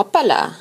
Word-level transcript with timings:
Hoppala. 0.00 0.52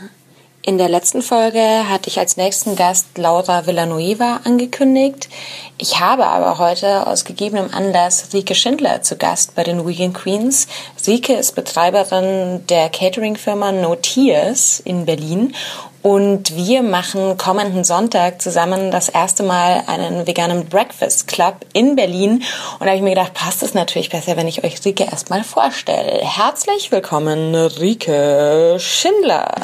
In 0.63 0.77
der 0.77 0.89
letzten 0.89 1.21
Folge 1.21 1.89
hatte 1.89 2.09
ich 2.09 2.19
als 2.19 2.35
nächsten 2.35 2.75
Gast 2.75 3.17
Laura 3.17 3.65
Villanueva 3.65 4.41
angekündigt. 4.43 5.29
Ich 5.77 6.01
habe 6.01 6.27
aber 6.27 6.57
heute 6.57 7.07
aus 7.07 7.23
gegebenem 7.23 7.73
Anlass 7.73 8.33
Rike 8.33 8.53
Schindler 8.53 9.01
zu 9.01 9.15
Gast 9.15 9.55
bei 9.55 9.63
den 9.63 9.87
Vegan 9.87 10.11
Queens. 10.11 10.67
Rike 11.07 11.35
ist 11.35 11.55
Betreiberin 11.55 12.67
der 12.67 12.89
Catering-Firma 12.89 13.71
No 13.71 13.95
Tears 13.95 14.81
in 14.81 15.05
Berlin 15.05 15.55
und 16.01 16.55
wir 16.55 16.81
machen 16.81 17.37
kommenden 17.37 17.83
Sonntag 17.83 18.41
zusammen 18.41 18.91
das 18.91 19.09
erste 19.09 19.43
Mal 19.43 19.83
einen 19.87 20.27
veganen 20.27 20.65
Breakfast 20.65 21.27
Club 21.27 21.65
in 21.73 21.95
Berlin. 21.95 22.43
Und 22.79 22.81
da 22.81 22.87
habe 22.87 22.97
ich 22.97 23.01
mir 23.01 23.09
gedacht, 23.09 23.33
passt 23.33 23.63
es 23.63 23.73
natürlich 23.73 24.09
besser, 24.09 24.37
wenn 24.37 24.47
ich 24.47 24.63
euch 24.63 24.83
Rike 24.85 25.03
erstmal 25.03 25.43
vorstelle. 25.43 26.19
Herzlich 26.21 26.91
willkommen, 26.91 27.53
Rike 27.55 28.77
Schindler. 28.79 29.55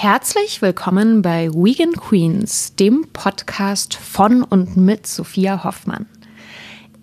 Herzlich 0.00 0.62
willkommen 0.62 1.22
bei 1.22 1.50
Vegan 1.52 1.90
Queens, 1.90 2.76
dem 2.76 3.08
Podcast 3.12 3.94
von 3.94 4.44
und 4.44 4.76
mit 4.76 5.08
Sophia 5.08 5.64
Hoffmann. 5.64 6.06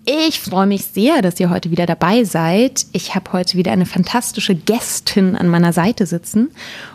Ich 0.06 0.40
freue 0.40 0.66
mich 0.66 0.86
sehr, 0.86 1.22
dass 1.22 1.38
ihr 1.42 1.50
heute 1.50 1.72
wieder 1.72 1.86
dabei 1.88 2.24
seid. 2.24 2.86
Ich 2.94 3.14
habe 3.14 3.34
heute 3.34 3.58
wieder 3.58 3.74
eine 3.74 3.86
fantastische 3.86 4.56
Gästin 4.56 5.36
an 5.36 5.50
meiner 5.50 5.74
Seite 5.74 6.06
sitzen. 6.06 6.52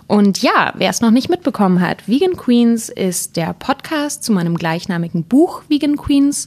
Und 0.06 0.40
ja, 0.40 0.72
wer 0.74 0.88
es 0.88 1.02
noch 1.02 1.10
nicht 1.10 1.28
mitbekommen 1.28 1.82
hat, 1.82 2.08
Vegan 2.08 2.34
Queens 2.34 2.88
ist 2.88 3.36
der 3.36 3.52
Podcast 3.52 4.24
zu 4.24 4.32
meinem 4.32 4.56
gleichnamigen 4.56 5.24
Buch 5.24 5.64
Vegan 5.68 5.98
Queens. 5.98 6.46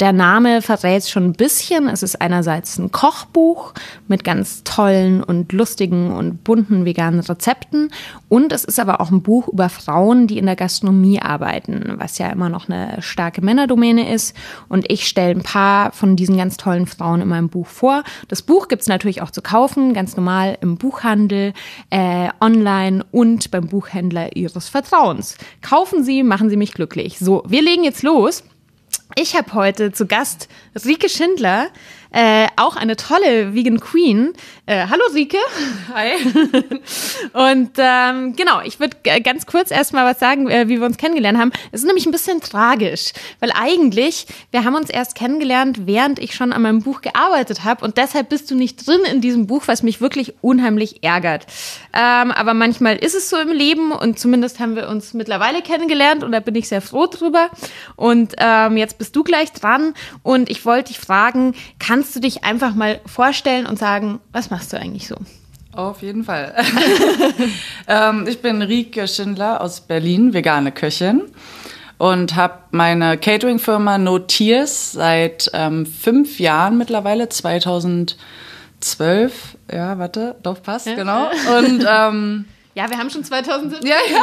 Der 0.00 0.14
Name 0.14 0.62
verrät 0.62 1.06
schon 1.06 1.26
ein 1.26 1.32
bisschen. 1.34 1.86
Es 1.86 2.02
ist 2.02 2.22
einerseits 2.22 2.78
ein 2.78 2.90
Kochbuch 2.90 3.74
mit 4.08 4.24
ganz 4.24 4.64
tollen 4.64 5.22
und 5.22 5.52
lustigen 5.52 6.10
und 6.12 6.42
bunten 6.42 6.86
veganen 6.86 7.20
Rezepten. 7.20 7.92
Und 8.30 8.50
es 8.50 8.64
ist 8.64 8.80
aber 8.80 9.02
auch 9.02 9.10
ein 9.10 9.20
Buch 9.20 9.48
über 9.48 9.68
Frauen, 9.68 10.26
die 10.26 10.38
in 10.38 10.46
der 10.46 10.56
Gastronomie 10.56 11.20
arbeiten, 11.20 11.96
was 11.98 12.16
ja 12.16 12.30
immer 12.30 12.48
noch 12.48 12.66
eine 12.66 13.02
starke 13.02 13.42
Männerdomäne 13.42 14.10
ist. 14.10 14.34
Und 14.70 14.90
ich 14.90 15.06
stelle 15.06 15.32
ein 15.32 15.42
paar 15.42 15.92
von 15.92 16.16
diesen 16.16 16.38
ganz 16.38 16.56
tollen 16.56 16.86
Frauen 16.86 17.20
in 17.20 17.28
meinem 17.28 17.50
Buch 17.50 17.66
vor. 17.66 18.02
Das 18.28 18.40
Buch 18.40 18.68
gibt 18.68 18.80
es 18.80 18.88
natürlich 18.88 19.20
auch 19.20 19.30
zu 19.30 19.42
kaufen, 19.42 19.92
ganz 19.92 20.16
normal 20.16 20.56
im 20.62 20.78
Buchhandel, 20.78 21.52
äh, 21.90 22.30
online 22.40 23.04
und 23.10 23.50
beim 23.50 23.66
Buchhändler 23.66 24.34
Ihres 24.34 24.70
Vertrauens. 24.70 25.36
Kaufen 25.60 26.04
Sie, 26.04 26.22
machen 26.22 26.48
Sie 26.48 26.56
mich 26.56 26.72
glücklich. 26.72 27.18
So, 27.18 27.42
wir 27.46 27.60
legen 27.60 27.84
jetzt 27.84 28.02
los. 28.02 28.44
Ich 29.16 29.36
habe 29.36 29.52
heute 29.54 29.92
zu 29.92 30.06
Gast 30.06 30.48
Rike 30.84 31.08
Schindler, 31.08 31.68
äh, 32.12 32.46
auch 32.56 32.76
eine 32.76 32.96
tolle 32.96 33.54
Vegan 33.54 33.80
Queen. 33.80 34.32
Äh, 34.70 34.86
hallo 34.88 35.02
Rike. 35.12 35.36
Hi. 35.92 36.12
Und 37.32 37.70
ähm, 37.76 38.36
genau, 38.36 38.60
ich 38.64 38.78
würde 38.78 38.96
ganz 39.20 39.46
kurz 39.46 39.72
erstmal 39.72 40.04
was 40.04 40.20
sagen, 40.20 40.48
äh, 40.48 40.68
wie 40.68 40.78
wir 40.78 40.86
uns 40.86 40.96
kennengelernt 40.96 41.38
haben. 41.38 41.50
Es 41.72 41.80
ist 41.80 41.86
nämlich 41.86 42.06
ein 42.06 42.12
bisschen 42.12 42.40
tragisch, 42.40 43.12
weil 43.40 43.50
eigentlich, 43.52 44.26
wir 44.52 44.64
haben 44.64 44.76
uns 44.76 44.88
erst 44.88 45.16
kennengelernt, 45.16 45.88
während 45.88 46.20
ich 46.20 46.36
schon 46.36 46.52
an 46.52 46.62
meinem 46.62 46.82
Buch 46.82 47.00
gearbeitet 47.00 47.64
habe 47.64 47.84
und 47.84 47.96
deshalb 47.96 48.28
bist 48.28 48.48
du 48.48 48.54
nicht 48.54 48.86
drin 48.86 49.00
in 49.10 49.20
diesem 49.20 49.48
Buch, 49.48 49.64
was 49.66 49.82
mich 49.82 50.00
wirklich 50.00 50.34
unheimlich 50.40 51.02
ärgert. 51.02 51.46
Ähm, 51.92 52.30
aber 52.30 52.54
manchmal 52.54 52.96
ist 52.96 53.16
es 53.16 53.28
so 53.28 53.38
im 53.38 53.50
Leben 53.50 53.90
und 53.90 54.20
zumindest 54.20 54.60
haben 54.60 54.76
wir 54.76 54.88
uns 54.88 55.14
mittlerweile 55.14 55.62
kennengelernt 55.62 56.22
und 56.22 56.30
da 56.30 56.38
bin 56.38 56.54
ich 56.54 56.68
sehr 56.68 56.80
froh 56.80 57.08
drüber. 57.08 57.50
Und 57.96 58.34
ähm, 58.38 58.76
jetzt 58.76 58.98
bist 58.98 59.16
du 59.16 59.24
gleich 59.24 59.50
dran 59.50 59.94
und 60.22 60.48
ich 60.48 60.64
wollte 60.64 60.92
dich 60.92 61.00
fragen, 61.00 61.56
kann 61.80 62.00
kannst 62.00 62.14
du 62.16 62.20
dich 62.20 62.44
einfach 62.44 62.74
mal 62.74 63.00
vorstellen 63.04 63.66
und 63.66 63.78
sagen, 63.78 64.20
was 64.32 64.48
machst 64.48 64.59
du 64.68 64.78
eigentlich 64.78 65.08
so? 65.08 65.16
Auf 65.72 66.02
jeden 66.02 66.24
Fall. 66.24 66.54
ähm, 67.88 68.26
ich 68.28 68.40
bin 68.40 68.60
Rike 68.62 69.06
Schindler 69.06 69.60
aus 69.60 69.80
Berlin, 69.82 70.34
vegane 70.34 70.72
Köchin 70.72 71.22
und 71.98 72.34
habe 72.34 72.54
meine 72.72 73.16
Catering-Firma 73.18 73.98
No 73.98 74.18
Tears 74.18 74.92
seit 74.92 75.48
ähm, 75.52 75.86
fünf 75.86 76.40
Jahren 76.40 76.76
mittlerweile, 76.76 77.28
2012. 77.28 78.16
Ja, 79.70 79.98
warte, 79.98 80.34
doch 80.42 80.60
passt, 80.62 80.86
ja. 80.86 80.94
genau. 80.96 81.30
Und 81.58 81.86
ähm, 81.88 82.46
ja, 82.74 82.90
wir 82.90 82.98
haben 82.98 83.10
schon 83.10 83.22
2017. 83.22 83.86
Ja, 83.86 83.96
ja. 84.10 84.22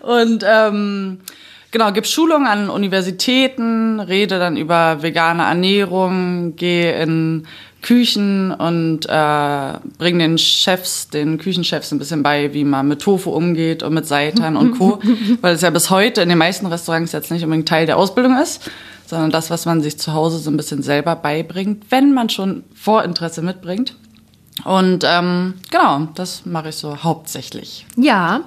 und 0.16 0.44
ähm, 0.44 1.20
Genau, 1.72 1.92
gebe 1.92 2.06
Schulungen 2.06 2.48
an 2.48 2.68
Universitäten, 2.68 4.00
rede 4.00 4.40
dann 4.40 4.56
über 4.56 5.02
vegane 5.02 5.44
Ernährung, 5.44 6.56
gehe 6.56 7.00
in 7.00 7.46
Küchen 7.82 8.52
und 8.52 9.06
äh, 9.06 9.72
bringe 9.98 10.18
den 10.18 10.38
Chefs, 10.38 11.08
den 11.08 11.38
Küchenchefs 11.38 11.92
ein 11.92 11.98
bisschen 11.98 12.22
bei, 12.22 12.52
wie 12.52 12.64
man 12.64 12.88
mit 12.88 13.02
Tofu 13.02 13.30
umgeht 13.30 13.82
und 13.82 13.94
mit 13.94 14.06
Seitan 14.06 14.56
und 14.56 14.78
Co. 14.78 15.00
Weil 15.40 15.54
es 15.54 15.62
ja 15.62 15.70
bis 15.70 15.90
heute 15.90 16.22
in 16.22 16.28
den 16.28 16.38
meisten 16.38 16.66
Restaurants 16.66 17.12
jetzt 17.12 17.30
nicht 17.30 17.42
unbedingt 17.42 17.68
Teil 17.68 17.86
der 17.86 17.96
Ausbildung 17.96 18.36
ist, 18.36 18.70
sondern 19.06 19.30
das, 19.30 19.50
was 19.50 19.66
man 19.66 19.80
sich 19.80 19.98
zu 19.98 20.12
Hause 20.12 20.38
so 20.38 20.50
ein 20.50 20.56
bisschen 20.56 20.82
selber 20.82 21.16
beibringt, 21.16 21.84
wenn 21.90 22.12
man 22.12 22.28
schon 22.28 22.64
Vorinteresse 22.74 23.42
mitbringt. 23.42 23.96
Und 24.64 25.04
ähm, 25.06 25.54
genau, 25.70 26.08
das 26.14 26.44
mache 26.44 26.68
ich 26.68 26.76
so 26.76 27.02
hauptsächlich. 27.02 27.86
Ja, 27.96 28.42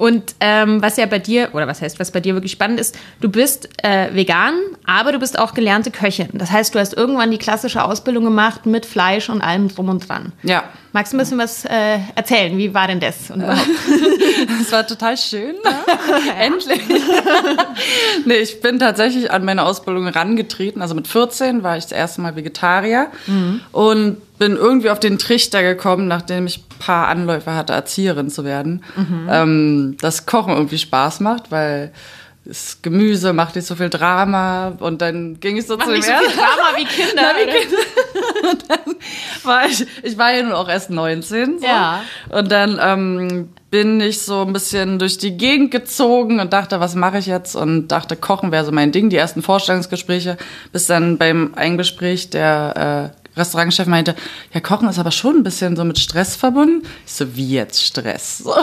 und 0.00 0.34
ähm, 0.40 0.80
was 0.80 0.96
ja 0.96 1.04
bei 1.04 1.18
dir, 1.18 1.50
oder 1.52 1.66
was 1.66 1.82
heißt, 1.82 2.00
was 2.00 2.10
bei 2.10 2.20
dir 2.20 2.32
wirklich 2.32 2.52
spannend 2.52 2.80
ist, 2.80 2.98
du 3.20 3.28
bist 3.28 3.68
äh, 3.84 4.08
vegan, 4.14 4.54
aber 4.86 5.12
du 5.12 5.18
bist 5.18 5.38
auch 5.38 5.52
gelernte 5.52 5.90
Köchin. 5.90 6.30
Das 6.32 6.50
heißt, 6.50 6.74
du 6.74 6.78
hast 6.78 6.94
irgendwann 6.94 7.30
die 7.30 7.36
klassische 7.36 7.84
Ausbildung 7.84 8.24
gemacht 8.24 8.64
mit 8.64 8.86
Fleisch 8.86 9.28
und 9.28 9.42
allem 9.42 9.68
drum 9.68 9.90
und 9.90 10.08
dran. 10.08 10.32
Ja. 10.42 10.64
Magst 10.92 11.12
du 11.12 11.16
ein 11.16 11.20
bisschen 11.20 11.38
was 11.38 11.64
äh, 11.64 11.98
erzählen? 12.16 12.56
Wie 12.58 12.74
war 12.74 12.88
denn 12.88 12.98
das? 12.98 13.30
Und 13.30 13.40
das 13.42 14.72
war 14.72 14.86
total 14.86 15.16
schön. 15.16 15.54
Ja. 16.26 16.32
Endlich. 16.44 16.80
nee, 18.24 18.34
ich 18.34 18.60
bin 18.60 18.78
tatsächlich 18.78 19.30
an 19.30 19.44
meine 19.44 19.64
Ausbildung 19.64 20.06
rangetreten. 20.08 20.82
Also 20.82 20.94
mit 20.94 21.06
14 21.06 21.62
war 21.62 21.76
ich 21.76 21.84
das 21.84 21.92
erste 21.92 22.20
Mal 22.20 22.36
Vegetarier 22.36 23.08
mhm. 23.26 23.60
und 23.72 24.38
bin 24.38 24.56
irgendwie 24.56 24.90
auf 24.90 25.00
den 25.00 25.18
Trichter 25.18 25.62
gekommen, 25.62 26.08
nachdem 26.08 26.46
ich 26.46 26.58
ein 26.58 26.78
paar 26.78 27.08
Anläufe 27.08 27.54
hatte, 27.54 27.72
Erzieherin 27.72 28.28
zu 28.30 28.44
werden, 28.44 28.82
mhm. 28.96 29.28
ähm, 29.30 29.96
dass 30.00 30.26
Kochen 30.26 30.52
irgendwie 30.52 30.78
Spaß 30.78 31.20
macht, 31.20 31.50
weil 31.50 31.92
das 32.44 32.78
Gemüse 32.80 33.32
macht 33.32 33.54
nicht 33.54 33.66
so 33.66 33.74
viel 33.74 33.90
Drama 33.90 34.72
und 34.80 35.02
dann 35.02 35.38
ging 35.40 35.58
ich 35.58 35.66
so 35.66 35.76
macht 35.76 35.88
zu 35.88 35.92
nicht 35.92 36.04
so 36.04 36.12
viel 36.12 36.36
Drama 36.36 36.76
wie 36.76 36.84
Kinder. 36.84 37.12
Na, 37.16 37.38
wie 37.38 37.46
Kinder. 37.46 38.50
und 38.50 38.64
dann 38.70 38.96
war 39.44 39.66
ich, 39.66 39.86
ich 40.02 40.16
war 40.16 40.32
ja 40.32 40.42
nur 40.42 40.58
auch 40.58 40.68
erst 40.68 40.90
19. 40.90 41.58
So. 41.58 41.66
Ja. 41.66 42.02
Und 42.30 42.50
dann 42.50 42.80
ähm, 42.82 43.50
bin 43.70 44.00
ich 44.00 44.22
so 44.22 44.42
ein 44.42 44.52
bisschen 44.52 44.98
durch 44.98 45.18
die 45.18 45.36
Gegend 45.36 45.70
gezogen 45.70 46.40
und 46.40 46.52
dachte, 46.52 46.80
was 46.80 46.94
mache 46.94 47.18
ich 47.18 47.26
jetzt? 47.26 47.54
Und 47.54 47.88
dachte, 47.88 48.16
Kochen 48.16 48.52
wäre 48.52 48.64
so 48.64 48.72
mein 48.72 48.90
Ding. 48.90 49.10
Die 49.10 49.16
ersten 49.16 49.42
Vorstellungsgespräche, 49.42 50.38
bis 50.72 50.86
dann 50.86 51.18
beim 51.18 51.52
Eingespräch 51.54 52.30
der 52.30 53.12
äh, 53.16 53.19
Restaurantchef 53.36 53.86
meinte, 53.86 54.14
ja, 54.52 54.60
Kochen 54.60 54.88
ist 54.88 54.98
aber 54.98 55.10
schon 55.10 55.36
ein 55.36 55.42
bisschen 55.42 55.76
so 55.76 55.84
mit 55.84 55.98
Stress 55.98 56.36
verbunden. 56.36 56.86
Ich 57.06 57.12
so, 57.12 57.36
wie 57.36 57.50
jetzt 57.50 57.84
Stress? 57.84 58.44
So. 58.50 58.54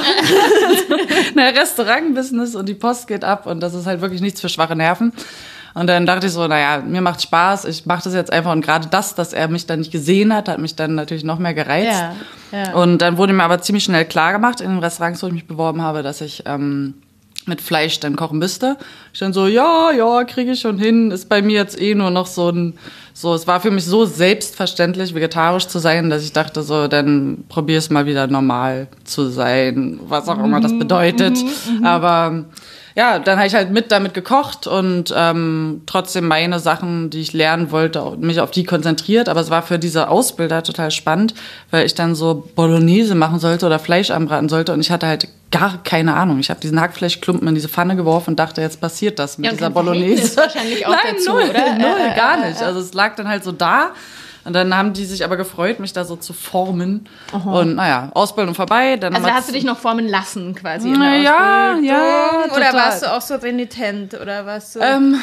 Na, 1.35 1.49
Restaurantbusiness 1.49 2.55
und 2.55 2.67
die 2.67 2.73
Post 2.73 3.07
geht 3.07 3.23
ab 3.23 3.45
und 3.45 3.59
das 3.59 3.73
ist 3.73 3.85
halt 3.85 4.01
wirklich 4.01 4.21
nichts 4.21 4.41
für 4.41 4.49
schwache 4.49 4.75
Nerven. 4.75 5.13
Und 5.73 5.87
dann 5.87 6.07
dachte 6.07 6.25
ich 6.25 6.33
so, 6.33 6.47
naja, 6.47 6.81
mir 6.83 7.01
macht 7.01 7.21
Spaß, 7.21 7.65
ich 7.65 7.85
mache 7.85 8.03
das 8.05 8.15
jetzt 8.15 8.33
einfach. 8.33 8.51
Und 8.51 8.61
gerade 8.61 8.87
das, 8.87 9.13
dass 9.13 9.31
er 9.31 9.47
mich 9.47 9.67
dann 9.67 9.79
nicht 9.79 9.91
gesehen 9.91 10.33
hat, 10.33 10.49
hat 10.49 10.57
mich 10.57 10.75
dann 10.75 10.95
natürlich 10.95 11.23
noch 11.23 11.37
mehr 11.37 11.53
gereizt. 11.53 12.03
Ja, 12.51 12.59
ja. 12.59 12.73
Und 12.73 12.97
dann 12.99 13.17
wurde 13.17 13.33
mir 13.33 13.43
aber 13.43 13.61
ziemlich 13.61 13.83
schnell 13.83 14.05
klar 14.05 14.33
gemacht 14.33 14.59
in 14.59 14.71
den 14.71 14.79
Restaurants, 14.79 15.21
wo 15.21 15.27
ich 15.27 15.33
mich 15.33 15.47
beworben 15.47 15.83
habe, 15.83 16.01
dass 16.01 16.21
ich 16.21 16.43
ähm, 16.47 16.95
mit 17.47 17.61
Fleisch 17.61 17.99
dann 17.99 18.15
kochen 18.15 18.39
müsste. 18.39 18.77
Ich 19.13 19.19
dann 19.19 19.33
so, 19.33 19.47
ja, 19.47 19.91
ja, 19.91 20.23
kriege 20.23 20.51
ich 20.51 20.59
schon 20.59 20.77
hin. 20.77 21.11
Ist 21.11 21.29
bei 21.29 21.41
mir 21.41 21.55
jetzt 21.55 21.79
eh 21.81 21.95
nur 21.95 22.11
noch 22.11 22.27
so 22.27 22.49
ein 22.49 22.73
so, 23.19 23.33
es 23.33 23.47
war 23.47 23.59
für 23.59 23.71
mich 23.71 23.85
so 23.85 24.05
selbstverständlich, 24.05 25.15
vegetarisch 25.15 25.67
zu 25.67 25.79
sein, 25.79 26.11
dass 26.11 26.23
ich 26.23 26.33
dachte, 26.33 26.61
so, 26.61 26.87
dann 26.87 27.45
probier 27.49 27.79
es 27.79 27.89
mal 27.89 28.05
wieder 28.05 28.27
normal 28.27 28.89
zu 29.05 29.29
sein, 29.29 29.99
was 30.07 30.29
auch 30.29 30.37
immer 30.37 30.61
das 30.61 30.71
mhm. 30.71 30.79
bedeutet. 30.79 31.35
Mhm, 31.35 31.79
mhm. 31.79 31.83
Aber 31.83 32.45
ja, 32.97 33.19
dann 33.19 33.37
habe 33.37 33.45
ich 33.45 33.53
halt 33.53 33.69
mit 33.69 33.91
damit 33.91 34.15
gekocht 34.15 34.65
und 34.65 35.13
ähm, 35.15 35.83
trotzdem 35.85 36.27
meine 36.27 36.57
Sachen, 36.57 37.11
die 37.11 37.21
ich 37.21 37.31
lernen 37.31 37.69
wollte, 37.69 38.17
mich 38.17 38.41
auf 38.41 38.49
die 38.49 38.63
konzentriert. 38.63 39.29
Aber 39.29 39.39
es 39.39 39.51
war 39.51 39.61
für 39.61 39.77
diese 39.77 40.09
Ausbilder 40.09 40.63
total 40.63 40.89
spannend, 40.89 41.35
weil 41.69 41.85
ich 41.85 41.93
dann 41.93 42.15
so 42.15 42.49
Bolognese 42.55 43.13
machen 43.13 43.37
sollte 43.37 43.67
oder 43.67 43.77
Fleisch 43.77 44.09
anbraten 44.09 44.49
sollte 44.49 44.73
und 44.73 44.79
ich 44.79 44.89
hatte 44.89 45.05
halt 45.05 45.27
gar 45.51 45.83
keine 45.83 46.15
Ahnung. 46.15 46.39
Ich 46.39 46.49
habe 46.49 46.59
diesen 46.59 46.81
Hackfleischklumpen 46.81 47.47
in 47.47 47.53
diese 47.53 47.69
Pfanne 47.69 47.95
geworfen 47.95 48.31
und 48.31 48.39
dachte, 48.39 48.61
jetzt 48.61 48.81
passiert 48.81 49.19
das 49.19 49.37
mit 49.37 49.45
ja, 49.45 49.51
dieser 49.51 49.69
Bolognese. 49.69 50.35
wahrscheinlich 50.35 50.83
auch 50.87 50.89
Nein, 51.03 51.15
dazu, 51.17 51.33
null, 51.33 51.43
oder? 51.51 51.73
null, 51.75 52.15
gar 52.15 52.47
nicht. 52.47 52.59
Also 52.63 52.79
es 52.79 52.95
lag 52.95 53.15
dann 53.15 53.27
halt 53.27 53.43
so 53.43 53.51
da 53.51 53.91
Und 54.47 54.53
dann 54.53 54.75
haben 54.75 54.93
die 54.93 55.05
sich 55.05 55.25
aber 55.25 55.35
gefreut, 55.35 55.79
mich 55.81 55.91
da 55.93 56.05
so 56.05 56.15
zu 56.15 56.31
formen. 56.33 57.07
Und 57.45 57.75
naja, 57.75 58.09
Ausbildung 58.13 58.55
vorbei. 58.55 58.95
Dann 58.95 59.13
Also 59.13 59.29
hast 59.29 59.49
du 59.49 59.53
dich 59.53 59.65
noch 59.65 59.77
formen 59.77 60.07
lassen 60.07 60.55
quasi 60.55 60.87
in 60.93 60.99
der 60.99 61.17
ja, 61.17 61.71
Ausbildung? 61.73 61.83
ja, 61.85 62.29
Oder 62.45 62.53
total. 62.69 62.73
warst 62.73 63.03
du 63.03 63.13
auch 63.13 63.21
so 63.21 63.35
renitent 63.35 64.13
oder 64.19 64.45
warst 64.45 64.75
du... 64.75 64.79
Ähm, 64.79 65.19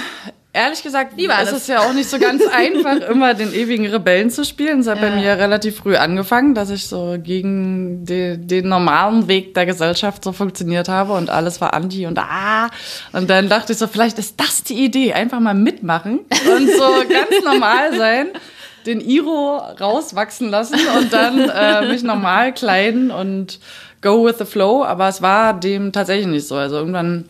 ehrlich 0.53 0.83
gesagt, 0.83 1.17
Wie 1.17 1.27
war 1.29 1.43
ist 1.43 1.53
das? 1.53 1.63
es 1.63 1.67
ja 1.69 1.81
auch 1.81 1.93
nicht 1.95 2.09
so 2.09 2.19
ganz 2.19 2.43
einfach, 2.53 2.97
immer 3.09 3.35
den 3.35 3.53
ewigen 3.55 3.87
Rebellen 3.87 4.29
zu 4.31 4.45
spielen. 4.45 4.81
Es 4.81 4.87
hat 4.87 5.01
bei 5.01 5.09
Ja. 5.09 5.17
mir 5.17 5.39
relativ 5.39 5.79
früh 5.79 5.97
angefangen, 5.97 6.55
dass 6.55 6.69
ich 6.71 6.87
so 6.87 7.17
gegen 7.21 8.05
die, 8.05 8.37
den 8.39 8.69
normalen 8.69 9.27
Weg 9.27 9.55
der 9.55 9.65
Gesellschaft 9.67 10.23
so 10.23 10.33
funktioniert 10.33 10.89
habe 10.89 11.15
und 11.15 11.31
alles 11.31 11.61
war 11.63 11.73
anti 11.75 12.07
und 12.07 12.19
ah. 12.19 12.69
Und 13.13 13.31
dann 13.31 13.49
dachte 13.49 13.73
ich 13.73 13.79
so, 13.79 13.87
vielleicht 13.89 14.19
ist 14.19 14.39
das 14.39 14.63
die 14.65 14.85
Idee, 14.85 15.13
einfach 15.15 15.41
mal 15.41 15.55
mitmachen 15.55 16.21
und 16.57 16.69
so 16.71 16.85
ganz 17.09 17.43
normal 17.45 17.97
sein. 17.97 18.29
Den 18.87 19.01
Iro 19.01 19.57
rauswachsen 19.81 20.51
lassen 20.51 20.79
und 20.99 21.13
dann 21.13 21.49
äh, 21.49 21.89
mich 21.93 22.03
normal 22.03 22.53
kleiden 22.53 23.11
und 23.11 23.59
go 24.03 24.27
with 24.27 24.37
the 24.39 24.45
flow. 24.45 24.85
Aber 24.85 25.09
es 25.09 25.23
war 25.23 25.59
dem 25.59 25.93
tatsächlich 25.93 26.27
nicht 26.27 26.47
so. 26.47 26.57
Also 26.57 26.77
irgendwann 26.77 27.25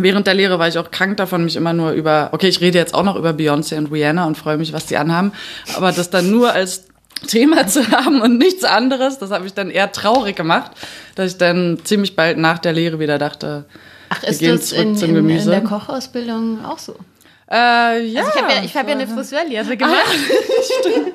Während 0.00 0.28
der 0.28 0.34
Lehre 0.34 0.60
war 0.60 0.68
ich 0.68 0.78
auch 0.78 0.92
krank 0.92 1.16
davon, 1.16 1.44
mich 1.44 1.56
immer 1.56 1.72
nur 1.72 1.90
über, 1.90 2.28
okay, 2.30 2.46
ich 2.46 2.60
rede 2.60 2.78
jetzt 2.78 2.94
auch 2.94 3.02
noch 3.02 3.16
über 3.16 3.30
Beyoncé 3.30 3.76
und 3.76 3.90
Rihanna 3.90 4.26
und 4.26 4.38
freue 4.38 4.56
mich, 4.56 4.72
was 4.72 4.86
die 4.86 4.96
anhaben, 4.96 5.32
aber 5.74 5.90
das 5.90 6.08
dann 6.08 6.30
nur 6.30 6.52
als 6.52 6.84
Thema 7.26 7.66
zu 7.66 7.90
haben 7.90 8.20
und 8.20 8.38
nichts 8.38 8.62
anderes, 8.62 9.18
das 9.18 9.32
hat 9.32 9.42
mich 9.42 9.54
dann 9.54 9.70
eher 9.70 9.90
traurig 9.90 10.36
gemacht, 10.36 10.70
dass 11.16 11.32
ich 11.32 11.38
dann 11.38 11.80
ziemlich 11.82 12.14
bald 12.14 12.38
nach 12.38 12.60
der 12.60 12.72
Lehre 12.72 13.00
wieder 13.00 13.18
dachte, 13.18 13.64
Ach, 14.10 14.22
wir 14.22 14.28
ist 14.28 14.38
gehen 14.38 14.56
das 14.56 14.68
zurück 14.68 14.82
in, 14.84 14.96
zum 14.96 15.16
in, 15.16 15.28
in 15.30 15.50
der 15.50 15.64
Kochausbildung 15.64 16.64
auch 16.64 16.78
so? 16.78 16.94
Äh, 17.50 18.04
ja, 18.04 18.20
Also 18.20 18.32
ich 18.34 18.42
habe 18.42 18.52
ja, 18.52 18.62
ich 18.62 18.76
hab 18.76 18.88
ja 18.88 18.94
eine 18.94 19.06
Friseurlehre 19.06 19.76
gemacht. 19.78 19.96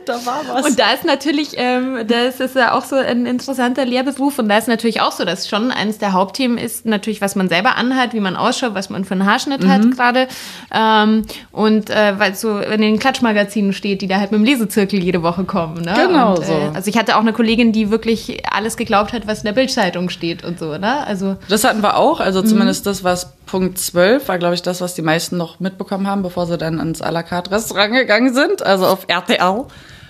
da 0.06 0.14
war 0.26 0.42
was. 0.48 0.66
Und 0.66 0.80
da 0.80 0.92
ist 0.92 1.06
natürlich, 1.06 1.52
ähm, 1.58 2.08
das 2.08 2.40
ist 2.40 2.56
ja 2.56 2.74
auch 2.74 2.84
so 2.84 2.96
ein 2.96 3.28
interessanter 3.28 3.86
Lehrberuf 3.86 4.40
und 4.40 4.50
da 4.50 4.58
ist 4.58 4.68
natürlich 4.68 5.02
auch 5.02 5.12
so, 5.12 5.26
dass 5.26 5.48
schon 5.48 5.72
eines 5.72 6.00
der 6.00 6.14
Hauptthemen 6.14 6.58
ist 6.58 6.88
natürlich, 6.88 7.22
was 7.22 7.36
man 7.36 7.50
selber 7.50 7.76
anhat, 7.76 8.14
wie 8.14 8.20
man 8.20 8.36
ausschaut, 8.36 8.74
was 8.74 8.90
man 8.90 9.06
für 9.06 9.14
einen 9.14 9.26
Haarschnitt 9.28 9.66
hat 9.68 9.92
gerade. 9.92 10.28
Ähm, 10.74 11.26
und 11.52 11.92
äh, 11.92 12.18
weil 12.18 12.34
so 12.34 12.58
in 12.58 12.82
den 12.82 12.98
Klatschmagazinen 12.98 13.74
steht, 13.74 14.02
die 14.02 14.08
da 14.08 14.18
halt 14.18 14.32
mit 14.32 14.40
dem 14.40 14.46
Lesezirkel 14.46 15.04
jede 15.04 15.22
Woche 15.22 15.44
kommen. 15.44 15.84
Ne? 15.84 15.94
Genau 15.96 16.36
und, 16.36 16.46
so. 16.46 16.52
Äh, 16.52 16.72
also 16.74 16.90
ich 16.90 16.98
hatte 16.98 17.16
auch 17.16 17.22
eine 17.22 17.34
Kollegin, 17.34 17.72
die 17.74 17.92
wirklich 17.92 18.42
alles 18.52 18.76
geglaubt 18.76 19.14
hat, 19.14 19.28
was 19.28 19.40
in 19.40 19.46
der 19.46 19.54
Bildzeitung 19.54 20.10
steht 20.10 20.44
und 20.44 20.58
so, 20.58 20.78
ne? 20.78 21.06
Also 21.06 21.38
Das 21.48 21.64
hatten 21.64 21.84
wir 21.84 21.98
auch, 21.98 22.20
also 22.20 22.42
zumindest 22.42 22.88
das, 22.88 23.04
was 23.04 23.34
Punkt 23.46 23.78
12 23.78 24.28
war, 24.28 24.40
glaube 24.40 24.56
ich, 24.56 24.62
das, 24.62 24.82
was 24.82 24.96
die 24.96 25.02
meisten 25.02 25.38
noch 25.38 25.60
mitbekommen 25.60 26.08
haben, 26.08 26.23
bevor 26.24 26.48
sie 26.48 26.58
dann 26.58 26.80
ins 26.80 27.02
à 27.02 27.12
la 27.12 27.22
carte 27.22 27.52
Restaurant 27.52 27.94
gegangen 27.94 28.34
sind, 28.34 28.66
also 28.66 28.88
auf 28.88 29.06
RTL. 29.08 29.66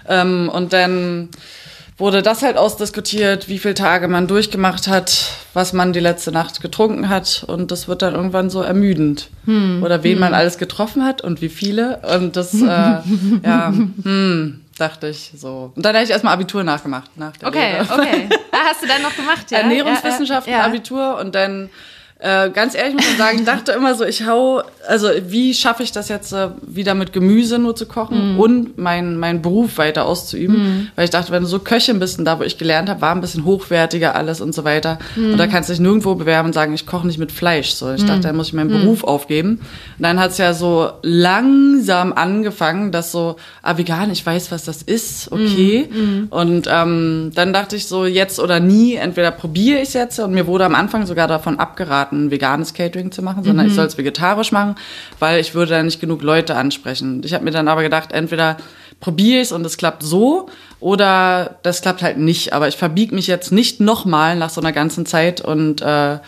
Ähm, 0.07 0.49
und 0.49 0.71
dann 0.71 1.29
wurde 1.97 2.21
das 2.21 2.41
halt 2.41 2.57
ausdiskutiert, 2.57 3.47
wie 3.47 3.59
viele 3.59 3.75
Tage 3.75 4.07
man 4.07 4.27
durchgemacht 4.27 4.87
hat, 4.87 5.25
was 5.53 5.73
man 5.73 5.93
die 5.93 5.99
letzte 5.99 6.31
Nacht 6.31 6.61
getrunken 6.61 7.09
hat. 7.09 7.45
Und 7.47 7.71
das 7.71 7.87
wird 7.87 8.01
dann 8.01 8.15
irgendwann 8.15 8.49
so 8.49 8.61
ermüdend. 8.61 9.29
Oder 9.81 10.03
wen 10.03 10.19
man 10.19 10.33
alles 10.33 10.57
getroffen 10.57 11.05
hat 11.05 11.21
und 11.21 11.41
wie 11.41 11.49
viele. 11.49 11.99
Und 12.15 12.35
das, 12.35 12.53
äh, 12.53 12.65
ja, 13.43 13.71
hm, 13.71 14.61
dachte 14.77 15.07
ich 15.07 15.31
so. 15.35 15.71
Und 15.75 15.85
dann 15.85 15.93
habe 15.93 16.03
ich 16.03 16.09
erstmal 16.09 16.33
Abitur 16.33 16.63
nachgemacht. 16.63 17.15
Nach 17.15 17.37
der 17.37 17.47
okay, 17.47 17.73
Lehre. 17.73 17.93
okay. 17.93 18.29
Ah, 18.51 18.69
hast 18.69 18.83
du 18.83 18.87
dann 18.87 19.01
noch 19.01 19.15
gemacht, 19.15 19.49
ja? 19.49 19.59
Ernährungswissenschaften, 19.59 20.53
ja, 20.53 20.59
ja. 20.59 20.65
Abitur 20.65 21.17
und 21.17 21.33
dann 21.33 21.69
äh, 22.23 22.49
ganz 22.51 22.73
ehrlich 22.73 22.95
muss 22.95 23.05
man 23.09 23.17
sagen, 23.17 23.37
ich 23.39 23.45
dachte 23.45 23.73
immer 23.73 23.95
so, 23.95 24.05
ich 24.05 24.25
hau, 24.25 24.61
also 24.87 25.09
wie 25.27 25.53
schaffe 25.53 25.83
ich 25.83 25.91
das 25.91 26.07
jetzt 26.07 26.31
äh, 26.31 26.47
wieder 26.61 26.93
mit 26.95 27.11
Gemüse 27.13 27.59
nur 27.59 27.75
zu 27.75 27.83
Mhm. 27.83 27.89
kochen 27.89 28.37
und 28.39 28.77
meinen 28.77 29.17
mein 29.19 29.41
Beruf 29.41 29.77
weiter 29.77 30.05
auszuüben, 30.05 30.89
weil 30.95 31.03
ich 31.05 31.11
dachte, 31.11 31.31
wenn 31.33 31.43
du 31.43 31.49
so 31.49 31.59
Köchin 31.59 31.99
bist 31.99 32.17
und 32.19 32.25
da, 32.25 32.39
wo 32.39 32.43
ich 32.43 32.57
gelernt 32.57 32.89
habe, 32.89 33.01
war 33.01 33.13
ein 33.13 33.19
bisschen 33.21 33.43
hochwertiger 33.43 34.15
alles 34.15 34.39
und 34.41 34.55
so 34.55 34.63
weiter. 34.63 34.99
Und 35.17 35.33
Mhm. 35.33 35.37
da 35.37 35.47
kannst 35.47 35.67
du 35.69 35.73
dich 35.73 35.81
nirgendwo 35.81 36.15
bewerben 36.15 36.47
und 36.47 36.53
sagen, 36.53 36.73
ich 36.73 36.85
koche 36.85 37.05
nicht 37.07 37.19
mit 37.19 37.31
Fleisch, 37.31 37.71
so. 37.71 37.91
Ich 37.91 38.05
dachte, 38.05 38.21
da 38.21 38.33
muss 38.33 38.47
ich 38.47 38.53
meinen 38.53 38.69
Mhm. 38.71 38.81
Beruf 38.83 39.03
aufgeben. 39.03 39.59
Und 39.97 40.03
dann 40.03 40.17
hat 40.19 40.31
es 40.31 40.37
ja 40.37 40.53
so 40.53 40.91
langsam 41.01 42.13
angefangen, 42.13 42.91
dass 42.91 43.11
so, 43.11 43.35
ah 43.61 43.77
vegan, 43.77 44.11
ich 44.11 44.25
weiß, 44.25 44.51
was 44.51 44.63
das 44.63 44.81
ist, 44.81 45.31
okay. 45.31 45.89
Mhm. 45.91 46.27
und 46.29 46.67
ähm, 46.71 47.31
dann 47.35 47.53
dachte 47.53 47.75
ich 47.75 47.87
so, 47.87 48.05
jetzt 48.05 48.39
oder 48.39 48.59
nie, 48.59 48.95
entweder 48.95 49.31
probiere 49.31 49.79
ich 49.81 49.89
es 49.89 49.93
jetzt. 49.93 50.19
Und 50.19 50.31
mir 50.33 50.47
wurde 50.47 50.65
am 50.65 50.75
Anfang 50.75 51.05
sogar 51.05 51.27
davon 51.27 51.59
abgeraten, 51.59 52.12
veganes 52.31 52.73
Catering 52.73 53.11
zu 53.11 53.21
machen, 53.21 53.43
sondern 53.43 53.65
Mhm. 53.65 53.71
ich 53.71 53.75
soll 53.75 53.85
es 53.85 53.97
vegetarisch 53.97 54.51
machen, 54.51 54.75
weil 55.19 55.39
ich 55.39 55.53
würde 55.53 55.71
dann 55.71 55.85
nicht 55.85 55.99
genug 56.01 56.21
Leute 56.21 56.55
ansprechen. 56.55 57.21
Ich 57.23 57.33
habe 57.33 57.43
mir 57.43 57.51
dann 57.51 57.67
aber 57.67 57.83
gedacht, 57.83 58.11
entweder 58.11 58.57
probiere 58.99 59.41
ich 59.41 59.47
es 59.47 59.51
und 59.51 59.65
es 59.65 59.77
klappt 59.77 60.03
so 60.03 60.47
oder 60.79 61.57
das 61.63 61.81
klappt 61.81 62.01
halt 62.01 62.17
nicht. 62.17 62.53
Aber 62.53 62.67
ich 62.67 62.77
verbieg 62.77 63.11
mich 63.11 63.27
jetzt 63.27 63.51
nicht 63.51 63.79
nochmal 63.79 64.35
nach 64.35 64.49
so 64.49 64.61
einer 64.61 64.71
ganzen 64.71 65.05
Zeit 65.05 65.41
und 65.41 65.81
äh, 65.81 66.19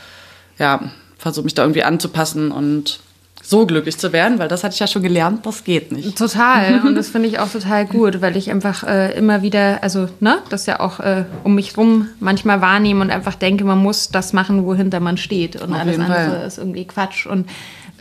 ja, 0.58 0.82
versuche 1.18 1.46
mich 1.46 1.54
da 1.54 1.64
irgendwie 1.64 1.84
anzupassen 1.84 2.52
und 2.52 3.00
so 3.48 3.66
glücklich 3.68 3.98
zu 3.98 4.12
werden, 4.12 4.40
weil 4.40 4.48
das 4.48 4.64
hatte 4.64 4.74
ich 4.74 4.80
ja 4.80 4.88
schon 4.88 5.04
gelernt, 5.04 5.46
das 5.46 5.64
geht 5.64 5.92
nicht. 5.92 6.18
Total. 6.18 6.82
Und 6.86 6.96
das 6.96 7.10
finde 7.10 7.30
ich 7.30 7.40
auch 7.40 7.50
total 7.50 7.86
gut, 7.86 8.22
weil 8.22 8.36
ich 8.38 8.50
einfach 8.50 8.84
äh, 8.84 9.16
immer 9.16 9.44
wieder, 9.44 9.84
also, 9.84 10.08
ne, 10.20 10.40
das 10.50 10.66
ja 10.66 10.80
auch 10.80 11.00
äh, 11.00 11.26
um 11.44 11.56
mich 11.56 11.78
rum 11.78 12.08
manchmal 12.20 12.62
wahrnehme 12.62 13.02
und 13.02 13.12
einfach 13.12 13.36
denke, 13.36 13.64
man 13.64 13.78
muss 13.78 14.10
das 14.10 14.34
machen, 14.34 14.66
wohinter 14.66 15.00
man 15.00 15.18
steht. 15.18 15.62
Und 15.62 15.74
Auf 15.74 15.80
alles 15.80 16.00
andere 16.00 16.30
Fall. 16.30 16.48
ist 16.48 16.58
irgendwie 16.58 16.86
Quatsch. 16.86 17.28
Und 17.28 17.48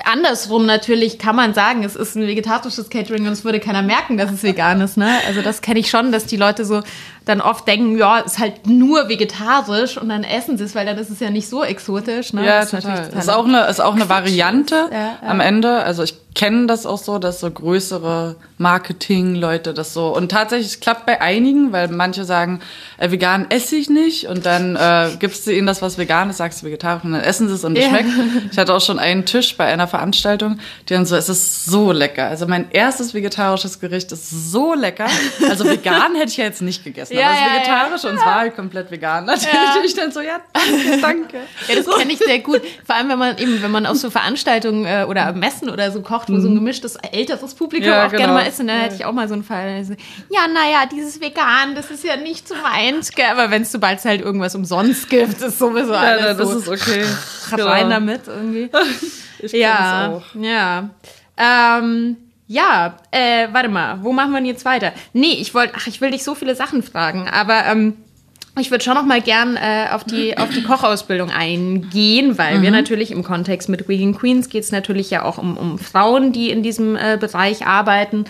andersrum 0.04 0.66
natürlich 0.66 1.18
kann 1.18 1.36
man 1.36 1.54
sagen, 1.54 1.84
es 1.84 1.94
ist 1.94 2.16
ein 2.16 2.26
vegetarisches 2.26 2.88
Catering 2.90 3.26
und 3.26 3.32
es 3.32 3.44
würde 3.44 3.60
keiner 3.60 3.82
merken, 3.82 4.16
dass 4.16 4.32
es 4.32 4.42
vegan 4.42 4.80
ist. 4.80 4.96
Ne? 4.96 5.10
Also 5.26 5.42
das 5.42 5.60
kenne 5.60 5.80
ich 5.80 5.90
schon, 5.90 6.10
dass 6.10 6.26
die 6.26 6.36
Leute 6.36 6.64
so 6.64 6.82
dann 7.24 7.40
oft 7.40 7.66
denken, 7.66 7.96
ja, 7.96 8.20
es 8.20 8.32
ist 8.34 8.38
halt 8.38 8.66
nur 8.66 9.08
vegetarisch 9.08 9.96
und 9.96 10.08
dann 10.10 10.24
essen 10.24 10.58
sie 10.58 10.64
es, 10.64 10.74
weil 10.74 10.84
dann 10.84 10.98
ist 10.98 11.10
es 11.10 11.20
ja 11.20 11.30
nicht 11.30 11.48
so 11.48 11.64
exotisch. 11.64 12.32
Ne? 12.32 12.44
Ja, 12.44 12.60
Das 12.60 12.72
ist 12.72 12.82
total. 12.82 13.08
Das 13.12 13.24
ist 13.24 13.30
auch 13.30 13.46
eine, 13.46 13.66
ist 13.66 13.80
auch 13.80 13.94
eine 13.94 14.08
Variante 14.08 14.88
Ja, 14.92 14.98
ja. 14.98 15.16
am 15.22 15.40
Ende. 15.40 15.82
Also 15.84 16.02
ich 16.02 16.14
kenne 16.34 16.66
das 16.66 16.84
auch 16.86 16.98
so, 16.98 17.18
dass 17.18 17.40
so 17.40 17.50
größere 17.50 18.36
Marketing-Leute 18.58 19.72
das 19.74 19.94
so. 19.94 20.08
Und 20.14 20.30
tatsächlich, 20.30 20.66
es 20.68 20.80
klappt 20.80 21.06
bei 21.06 21.20
einigen, 21.20 21.72
weil 21.72 21.88
manche 21.88 22.24
sagen, 22.24 22.60
äh, 22.98 23.10
vegan 23.10 23.46
esse 23.50 23.76
ich 23.76 23.88
nicht. 23.88 24.26
Und 24.28 24.44
dann 24.46 24.76
äh, 24.76 25.10
gibst 25.18 25.46
du 25.46 25.52
ihnen 25.52 25.66
das, 25.66 25.80
was 25.82 25.96
vegan 25.98 26.30
ist, 26.30 26.38
sagst 26.38 26.62
du 26.62 26.66
vegetarisch 26.66 27.04
und 27.04 27.12
dann 27.12 27.20
essen 27.22 27.48
sie 27.48 27.54
es 27.54 27.64
und 27.64 27.76
es 27.76 27.84
Ja. 27.84 27.90
schmeckt. 27.90 28.08
Ich 28.52 28.58
hatte 28.58 28.74
auch 28.74 28.80
schon 28.80 28.98
einen 28.98 29.24
Tisch 29.24 29.56
bei 29.56 29.66
einer 29.66 29.86
Veranstaltung, 29.88 30.58
die 30.88 30.94
dann 30.94 31.06
so, 31.06 31.16
es 31.16 31.28
ist 31.28 31.66
so 31.66 31.92
lecker. 31.92 32.26
Also 32.26 32.46
mein 32.46 32.70
erstes 32.70 33.14
vegetarisches 33.14 33.80
Gericht 33.80 34.12
ist 34.12 34.28
so 34.50 34.74
lecker. 34.74 35.06
Also 35.48 35.64
vegan 35.64 36.14
hätte 36.14 36.30
ich 36.30 36.36
ja 36.36 36.44
jetzt 36.44 36.62
nicht 36.62 36.84
gegessen, 36.84 37.14
Ja, 37.16 37.26
aber 37.26 37.32
es 37.34 37.38
ist 37.38 37.46
ja, 37.46 37.52
ja. 37.54 37.60
vegetarisch 37.60 38.04
und 38.04 38.18
es 38.18 38.24
war 38.26 38.34
halt 38.40 38.56
komplett 38.56 38.90
vegan. 38.90 39.24
Natürlich 39.26 39.52
Ja. 39.52 39.82
ich 39.84 39.94
dann 39.94 40.12
so, 40.12 40.20
ja, 40.20 40.40
danke, 40.52 41.00
danke. 41.00 41.36
Ja, 41.68 41.74
das 41.76 41.86
kenne 41.96 42.12
ich 42.12 42.18
sehr 42.18 42.38
gut. 42.40 42.60
Vor 42.84 42.94
allem, 42.96 43.08
wenn 43.08 43.18
man 43.18 43.38
eben, 43.38 43.62
wenn 43.62 43.70
man 43.70 43.86
auf 43.86 43.96
so 43.96 44.10
Veranstaltungen 44.10 44.84
äh, 44.84 45.04
oder 45.08 45.32
Messen 45.32 45.68
oder 45.70 45.90
so 45.90 46.00
kocht, 46.02 46.23
wo 46.28 46.38
so 46.40 46.48
ein 46.48 46.54
gemischtes 46.54 46.96
älteres 46.96 47.54
Publikum 47.54 47.88
Mhm. 47.88 47.94
Ja, 47.94 48.06
auch 48.06 48.10
gerne 48.10 48.24
genau. 48.24 48.34
mal 48.34 48.46
ist, 48.46 48.60
und 48.60 48.66
dann 48.68 48.78
hätte 48.80 48.94
ich 48.96 49.04
auch 49.04 49.12
mal 49.12 49.26
so 49.28 49.34
einen 49.34 49.44
Fall. 49.44 49.84
Ja, 50.30 50.46
naja, 50.48 50.86
dieses 50.90 51.20
Vegan, 51.20 51.74
das 51.74 51.90
ist 51.90 52.04
ja 52.04 52.16
nicht 52.16 52.46
so 52.48 52.54
meins. 52.56 53.10
Aber 53.30 53.50
wenn 53.50 53.62
es 53.62 53.72
sobald 53.72 53.98
es 53.98 54.04
halt 54.04 54.20
irgendwas 54.22 54.54
umsonst 54.54 55.08
gibt, 55.10 55.40
ist 55.42 55.58
sowieso 55.58 55.92
Ja, 55.92 55.98
alles 56.00 56.36
das 56.36 56.48
so 56.50 56.58
ist 56.58 56.68
okay. 56.68 57.04
rein 57.50 57.56
Genau. 57.84 57.88
damit 57.88 58.22
irgendwie. 58.26 58.70
Ich 59.40 59.52
Ja, 59.52 60.10
auch. 60.12 60.22
ja. 60.40 60.90
Ähm, 61.36 62.16
ja, 62.46 62.96
äh, 63.10 63.48
warte 63.52 63.68
mal, 63.68 63.98
wo 64.02 64.12
machen 64.12 64.30
wir 64.32 64.38
denn 64.38 64.46
jetzt 64.46 64.64
weiter? 64.64 64.92
Nee, 65.12 65.32
ich 65.40 65.54
wollte, 65.54 65.74
ach, 65.76 65.86
ich 65.86 66.00
will 66.00 66.10
dich 66.12 66.22
so 66.24 66.34
viele 66.34 66.54
Sachen 66.54 66.82
fragen, 66.82 67.28
aber 67.28 67.64
ähm, 67.66 67.96
ich 68.60 68.70
würde 68.70 68.84
schon 68.84 68.94
noch 68.94 69.04
mal 69.04 69.20
gern 69.20 69.56
äh, 69.56 69.88
auf, 69.90 70.04
die, 70.04 70.38
auf 70.38 70.48
die 70.50 70.62
Kochausbildung 70.62 71.30
eingehen, 71.30 72.38
weil 72.38 72.62
wir 72.62 72.70
natürlich 72.70 73.10
im 73.10 73.24
Kontext 73.24 73.68
mit 73.68 73.88
Vegan 73.88 74.16
Queens 74.16 74.48
geht 74.48 74.62
es 74.64 74.72
natürlich 74.72 75.10
ja 75.10 75.24
auch 75.24 75.38
um, 75.38 75.56
um 75.56 75.78
Frauen, 75.78 76.32
die 76.32 76.50
in 76.50 76.62
diesem 76.62 76.96
äh, 76.96 77.16
Bereich 77.18 77.66
arbeiten. 77.66 78.26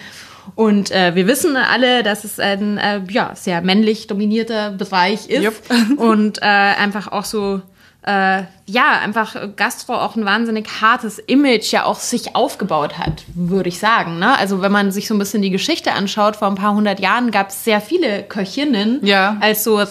Und 0.54 0.90
äh, 0.90 1.14
wir 1.14 1.26
wissen 1.26 1.56
alle, 1.56 2.02
dass 2.02 2.24
es 2.24 2.38
ein 2.38 2.78
äh, 2.78 3.00
ja, 3.10 3.32
sehr 3.34 3.60
männlich 3.62 4.06
dominierter 4.06 4.70
Bereich 4.70 5.28
ist 5.28 5.42
Jupp. 5.42 5.54
und 5.96 6.38
äh, 6.38 6.44
einfach 6.44 7.12
auch 7.12 7.24
so 7.24 7.60
äh, 8.06 8.42
ja, 8.66 8.98
einfach 9.02 9.34
Gastro 9.56 9.94
auch 9.94 10.14
ein 10.14 10.26
wahnsinnig 10.26 10.66
hartes 10.82 11.18
Image 11.18 11.72
ja 11.72 11.84
auch 11.84 11.98
sich 11.98 12.36
aufgebaut 12.36 12.98
hat, 12.98 13.24
würde 13.34 13.70
ich 13.70 13.78
sagen. 13.78 14.18
Ne? 14.18 14.36
Also 14.38 14.60
wenn 14.60 14.72
man 14.72 14.92
sich 14.92 15.08
so 15.08 15.14
ein 15.14 15.18
bisschen 15.18 15.40
die 15.40 15.50
Geschichte 15.50 15.92
anschaut, 15.92 16.36
vor 16.36 16.48
ein 16.48 16.54
paar 16.54 16.74
hundert 16.74 17.00
Jahren 17.00 17.30
gab 17.30 17.48
es 17.48 17.64
sehr 17.64 17.80
viele 17.80 18.22
Köchinnen, 18.22 19.00
Ja. 19.02 19.38
als 19.40 19.64
so 19.64 19.82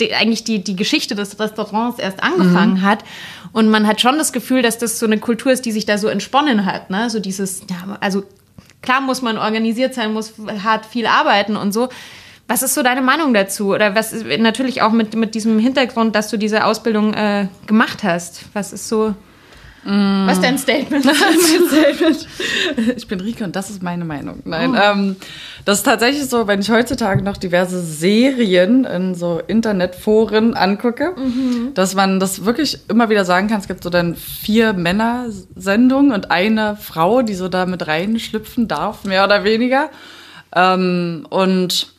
die, 0.00 0.14
eigentlich 0.14 0.44
die, 0.44 0.62
die 0.62 0.76
Geschichte 0.76 1.14
des 1.14 1.38
Restaurants 1.38 1.98
erst 1.98 2.22
angefangen 2.22 2.82
hat. 2.82 3.04
Und 3.52 3.68
man 3.68 3.86
hat 3.86 4.00
schon 4.00 4.18
das 4.18 4.32
Gefühl, 4.32 4.62
dass 4.62 4.78
das 4.78 4.98
so 4.98 5.06
eine 5.06 5.18
Kultur 5.18 5.52
ist, 5.52 5.64
die 5.64 5.72
sich 5.72 5.86
da 5.86 5.98
so 5.98 6.08
entsponnen 6.08 6.66
hat. 6.66 6.90
Ne? 6.90 7.10
So 7.10 7.20
dieses, 7.20 7.60
ja, 7.70 7.96
also 8.00 8.24
klar 8.82 9.00
muss 9.00 9.22
man 9.22 9.38
organisiert 9.38 9.94
sein, 9.94 10.12
muss 10.12 10.34
hart 10.62 10.86
viel 10.86 11.06
arbeiten 11.06 11.56
und 11.56 11.72
so. 11.72 11.88
Was 12.46 12.62
ist 12.62 12.74
so 12.74 12.82
deine 12.82 13.00
Meinung 13.00 13.32
dazu? 13.32 13.72
Oder 13.72 13.94
was 13.94 14.12
ist 14.12 14.26
natürlich 14.38 14.82
auch 14.82 14.92
mit, 14.92 15.14
mit 15.14 15.34
diesem 15.34 15.58
Hintergrund, 15.58 16.14
dass 16.14 16.28
du 16.28 16.36
diese 16.36 16.66
Ausbildung 16.66 17.14
äh, 17.14 17.48
gemacht 17.66 18.02
hast? 18.02 18.44
Was 18.52 18.72
ist 18.72 18.88
so. 18.88 19.14
Mm. 19.84 20.26
Was 20.26 20.38
ist 20.38 20.44
dein 20.44 20.58
Statement? 20.58 21.06
ich 22.96 23.06
bin 23.06 23.20
Rike 23.20 23.44
und 23.44 23.54
das 23.54 23.70
ist 23.70 23.82
meine 23.82 24.04
Meinung. 24.04 24.40
Nein, 24.44 24.72
oh. 24.74 24.78
ähm, 24.82 25.16
das 25.64 25.78
ist 25.78 25.84
tatsächlich 25.84 26.26
so, 26.26 26.46
wenn 26.46 26.60
ich 26.60 26.70
heutzutage 26.70 27.22
noch 27.22 27.36
diverse 27.36 27.82
Serien 27.82 28.84
in 28.84 29.14
so 29.14 29.40
Internetforen 29.46 30.54
angucke, 30.54 31.14
mhm. 31.16 31.72
dass 31.74 31.94
man 31.94 32.18
das 32.18 32.44
wirklich 32.44 32.78
immer 32.88 33.10
wieder 33.10 33.24
sagen 33.24 33.48
kann, 33.48 33.60
es 33.60 33.68
gibt 33.68 33.82
so 33.82 33.90
dann 33.90 34.14
vier 34.14 34.72
Männer-Sendungen 34.72 36.12
und 36.12 36.30
eine 36.30 36.76
Frau, 36.76 37.22
die 37.22 37.34
so 37.34 37.48
da 37.48 37.66
mit 37.66 37.86
reinschlüpfen 37.86 38.68
darf, 38.68 39.04
mehr 39.04 39.24
oder 39.24 39.44
weniger. 39.44 39.90
Ähm, 40.54 41.26
und 41.28 41.92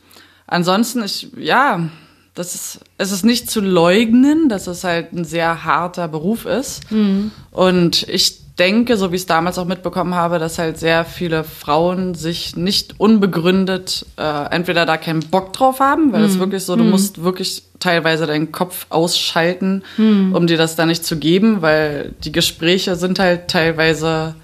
ansonsten, 0.46 1.04
ich, 1.04 1.28
ja, 1.36 1.88
das 2.36 2.54
ist, 2.54 2.80
es 2.98 3.12
ist 3.12 3.24
nicht 3.24 3.50
zu 3.50 3.60
leugnen, 3.60 4.48
dass 4.48 4.66
es 4.66 4.84
halt 4.84 5.12
ein 5.12 5.24
sehr 5.24 5.64
harter 5.64 6.06
Beruf 6.06 6.44
ist. 6.44 6.90
Mhm. 6.92 7.32
Und 7.50 8.06
ich 8.08 8.54
denke, 8.58 8.98
so 8.98 9.10
wie 9.10 9.16
ich 9.16 9.22
es 9.22 9.26
damals 9.26 9.58
auch 9.58 9.64
mitbekommen 9.64 10.14
habe, 10.14 10.38
dass 10.38 10.58
halt 10.58 10.78
sehr 10.78 11.06
viele 11.06 11.44
Frauen 11.44 12.14
sich 12.14 12.54
nicht 12.54 13.00
unbegründet 13.00 14.04
äh, 14.18 14.50
entweder 14.50 14.84
da 14.84 14.98
keinen 14.98 15.20
Bock 15.20 15.54
drauf 15.54 15.80
haben, 15.80 16.12
weil 16.12 16.24
es 16.24 16.34
mhm. 16.34 16.40
wirklich 16.40 16.64
so, 16.64 16.76
du 16.76 16.84
mhm. 16.84 16.90
musst 16.90 17.22
wirklich 17.22 17.62
teilweise 17.80 18.26
deinen 18.26 18.52
Kopf 18.52 18.86
ausschalten, 18.90 19.82
mhm. 19.96 20.34
um 20.34 20.46
dir 20.46 20.58
das 20.58 20.76
da 20.76 20.84
nicht 20.84 21.04
zu 21.04 21.16
geben, 21.18 21.62
weil 21.62 22.14
die 22.22 22.32
Gespräche 22.32 22.96
sind 22.96 23.18
halt 23.18 23.48
teilweise. 23.48 24.34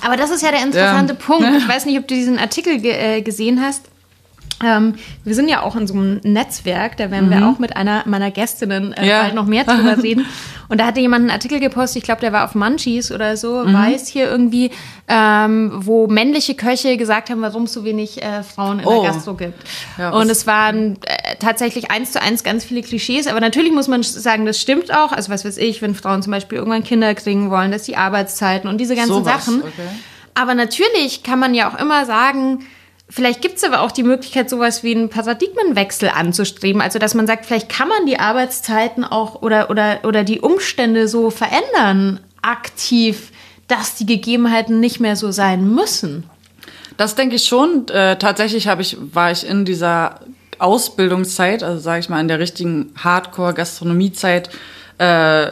Aber 0.00 0.16
das 0.16 0.30
ist 0.30 0.42
ja 0.42 0.52
der 0.52 0.62
interessante 0.62 1.14
ja. 1.14 1.18
Punkt. 1.26 1.48
Ich 1.58 1.68
weiß 1.68 1.86
nicht, 1.86 1.98
ob 1.98 2.06
du 2.06 2.14
diesen 2.14 2.38
Artikel 2.38 2.78
ge 2.78 2.92
äh, 2.92 3.22
gesehen 3.22 3.60
hast. 3.60 3.91
Ähm, 4.64 4.94
wir 5.24 5.34
sind 5.34 5.48
ja 5.48 5.62
auch 5.62 5.76
in 5.76 5.86
so 5.86 5.94
einem 5.94 6.20
Netzwerk, 6.22 6.96
da 6.96 7.10
werden 7.10 7.26
mhm. 7.26 7.30
wir 7.30 7.48
auch 7.48 7.58
mit 7.58 7.76
einer 7.76 8.02
meiner 8.06 8.30
Gästinnen 8.30 8.92
äh, 8.92 9.08
ja. 9.08 9.22
bald 9.22 9.34
noch 9.34 9.46
mehr 9.46 9.64
drüber 9.64 9.96
reden. 10.02 10.26
Und 10.68 10.80
da 10.80 10.86
hatte 10.86 11.00
jemand 11.00 11.22
einen 11.22 11.30
Artikel 11.30 11.60
gepostet, 11.60 11.98
ich 11.98 12.04
glaube, 12.04 12.20
der 12.20 12.32
war 12.32 12.44
auf 12.44 12.54
Munchies 12.54 13.12
oder 13.12 13.36
so, 13.36 13.64
mhm. 13.64 13.74
weiß 13.74 14.08
hier 14.08 14.30
irgendwie, 14.30 14.70
ähm, 15.06 15.70
wo 15.74 16.06
männliche 16.06 16.54
Köche 16.54 16.96
gesagt 16.96 17.28
haben, 17.28 17.42
warum 17.42 17.64
es 17.64 17.72
so 17.72 17.84
wenig 17.84 18.22
äh, 18.22 18.42
Frauen 18.42 18.80
in 18.80 18.86
oh. 18.86 19.02
der 19.02 19.12
Gastro 19.12 19.34
gibt. 19.34 19.62
Ja, 19.98 20.10
und 20.10 20.30
es 20.30 20.46
waren 20.46 20.96
äh, 21.04 21.36
tatsächlich 21.38 21.90
eins 21.90 22.12
zu 22.12 22.22
eins 22.22 22.42
ganz 22.42 22.64
viele 22.64 22.82
Klischees, 22.82 23.26
aber 23.26 23.40
natürlich 23.40 23.72
muss 23.72 23.88
man 23.88 24.02
sagen, 24.02 24.46
das 24.46 24.60
stimmt 24.60 24.94
auch. 24.96 25.12
Also 25.12 25.30
was 25.30 25.44
weiß 25.44 25.58
ich, 25.58 25.82
wenn 25.82 25.94
Frauen 25.94 26.22
zum 26.22 26.30
Beispiel 26.30 26.58
irgendwann 26.58 26.84
Kinder 26.84 27.14
kriegen 27.14 27.50
wollen, 27.50 27.70
dass 27.70 27.82
die 27.82 27.96
Arbeitszeiten 27.96 28.68
und 28.70 28.78
diese 28.78 28.96
ganzen 28.96 29.12
so 29.12 29.24
Sachen. 29.24 29.62
Okay. 29.62 29.88
Aber 30.34 30.54
natürlich 30.54 31.22
kann 31.22 31.38
man 31.38 31.54
ja 31.54 31.70
auch 31.70 31.78
immer 31.78 32.06
sagen, 32.06 32.60
Vielleicht 33.14 33.42
gibt 33.42 33.58
es 33.58 33.64
aber 33.64 33.82
auch 33.82 33.92
die 33.92 34.04
Möglichkeit, 34.04 34.48
sowas 34.48 34.82
wie 34.82 34.94
einen 34.94 35.10
Paradigmenwechsel 35.10 36.08
anzustreben. 36.08 36.80
Also, 36.80 36.98
dass 36.98 37.12
man 37.12 37.26
sagt, 37.26 37.44
vielleicht 37.44 37.68
kann 37.68 37.86
man 37.86 38.06
die 38.06 38.18
Arbeitszeiten 38.18 39.04
auch 39.04 39.42
oder, 39.42 39.68
oder, 39.68 40.00
oder 40.04 40.24
die 40.24 40.40
Umstände 40.40 41.06
so 41.08 41.28
verändern, 41.28 42.20
aktiv, 42.40 43.30
dass 43.68 43.96
die 43.96 44.06
Gegebenheiten 44.06 44.80
nicht 44.80 44.98
mehr 44.98 45.16
so 45.16 45.30
sein 45.30 45.74
müssen. 45.74 46.24
Das 46.96 47.14
denke 47.14 47.36
ich 47.36 47.44
schon. 47.44 47.86
Äh, 47.88 48.16
tatsächlich 48.18 48.66
habe 48.66 48.80
ich, 48.80 48.96
war 48.98 49.30
ich 49.30 49.46
in 49.46 49.66
dieser 49.66 50.20
Ausbildungszeit, 50.58 51.62
also 51.62 51.80
sage 51.80 52.00
ich 52.00 52.08
mal 52.08 52.20
in 52.20 52.28
der 52.28 52.38
richtigen 52.38 52.94
Hardcore-Gastronomiezeit, 52.96 54.48
äh, 54.96 55.50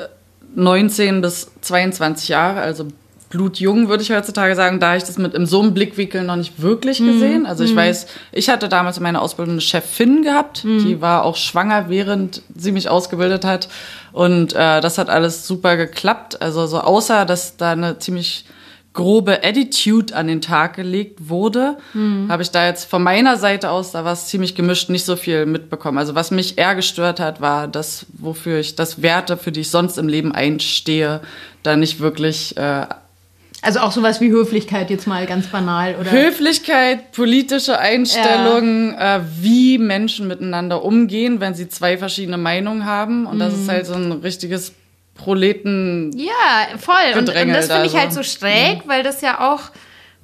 19 0.55 1.21
bis 1.21 1.50
22 1.61 2.31
Jahre, 2.31 2.62
also 2.62 2.87
blutjung, 3.30 3.88
würde 3.88 4.02
ich 4.02 4.10
heutzutage 4.10 4.56
sagen, 4.56 4.80
da 4.80 4.96
ich 4.96 5.04
das 5.04 5.16
mit 5.16 5.34
in 5.34 5.46
so 5.46 5.62
einem 5.62 5.72
Blickwinkel 5.72 6.25
noch 6.25 6.37
nicht 6.37 6.60
wirklich 6.60 7.00
mhm. 7.00 7.12
gesehen. 7.12 7.46
Also 7.46 7.64
ich 7.64 7.72
mhm. 7.72 7.76
weiß, 7.76 8.06
ich 8.32 8.50
hatte 8.50 8.68
damals 8.68 8.99
in 8.99 9.04
meiner 9.04 9.22
Ausbildung 9.22 9.54
eine 9.54 9.60
Chefin 9.60 10.22
gehabt, 10.22 10.64
mhm. 10.64 10.84
die 10.84 11.00
war 11.00 11.25
auch 11.25 11.37
schwanger, 11.37 11.88
während 11.88 12.42
sie 12.54 12.72
mich 12.72 12.90
ausgebildet 12.90 13.44
hat. 13.44 13.68
Und 14.12 14.52
äh, 14.52 14.80
das 14.80 14.99
hat 14.99 15.08
alles 15.08 15.46
super 15.46 15.76
geklappt. 15.76 16.42
Also 16.42 16.66
so 16.66 16.80
außer, 16.80 17.25
dass 17.25 17.56
da 17.56 17.70
eine 17.70 18.00
ziemlich 18.00 18.44
grobe 18.92 19.44
Attitude 19.44 20.16
an 20.16 20.26
den 20.26 20.40
Tag 20.40 20.75
gelegt 20.75 21.28
wurde, 21.28 21.76
mhm. 21.94 22.26
habe 22.28 22.42
ich 22.42 22.50
da 22.50 22.66
jetzt 22.66 22.90
von 22.90 23.00
meiner 23.00 23.37
Seite 23.37 23.70
aus, 23.70 23.92
da 23.92 24.04
war 24.04 24.12
es 24.12 24.26
ziemlich 24.26 24.56
gemischt, 24.56 24.90
nicht 24.90 25.04
so 25.04 25.14
viel 25.14 25.46
mitbekommen. 25.46 25.99
Also 25.99 26.16
was 26.16 26.32
mich 26.32 26.58
eher 26.58 26.75
gestört 26.75 27.20
hat, 27.20 27.40
war 27.40 27.68
das, 27.68 28.06
wofür 28.12 28.58
ich 28.58 28.75
das 28.75 29.02
Werte, 29.02 29.37
für 29.37 29.52
die 29.52 29.60
ich 29.60 29.70
sonst 29.70 29.96
im 29.96 30.08
Leben 30.08 30.32
einstehe, 30.32 31.20
da 31.62 31.76
nicht 31.76 32.00
wirklich 32.00 32.56
äh, 32.56 32.87
also 33.62 33.81
auch 33.81 33.93
sowas 33.93 34.21
wie 34.21 34.31
Höflichkeit 34.31 34.90
jetzt 34.90 35.07
mal 35.07 35.26
ganz 35.26 35.47
banal, 35.49 35.97
oder? 36.00 36.11
Höflichkeit, 36.11 37.12
politische 37.12 37.79
Einstellungen, 37.79 38.93
ja. 38.93 39.17
äh, 39.17 39.21
wie 39.40 39.79
Menschen 39.79 40.29
miteinander 40.29 40.83
umgehen, 40.83 41.40
wenn 41.40 41.55
sie 41.55 41.69
zwei 41.69 41.99
verschiedene 41.99 42.38
Meinungen 42.38 42.87
haben. 42.87 43.26
Und 43.26 43.38
das 43.38 43.52
ist 43.52 43.64
mhm. 43.64 43.71
halt 43.71 43.87
so 43.87 43.95
ein 43.95 44.12
richtiges 44.12 44.73
Proleten. 45.14 46.12
Ja, 46.17 46.79
voll. 46.79 46.95
Und, 47.19 47.29
und 47.29 47.49
das 47.49 47.67
finde 47.67 47.87
ich 47.87 47.97
halt 47.97 48.12
so 48.12 48.23
schräg, 48.23 48.87
mhm. 48.87 48.88
weil 48.88 49.02
das 49.02 49.21
ja 49.21 49.52
auch 49.52 49.71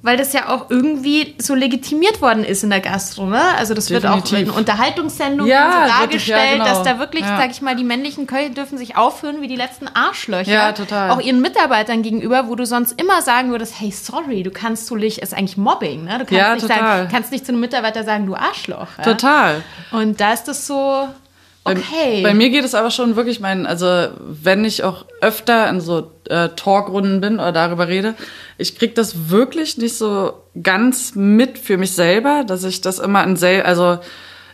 weil 0.03 0.15
das 0.15 0.31
ja 0.31 0.49
auch 0.49 0.69
irgendwie 0.69 1.35
so 1.39 1.55
legitimiert 1.55 2.21
worden 2.21 2.43
ist 2.43 2.63
in 2.63 2.69
der 2.69 2.81
Gastro, 2.81 3.25
ne? 3.25 3.41
Also 3.57 3.73
das 3.73 3.87
Definitiv. 3.87 4.31
wird 4.31 4.49
auch 4.49 4.53
in 4.53 4.59
Unterhaltungssendungen 4.59 5.51
ja, 5.51 5.87
so 5.87 5.99
dargestellt, 5.99 6.39
ja, 6.39 6.51
genau. 6.53 6.65
dass 6.65 6.83
da 6.83 6.99
wirklich, 6.99 7.23
ja. 7.23 7.37
sag 7.37 7.49
ich 7.49 7.61
mal, 7.61 7.75
die 7.75 7.83
männlichen 7.83 8.27
Köche 8.27 8.51
dürfen 8.51 8.77
sich 8.77 8.95
aufführen 8.95 9.41
wie 9.41 9.47
die 9.47 9.55
letzten 9.55 9.87
Arschlöcher. 9.87 10.51
Ja, 10.51 10.71
total. 10.71 11.09
Auch 11.09 11.19
ihren 11.19 11.41
Mitarbeitern 11.41 12.03
gegenüber, 12.03 12.47
wo 12.47 12.55
du 12.55 12.65
sonst 12.65 13.01
immer 13.01 13.23
sagen 13.23 13.49
würdest, 13.49 13.73
hey, 13.79 13.91
sorry, 13.91 14.43
du 14.43 14.51
kannst 14.51 14.85
so 14.85 14.95
nicht, 14.95 15.17
ist 15.17 15.33
eigentlich 15.33 15.57
Mobbing, 15.57 16.03
ne? 16.03 16.19
Du 16.19 16.25
kannst 16.25 16.31
ja, 16.31 16.53
nicht 16.53 16.67
total. 16.67 16.79
sagen, 16.79 17.09
kannst 17.11 17.31
nicht 17.31 17.45
zu 17.45 17.51
einem 17.51 17.61
Mitarbeiter 17.61 18.03
sagen, 18.03 18.27
du 18.27 18.35
Arschloch. 18.35 18.87
Ja? 18.99 19.03
Total. 19.03 19.63
Und 19.91 20.21
da 20.21 20.33
ist 20.33 20.43
das 20.43 20.67
so, 20.67 21.07
Okay. 21.71 22.23
Bei, 22.23 22.29
bei, 22.29 22.33
mir 22.33 22.49
geht 22.49 22.63
es 22.63 22.75
aber 22.75 22.91
schon 22.91 23.15
wirklich 23.15 23.39
mein, 23.39 23.65
also 23.65 24.07
wenn 24.19 24.65
ich 24.65 24.83
auch 24.83 25.05
öfter 25.21 25.69
in 25.69 25.81
so 25.81 26.11
äh, 26.29 26.49
Talkrunden 26.55 27.21
bin 27.21 27.35
oder 27.35 27.51
darüber 27.51 27.87
rede, 27.87 28.15
ich 28.57 28.77
krieg 28.77 28.95
das 28.95 29.29
wirklich 29.29 29.77
nicht 29.77 29.97
so 29.97 30.33
ganz 30.61 31.15
mit 31.15 31.57
für 31.57 31.77
mich 31.77 31.91
selber, 31.91 32.43
dass 32.45 32.63
ich 32.63 32.81
das 32.81 32.99
immer 32.99 33.23
in 33.23 33.35
sel, 33.35 33.61
also 33.63 33.99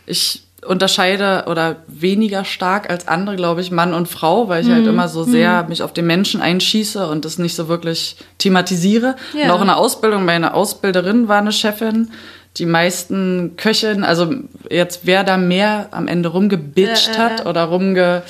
ich 0.06 0.42
unterscheide 0.64 1.44
oder 1.46 1.76
weniger 1.86 2.44
stark 2.44 2.90
als 2.90 3.06
andere, 3.06 3.36
glaube 3.36 3.60
ich, 3.60 3.70
Mann 3.70 3.94
und 3.94 4.08
Frau, 4.08 4.48
weil 4.48 4.62
ich 4.62 4.68
halt 4.68 4.82
mhm. 4.82 4.86
halt 4.86 4.94
immer 4.94 5.08
so 5.08 5.22
sehr 5.24 5.62
mhm. 5.62 5.68
mich 5.68 5.82
auf 5.82 5.92
den 5.92 6.06
Menschen 6.06 6.40
einschieße 6.40 7.06
und 7.06 7.24
das 7.24 7.38
nicht 7.38 7.54
so 7.54 7.68
wirklich 7.68 8.16
thematisiere. 8.38 9.16
Ja. 9.34 9.44
Und 9.44 9.50
auch 9.50 9.60
in 9.60 9.66
der 9.66 9.76
Ausbildung, 9.76 10.24
meine 10.24 10.54
Ausbilderin 10.54 11.28
war 11.28 11.38
eine 11.38 11.52
Chefin, 11.52 12.10
die 12.56 12.66
meisten 12.66 13.56
Köchinnen, 13.56 14.04
also 14.04 14.32
jetzt 14.70 15.00
wer 15.04 15.24
da 15.24 15.36
mehr 15.36 15.88
am 15.90 16.06
Ende 16.06 16.28
rumgebitcht 16.28 17.08
äh, 17.08 17.12
äh, 17.12 17.18
hat 17.18 17.46
oder 17.46 17.64
rumge 17.64 18.22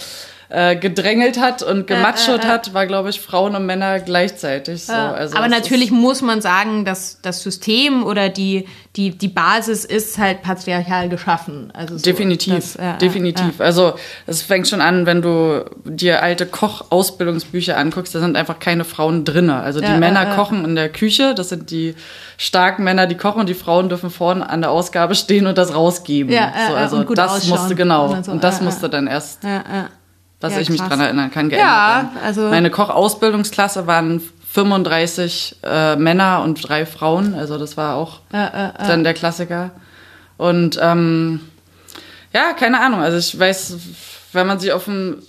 äh, 0.55 0.77
gedrängelt 0.77 1.41
hat 1.41 1.65
und 1.65 1.89
gematschert 1.89 2.45
äh, 2.45 2.47
äh, 2.47 2.51
hat, 2.51 2.75
war, 2.75 2.87
glaube 2.87 3.11
ich, 3.11 3.21
Frauen 3.21 3.57
und 3.57 3.67
Männer 3.67 3.99
gleichzeitig. 3.99 4.85
So. 4.85 4.93
Also 4.93 5.37
aber 5.37 5.49
natürlich 5.49 5.91
muss 5.91 6.23
man 6.23 6.41
sagen, 6.41 6.85
dass 6.85 7.19
das 7.23 7.43
System 7.43 8.05
oder 8.05 8.29
die, 8.29 8.67
die, 8.95 9.11
die 9.11 9.27
Basis 9.27 9.85
ist 9.85 10.17
halt 10.17 10.43
patriarchal 10.43 11.09
geschaffen. 11.09 11.73
Also 11.75 11.97
so, 11.97 12.05
definitiv, 12.05 12.77
das, 12.77 12.99
definitiv. 12.99 13.61
Also 13.61 13.95
es 14.29 14.43
fängt 14.43 14.69
schon 14.69 14.81
an, 14.81 15.07
wenn 15.07 15.23
du 15.23 15.65
dir 15.85 16.23
alte 16.23 16.47
Kochausbildungsbücher 16.47 17.77
anguckst, 17.77 18.15
da 18.15 18.21
sind 18.21 18.37
einfach 18.37 18.61
keine 18.61 18.85
Frauen 18.85 19.25
drinne. 19.25 19.57
Also 19.57 19.81
die 19.81 19.99
Männer 19.99 20.37
kochen 20.37 20.65
in 20.65 20.77
der 20.77 20.89
Küche, 20.89 21.35
das 21.35 21.49
sind 21.49 21.73
die 21.73 21.97
starken 22.37 22.85
Männer, 22.85 23.09
die 23.09 23.17
kochen 23.17 23.41
und 23.41 23.49
die 23.49 23.55
Frauen 23.55 23.89
dürfen 23.89 24.11
vorne 24.11 24.49
an 24.49 24.61
der 24.61 24.71
Ausgabe 24.71 25.17
stehen 25.17 25.49
und 25.49 25.59
das 25.59 25.75
rausgeben. 25.75 26.33
Ja, 26.33 26.53
so, 26.69 26.75
also 26.77 27.03
das 27.15 27.33
ausschauen. 27.33 27.59
musste 27.59 27.75
genau 27.75 28.13
und, 28.13 28.25
so. 28.25 28.31
und 28.31 28.45
das 28.45 28.61
musste 28.61 28.89
dann 28.89 29.09
erst 29.09 29.41
was 30.45 30.55
ja, 30.55 30.61
ich 30.61 30.71
mich 30.71 30.81
dran 30.81 31.01
erinnern 31.01 31.31
kann, 31.31 31.49
geändert 31.49 31.69
ja, 31.69 32.13
also 32.23 32.43
Meine 32.43 32.71
Kochausbildungsklasse 32.71 33.87
waren 33.87 34.21
35 34.53 35.57
äh, 35.63 35.97
Männer 35.97 36.43
und 36.45 36.69
drei 36.69 36.87
Frauen, 36.87 37.35
also 37.35 37.59
das 37.59 37.77
war 37.77 37.97
auch 37.97 38.21
äh, 38.33 38.45
äh, 38.45 38.73
dann 38.87 39.05
der 39.05 39.15
Klassiker. 39.15 39.71
Und 40.37 40.79
ähm, 40.81 41.41
ja, 42.33 42.53
keine 42.53 42.81
Ahnung, 42.81 43.01
also 43.01 43.17
ich 43.17 43.39
weiß, 43.39 43.77
wenn 44.33 44.47
man 44.47 44.61
sich 44.61 44.73
auf 44.73 44.85
dem 44.85 45.23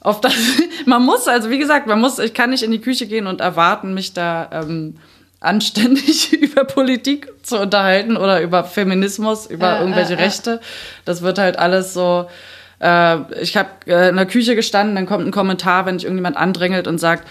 auf 0.00 0.20
das, 0.20 0.32
man 0.86 1.04
muss, 1.04 1.28
also 1.28 1.50
wie 1.50 1.58
gesagt, 1.58 1.86
man 1.86 2.00
muss, 2.00 2.18
ich 2.18 2.32
kann 2.32 2.50
nicht 2.50 2.62
in 2.62 2.70
die 2.70 2.80
Küche 2.80 3.06
gehen 3.06 3.26
und 3.26 3.40
erwarten, 3.40 3.92
mich 3.92 4.14
da 4.14 4.48
ähm, 4.50 4.96
anständig 5.40 6.32
über 6.40 6.64
Politik 6.64 7.28
zu 7.42 7.58
unterhalten 7.58 8.16
oder 8.16 8.40
über 8.40 8.64
Feminismus, 8.64 9.46
über 9.46 9.76
äh, 9.76 9.80
irgendwelche 9.80 10.14
äh, 10.14 10.22
Rechte. 10.22 10.60
Das 11.04 11.22
wird 11.22 11.38
halt 11.38 11.58
alles 11.58 11.92
so 11.92 12.28
äh, 12.80 13.42
ich 13.42 13.56
habe 13.56 13.68
äh, 13.86 14.08
in 14.08 14.16
der 14.16 14.26
Küche 14.26 14.54
gestanden, 14.54 14.94
dann 14.94 15.06
kommt 15.06 15.26
ein 15.26 15.32
Kommentar, 15.32 15.86
wenn 15.86 15.98
sich 15.98 16.04
irgendjemand 16.04 16.36
andrängelt 16.36 16.86
und 16.86 16.98
sagt, 16.98 17.26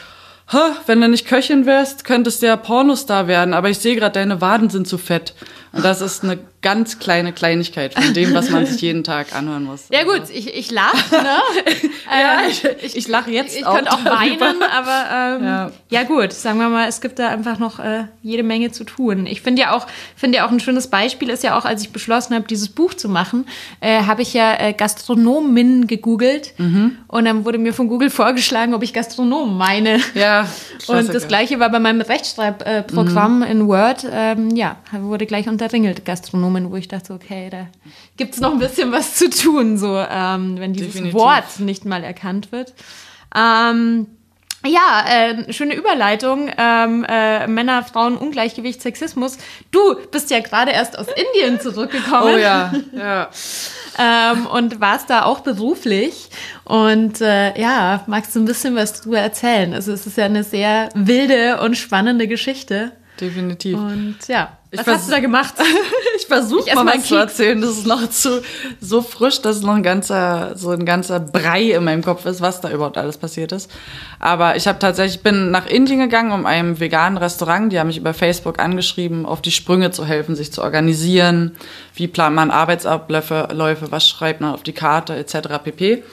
wenn 0.85 1.01
du 1.01 1.09
nicht 1.09 1.27
Köchin 1.27 1.65
wärst, 1.65 2.05
könntest 2.05 2.41
du 2.41 2.45
ja 2.45 2.55
Pornostar 2.55 3.27
werden, 3.27 3.53
aber 3.53 3.69
ich 3.69 3.79
sehe 3.79 3.95
gerade, 3.95 4.13
deine 4.13 4.39
Waden 4.39 4.69
sind 4.69 4.87
zu 4.87 4.97
fett. 4.97 5.33
Und 5.73 5.83
das 5.85 6.01
ist 6.01 6.23
eine 6.23 6.39
ganz 6.61 6.97
kleine 6.99 7.33
Kleinigkeit 7.33 7.93
von 7.93 8.13
dem, 8.13 8.33
was 8.33 8.49
man 8.49 8.65
sich 8.65 8.81
jeden 8.81 9.03
Tag 9.03 9.35
anhören 9.35 9.63
muss. 9.65 9.85
Ja 9.91 10.03
gut, 10.03 10.23
ich, 10.33 10.53
ich 10.55 10.71
lache, 10.71 11.15
ne? 11.15 11.37
Ja, 12.09 12.39
Ähm, 12.47 12.75
ich, 12.81 12.95
ich 12.95 13.07
lache 13.07 13.31
jetzt 13.31 13.55
ich 13.57 13.65
auch. 13.65 13.75
könnte 13.75 13.91
auch 13.91 14.03
weinen, 14.05 14.61
aber 14.63 15.37
ähm, 15.37 15.43
ja. 15.43 15.71
Ja. 15.89 16.03
gut, 16.03 16.31
sagen 16.33 16.57
wir 16.59 16.69
mal, 16.69 16.87
es 16.87 16.99
gibt 17.01 17.19
da 17.19 17.27
einfach 17.29 17.59
noch 17.59 17.79
äh, 17.79 18.05
jede 18.23 18.43
Menge 18.43 18.71
zu 18.71 18.85
tun. 18.85 19.25
Ich 19.27 19.41
finde 19.41 19.61
ja 19.61 19.75
auch, 19.75 19.87
finde 20.15 20.37
ja 20.39 20.47
auch 20.47 20.51
ein 20.51 20.59
schönes 20.59 20.87
Beispiel 20.87 21.29
ist 21.29 21.43
ja 21.43 21.57
auch, 21.57 21.65
als 21.65 21.81
ich 21.83 21.91
beschlossen 21.91 22.33
habe, 22.33 22.47
dieses 22.47 22.69
Buch 22.69 22.93
zu 22.93 23.07
machen, 23.09 23.45
äh, 23.81 24.03
habe 24.03 24.21
ich 24.21 24.33
ja 24.33 24.57
äh, 24.59 24.73
Gastronomin 24.73 25.85
gegoogelt 25.87 26.53
Mhm. 26.57 26.97
und 27.07 27.25
dann 27.25 27.45
wurde 27.45 27.57
mir 27.57 27.73
von 27.73 27.87
Google 27.87 28.09
vorgeschlagen, 28.09 28.73
ob 28.73 28.83
ich 28.83 28.93
Gastronom 28.93 29.57
meine. 29.57 29.99
Ja, 30.15 30.41
Und 30.41 30.47
Klassiker. 30.85 31.13
das 31.13 31.27
gleiche 31.27 31.59
war 31.59 31.69
bei 31.69 31.79
meinem 31.79 32.01
Rechtschreibprogramm 32.01 33.43
in 33.43 33.67
Word. 33.67 34.05
Ähm, 34.11 34.55
ja, 34.55 34.77
wurde 34.91 35.25
gleich 35.25 35.47
unterringelt, 35.57 36.05
Gastronomen, 36.05 36.71
wo 36.71 36.75
ich 36.75 36.87
dachte, 36.87 37.13
okay, 37.13 37.49
da 37.49 37.65
gibt's 38.15 38.39
noch 38.39 38.51
ein 38.51 38.59
bisschen 38.59 38.91
was 38.91 39.15
zu 39.15 39.27
tun, 39.27 39.79
so 39.79 39.97
ähm, 39.97 40.59
wenn 40.59 40.73
dieses 40.73 40.93
Definitiv. 40.93 41.19
Wort 41.19 41.59
nicht 41.59 41.83
mal 41.83 42.03
erkannt 42.03 42.51
wird. 42.51 42.75
Ähm, 43.35 44.05
ja, 44.65 45.05
äh, 45.07 45.51
schöne 45.51 45.73
Überleitung. 45.75 46.51
Ähm, 46.55 47.05
äh, 47.09 47.47
Männer, 47.47 47.83
Frauen, 47.83 48.17
Ungleichgewicht, 48.17 48.81
Sexismus. 48.81 49.39
Du 49.71 49.95
bist 50.11 50.29
ja 50.29 50.41
gerade 50.41 50.71
erst 50.71 50.97
aus 50.97 51.07
Indien 51.07 51.59
zurückgekommen 51.59 52.35
Oh 52.35 52.37
ja, 52.37 52.71
ja. 52.91 53.29
ähm, 53.99 54.45
und 54.45 54.79
warst 54.79 55.09
da 55.09 55.23
auch 55.23 55.39
beruflich. 55.39 56.29
Und 56.65 57.19
äh, 57.21 57.59
ja, 57.59 58.03
magst 58.05 58.35
du 58.35 58.39
ein 58.41 58.45
bisschen 58.45 58.75
was 58.75 59.01
drüber 59.01 59.19
erzählen? 59.19 59.73
Also 59.73 59.91
es 59.91 60.05
ist 60.05 60.17
ja 60.17 60.25
eine 60.25 60.43
sehr 60.43 60.89
wilde 60.93 61.59
und 61.61 61.75
spannende 61.77 62.27
Geschichte. 62.27 62.91
Definitiv. 63.19 63.77
Und 63.77 64.17
ja, 64.27 64.57
Ich 64.81 64.87
was 64.87 64.95
hast 64.95 65.07
du 65.07 65.11
da 65.11 65.19
gemacht? 65.19 65.55
Ich 66.19 66.25
versuche 66.25 66.73
mal 66.75 66.85
was 66.87 67.05
zu 67.05 67.15
erzählen. 67.15 67.61
Das 67.61 67.69
ist 67.69 67.85
noch 67.85 68.09
zu 68.09 68.41
so 68.81 69.01
frisch, 69.01 69.41
dass 69.41 69.57
es 69.57 69.61
noch 69.61 69.75
ein 69.75 69.83
ganzer 69.83 70.53
so 70.55 70.71
ein 70.71 70.83
ganzer 70.85 71.19
Brei 71.19 71.71
in 71.71 71.83
meinem 71.83 72.03
Kopf 72.03 72.25
ist, 72.25 72.41
was 72.41 72.59
da 72.59 72.69
überhaupt 72.71 72.97
alles 72.97 73.17
passiert 73.17 73.51
ist. 73.51 73.71
Aber 74.19 74.55
ich 74.55 74.67
habe 74.67 74.79
tatsächlich 74.79 75.21
bin 75.21 75.51
nach 75.51 75.67
Indien 75.67 75.99
gegangen, 75.99 76.31
um 76.31 76.45
einem 76.45 76.79
veganen 76.79 77.17
Restaurant, 77.17 77.71
die 77.71 77.79
haben 77.79 77.87
mich 77.87 77.97
über 77.97 78.13
Facebook 78.13 78.59
angeschrieben, 78.59 79.25
auf 79.25 79.41
die 79.41 79.51
Sprünge 79.51 79.91
zu 79.91 80.05
helfen, 80.05 80.35
sich 80.35 80.51
zu 80.51 80.63
organisieren. 80.63 81.55
Wie 81.93 82.07
plant 82.07 82.35
man 82.35 82.51
Arbeitsabläufe, 82.51 83.49
Läufe, 83.53 83.91
was 83.91 84.07
schreibt 84.07 84.41
man 84.41 84.53
auf 84.53 84.63
die 84.63 84.73
Karte 84.73 85.15
etc. 85.15 85.63
pp. 85.63 86.03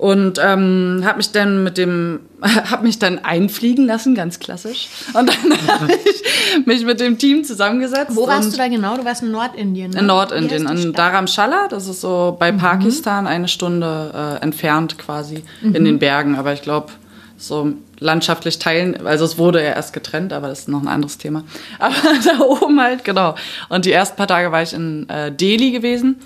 Und 0.00 0.40
ähm, 0.42 1.02
habe 1.04 1.18
mich 1.18 1.30
dann 1.30 1.62
mit 1.62 1.76
dem, 1.76 2.20
habe 2.42 2.84
mich 2.84 2.98
dann 2.98 3.18
einfliegen 3.18 3.84
lassen, 3.84 4.14
ganz 4.14 4.38
klassisch. 4.38 4.88
Und 5.12 5.28
dann 5.28 5.68
habe 5.68 5.92
ich 5.92 6.66
mich 6.66 6.86
mit 6.86 7.00
dem 7.00 7.18
Team 7.18 7.44
zusammengesetzt. 7.44 8.16
Wo 8.16 8.26
warst 8.26 8.50
du 8.50 8.56
da 8.56 8.66
genau? 8.68 8.96
Du 8.96 9.04
warst 9.04 9.22
in 9.22 9.30
Nordindien. 9.30 9.90
Ne? 9.90 9.98
in 9.98 10.06
Nordindien, 10.06 10.66
in? 10.66 10.94
Dharamshala. 10.94 11.68
Das 11.68 11.86
ist 11.86 12.00
so 12.00 12.34
bei 12.40 12.50
Pakistan 12.50 13.26
eine 13.26 13.46
Stunde 13.46 14.38
äh, 14.40 14.42
entfernt 14.42 14.96
quasi 14.96 15.44
in 15.60 15.84
den 15.84 15.98
Bergen. 15.98 16.36
Aber 16.36 16.54
ich 16.54 16.62
glaube, 16.62 16.92
so 17.36 17.74
landschaftlich 17.98 18.58
teilen, 18.58 19.06
also 19.06 19.26
es 19.26 19.36
wurde 19.36 19.62
ja 19.62 19.72
erst 19.72 19.92
getrennt, 19.92 20.32
aber 20.32 20.48
das 20.48 20.60
ist 20.60 20.68
noch 20.68 20.80
ein 20.80 20.88
anderes 20.88 21.18
Thema. 21.18 21.44
Aber 21.78 21.94
da 22.24 22.42
oben 22.42 22.80
halt, 22.80 23.04
genau. 23.04 23.34
Und 23.68 23.84
die 23.84 23.92
ersten 23.92 24.16
paar 24.16 24.28
Tage 24.28 24.50
war 24.50 24.62
ich 24.62 24.72
in 24.72 25.06
äh, 25.10 25.30
Delhi 25.30 25.72
gewesen. 25.72 26.16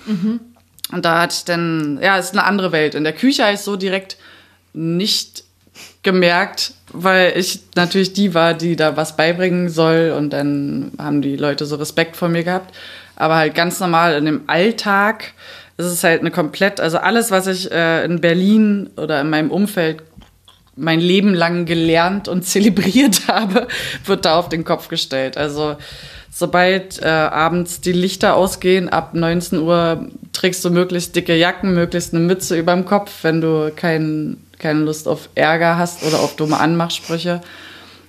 Und 0.91 1.05
da 1.05 1.21
hatte 1.21 1.35
ich 1.37 1.45
dann, 1.45 1.99
ja, 2.01 2.17
es 2.17 2.25
ist 2.25 2.33
eine 2.33 2.43
andere 2.43 2.71
Welt. 2.71 2.95
In 2.95 3.03
der 3.03 3.13
Küche 3.13 3.43
habe 3.43 3.55
ich 3.55 3.61
so 3.61 3.75
direkt 3.75 4.17
nicht 4.73 5.43
gemerkt, 6.03 6.73
weil 6.93 7.33
ich 7.37 7.59
natürlich 7.75 8.13
die 8.13 8.33
war, 8.33 8.53
die 8.53 8.75
da 8.75 8.95
was 8.95 9.17
beibringen 9.17 9.69
soll 9.69 10.13
und 10.15 10.31
dann 10.31 10.91
haben 10.97 11.21
die 11.21 11.35
Leute 11.35 11.65
so 11.65 11.75
Respekt 11.75 12.15
vor 12.15 12.29
mir 12.29 12.43
gehabt. 12.43 12.73
Aber 13.15 13.35
halt 13.35 13.55
ganz 13.55 13.79
normal 13.79 14.15
in 14.15 14.25
dem 14.25 14.43
Alltag 14.47 15.33
ist 15.77 15.87
es 15.87 16.03
halt 16.03 16.21
eine 16.21 16.31
komplett, 16.31 16.79
also 16.79 16.97
alles, 16.97 17.31
was 17.31 17.47
ich 17.47 17.71
äh, 17.71 18.05
in 18.05 18.21
Berlin 18.21 18.89
oder 18.97 19.19
in 19.21 19.29
meinem 19.29 19.51
Umfeld 19.51 20.03
mein 20.75 20.99
Leben 20.99 21.33
lang 21.33 21.65
gelernt 21.65 22.27
und 22.27 22.43
zelebriert 22.45 23.27
habe, 23.27 23.67
wird 24.05 24.25
da 24.25 24.37
auf 24.37 24.49
den 24.49 24.63
Kopf 24.63 24.87
gestellt. 24.87 25.37
Also 25.37 25.75
sobald 26.31 27.01
äh, 27.01 27.07
abends 27.07 27.81
die 27.81 27.93
Lichter 27.93 28.35
ausgehen, 28.35 28.89
ab 28.89 29.13
19 29.13 29.59
Uhr 29.59 30.07
trägst 30.35 30.63
du 30.65 30.69
möglichst 30.69 31.15
dicke 31.15 31.35
Jacken, 31.35 31.73
möglichst 31.73 32.13
eine 32.13 32.23
Mütze 32.23 32.57
über 32.57 32.73
dem 32.73 32.85
Kopf, 32.85 33.11
wenn 33.23 33.41
du 33.41 33.71
kein, 33.75 34.37
keine 34.59 34.81
Lust 34.81 35.07
auf 35.07 35.29
Ärger 35.35 35.77
hast 35.77 36.03
oder 36.03 36.19
auf 36.19 36.35
dumme 36.35 36.59
Anmachsprüche. 36.59 37.41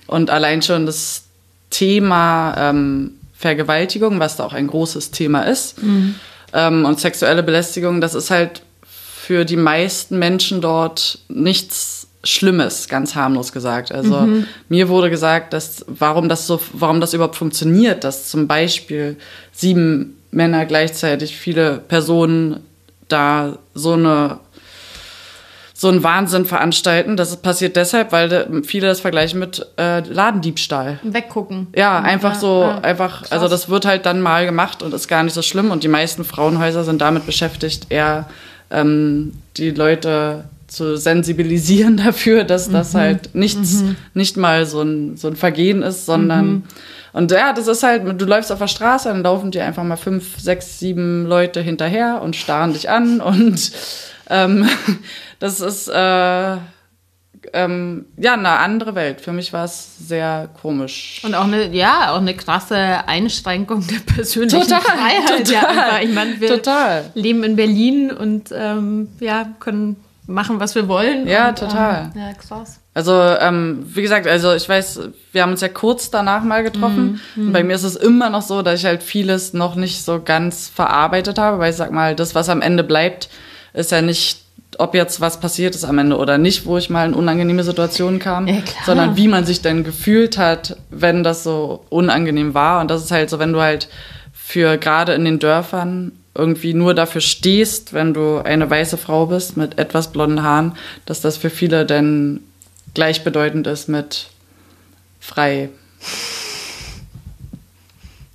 Und 0.05 0.29
allein 0.29 0.61
schon 0.61 0.85
das 0.85 1.23
Thema 1.69 2.55
ähm, 2.57 3.11
Vergewaltigung, 3.33 4.19
was 4.19 4.35
da 4.35 4.45
auch 4.45 4.53
ein 4.53 4.67
großes 4.67 5.11
Thema 5.11 5.43
ist, 5.43 5.75
ähm, 6.53 6.85
und 6.85 6.99
sexuelle 6.99 7.43
Belästigung, 7.43 8.01
das 8.01 8.15
ist 8.15 8.31
halt 8.31 8.61
für 8.85 9.45
die 9.45 9.57
meisten 9.57 10.17
Menschen 10.19 10.61
dort 10.61 11.19
nichts 11.27 12.07
Schlimmes, 12.23 12.87
ganz 12.87 13.15
harmlos 13.15 13.51
gesagt. 13.51 13.91
Also 13.91 14.27
mir 14.69 14.89
wurde 14.89 15.09
gesagt, 15.09 15.53
dass 15.53 15.85
warum 15.87 16.29
das 16.29 16.47
so, 16.47 16.59
warum 16.73 16.99
das 16.99 17.13
überhaupt 17.13 17.35
funktioniert, 17.35 18.03
dass 18.03 18.29
zum 18.29 18.47
Beispiel 18.47 19.17
sieben 19.51 20.16
Männer 20.31 20.65
gleichzeitig 20.65 21.37
viele 21.37 21.77
Personen 21.79 22.61
da 23.07 23.57
so 23.73 23.93
eine 23.93 24.39
so 25.79 25.89
einen 25.89 26.01
Wahnsinn 26.01 26.45
veranstalten. 26.45 27.17
Das 27.17 27.37
passiert 27.37 27.75
deshalb, 27.75 28.11
weil 28.11 28.63
viele 28.65 28.87
das 28.87 28.99
vergleichen 28.99 29.39
mit 29.39 29.63
äh, 29.77 29.99
Ladendiebstahl. 29.99 30.99
Weggucken. 31.03 31.67
Ja, 31.75 31.99
einfach 31.99 32.33
so, 32.33 32.61
ja. 32.63 32.79
einfach, 32.79 33.19
Krass. 33.19 33.31
also 33.31 33.47
das 33.47 33.69
wird 33.69 33.85
halt 33.85 34.07
dann 34.07 34.19
mal 34.19 34.47
gemacht 34.47 34.81
und 34.81 34.91
ist 34.95 35.07
gar 35.07 35.21
nicht 35.21 35.33
so 35.33 35.43
schlimm. 35.43 35.69
Und 35.69 35.83
die 35.83 35.87
meisten 35.87 36.23
Frauenhäuser 36.23 36.83
sind 36.83 36.99
damit 36.99 37.27
beschäftigt, 37.27 37.85
eher 37.89 38.27
ähm, 38.71 39.33
die 39.57 39.69
Leute 39.69 40.45
zu 40.65 40.97
sensibilisieren 40.97 41.97
dafür, 42.03 42.43
dass 42.43 42.71
das 42.71 42.93
Mhm. 42.95 42.97
halt 42.97 43.35
nichts, 43.35 43.83
nicht 44.15 44.35
mal 44.35 44.65
so 44.65 44.81
ein, 44.81 45.15
so 45.15 45.27
ein 45.27 45.35
Vergehen 45.35 45.83
ist, 45.83 46.07
sondern 46.07 46.47
Mhm. 46.47 46.63
Und 47.17 47.31
ja, 47.31 47.51
das 47.51 47.67
ist 47.67 47.83
halt, 47.83 48.03
du 48.21 48.25
läufst 48.25 48.51
auf 48.51 48.59
der 48.59 48.67
Straße, 48.67 49.09
dann 49.09 49.23
laufen 49.23 49.51
dir 49.51 49.65
einfach 49.65 49.83
mal 49.83 49.97
fünf, 49.97 50.39
sechs, 50.39 50.79
sieben 50.79 51.25
Leute 51.25 51.61
hinterher 51.61 52.21
und 52.21 52.35
starren 52.35 52.73
dich 52.73 52.89
an 52.89 53.21
und 53.21 53.71
ähm, 54.29 54.69
das 55.39 55.59
ist 55.59 55.87
äh, 55.87 56.57
ähm, 57.53 58.05
ja 58.17 58.33
eine 58.33 58.49
andere 58.59 58.93
Welt. 58.95 59.21
Für 59.21 59.31
mich 59.31 59.53
war 59.53 59.65
es 59.65 59.97
sehr 59.99 60.49
komisch. 60.61 61.21
Und 61.23 61.33
auch 61.33 61.45
eine, 61.45 61.73
ja, 61.73 62.11
auch 62.11 62.19
eine 62.19 62.35
krasse 62.35 62.77
Einschränkung 63.07 63.85
der 63.87 63.99
persönlichen 64.13 64.61
Total, 64.61 64.81
Freiheit. 64.81 65.49
Ja, 65.49 65.61
total, 65.61 65.79
einfach. 65.79 66.01
Ich 66.01 66.13
meine, 66.13 66.39
wir 66.39 66.49
total. 66.49 67.11
leben 67.15 67.43
in 67.43 67.55
Berlin 67.55 68.11
und 68.11 68.49
ähm, 68.53 69.09
ja, 69.19 69.47
können 69.59 69.95
machen, 70.27 70.59
was 70.59 70.75
wir 70.75 70.87
wollen. 70.87 71.27
Ja, 71.27 71.49
und, 71.49 71.57
total. 71.57 72.11
Ähm, 72.13 72.21
ja, 72.21 72.33
krass. 72.33 72.79
Also, 72.97 73.13
ähm, 73.13 73.85
wie 73.93 74.01
gesagt, 74.01 74.25
also 74.25 74.55
ich 74.55 74.67
weiß, 74.67 75.01
wir 75.31 75.43
haben 75.43 75.51
uns 75.51 75.61
ja 75.61 75.67
kurz 75.67 76.09
danach 76.09 76.43
mal 76.43 76.63
getroffen. 76.63 77.21
Und 77.35 77.53
bei 77.53 77.63
mir 77.63 77.75
ist 77.75 77.83
es 77.83 77.95
immer 77.95 78.31
noch 78.31 78.41
so, 78.41 78.63
dass 78.63 78.79
ich 78.79 78.87
halt 78.87 79.03
vieles 79.03 79.53
noch 79.53 79.75
nicht 79.75 80.03
so 80.03 80.19
ganz 80.19 80.67
verarbeitet 80.67 81.37
habe, 81.37 81.59
weil 81.59 81.69
ich 81.69 81.75
sag 81.75 81.91
mal, 81.91 82.15
das, 82.15 82.33
was 82.33 82.49
am 82.49 82.59
Ende 82.59 82.83
bleibt, 82.83 83.29
ist 83.75 83.91
ja 83.91 84.01
nicht, 84.01 84.39
ob 84.79 84.95
jetzt 84.95 85.21
was 85.21 85.39
passiert 85.39 85.75
ist 85.75 85.85
am 85.85 85.99
Ende 85.99 86.17
oder 86.17 86.39
nicht, 86.39 86.65
wo 86.65 86.79
ich 86.79 86.89
mal 86.89 87.05
in 87.05 87.13
unangenehme 87.13 87.63
Situationen 87.63 88.17
kam, 88.17 88.47
Ja, 88.47 88.63
sondern 88.83 89.15
wie 89.15 89.27
man 89.27 89.45
sich 89.45 89.61
denn 89.61 89.83
gefühlt 89.83 90.39
hat, 90.39 90.75
wenn 90.89 91.23
das 91.23 91.43
so 91.43 91.85
unangenehm 91.89 92.55
war. 92.55 92.81
Und 92.81 92.89
das 92.89 93.03
ist 93.03 93.11
halt 93.11 93.29
so, 93.29 93.37
wenn 93.37 93.53
du 93.53 93.61
halt 93.61 93.89
für 94.33 94.77
gerade 94.77 95.13
in 95.13 95.23
den 95.23 95.37
Dörfern 95.37 96.13
irgendwie 96.33 96.73
nur 96.73 96.95
dafür 96.95 97.21
stehst, 97.21 97.93
wenn 97.93 98.15
du 98.15 98.39
eine 98.39 98.67
weiße 98.67 98.97
Frau 98.97 99.27
bist 99.27 99.55
mit 99.55 99.77
etwas 99.77 100.11
blonden 100.11 100.41
Haaren, 100.41 100.71
dass 101.05 101.21
das 101.21 101.37
für 101.37 101.51
viele 101.51 101.85
dann 101.85 102.39
gleichbedeutend 102.97 103.67
ist 103.67 103.87
mit 103.89 104.25
frei. 105.19 105.69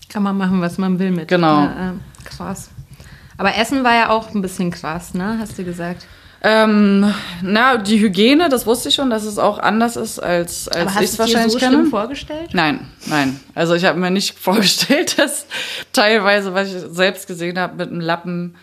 Kann 0.09 0.23
man 0.23 0.39
machen, 0.39 0.61
was 0.61 0.79
man 0.79 1.01
will 1.01 1.11
mit. 1.11 1.27
Genau. 1.27 1.65
Ja, 1.65 1.91
ähm, 1.91 2.01
krass. 2.25 2.71
Aber 3.37 3.57
Essen 3.57 3.83
war 3.83 3.93
ja 3.93 4.11
auch 4.11 4.33
ein 4.33 4.41
bisschen 4.41 4.71
krass, 4.71 5.15
ne? 5.15 5.37
Hast 5.41 5.59
du 5.59 5.65
gesagt. 5.65 6.07
Ähm, 6.45 7.13
na, 7.43 7.77
die 7.77 7.99
Hygiene, 7.99 8.49
das 8.49 8.65
wusste 8.65 8.91
ich 8.91 8.95
schon, 8.95 9.11
dass 9.11 9.25
es 9.25 9.37
auch 9.37 9.59
anders 9.59 9.97
ist, 9.97 10.21
als, 10.21 10.69
als 10.69 10.93
ich 10.93 10.95
hast 10.95 10.95
es 10.95 10.99
du 10.99 11.03
es 11.03 11.11
dir 11.11 11.19
wahrscheinlich 11.19 11.53
so 11.55 11.59
kenne. 11.59 11.77
schlimm 11.79 11.91
vorgestellt? 11.91 12.51
Nein, 12.53 12.87
nein. 13.07 13.41
Also 13.57 13.75
ich 13.75 13.85
habe 13.85 13.99
mir 13.99 14.13
nicht 14.13 14.39
vorgestellt, 14.39 15.19
dass 15.19 15.47
teilweise, 15.93 16.55
was 16.55 16.73
ich 16.73 16.83
selbst 16.93 17.27
gesehen 17.27 17.59
habe, 17.59 17.75
mit 17.75 17.91
einem 17.91 18.01
Lappen 18.01 18.55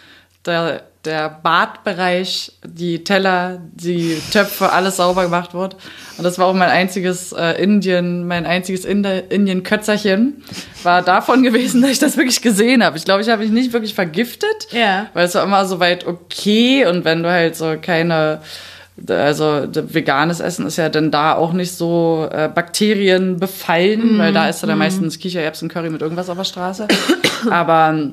der, 0.46 0.84
der 1.06 1.30
Badbereich, 1.30 2.52
die 2.66 3.04
Teller, 3.04 3.60
die 3.74 4.22
Töpfe, 4.32 4.72
alles 4.72 4.98
sauber 4.98 5.24
gemacht 5.24 5.54
wird. 5.54 5.76
Und 6.18 6.24
das 6.24 6.38
war 6.38 6.48
auch 6.48 6.54
mein 6.54 6.70
einziges 6.70 7.32
äh, 7.32 7.62
Indien, 7.62 8.28
mein 8.28 8.46
einziges 8.46 8.86
Indien-Kötzerchen, 8.86 10.44
war 10.84 11.02
davon 11.02 11.44
gewesen, 11.44 11.82
dass 11.84 11.92
ich 11.92 12.00
das 12.00 12.18
wirklich 12.18 12.42
gesehen 12.42 12.84
habe. 12.84 12.98
Ich 12.98 13.06
glaube, 13.06 13.22
ich 13.22 13.30
habe 13.30 13.44
mich 13.44 13.52
nicht 13.52 13.74
wirklich 13.74 13.94
vergiftet, 13.94 14.68
Ja. 14.72 15.08
weil 15.14 15.26
es 15.26 15.36
war 15.36 15.44
immer 15.44 15.66
so 15.66 15.80
weit 15.80 16.06
okay 16.06 16.86
und 16.86 17.06
wenn 17.06 17.24
du 17.24 17.30
halt 17.30 17.56
so 17.56 17.76
keine 17.82 18.42
also 19.08 19.66
veganes 19.72 20.42
Essen 20.42 20.66
ist 20.66 20.78
ja 20.78 20.90
dann 20.90 21.10
da 21.10 21.36
auch 21.36 21.54
nicht 21.54 21.72
so 21.72 22.28
äh, 22.32 22.50
Bakterien 22.54 23.40
befallen, 23.40 24.18
mm. 24.18 24.20
weil 24.20 24.34
da 24.34 24.50
ist 24.50 24.62
ja 24.62 24.68
dann 24.68 24.78
mm. 24.78 24.80
meistens 24.80 25.20
Kichererbsen, 25.20 25.70
Curry 25.70 25.90
mit 25.90 26.02
irgendwas 26.02 26.30
auf 26.30 26.38
der 26.38 26.44
Straße. 26.44 26.88
Aber 27.50 28.12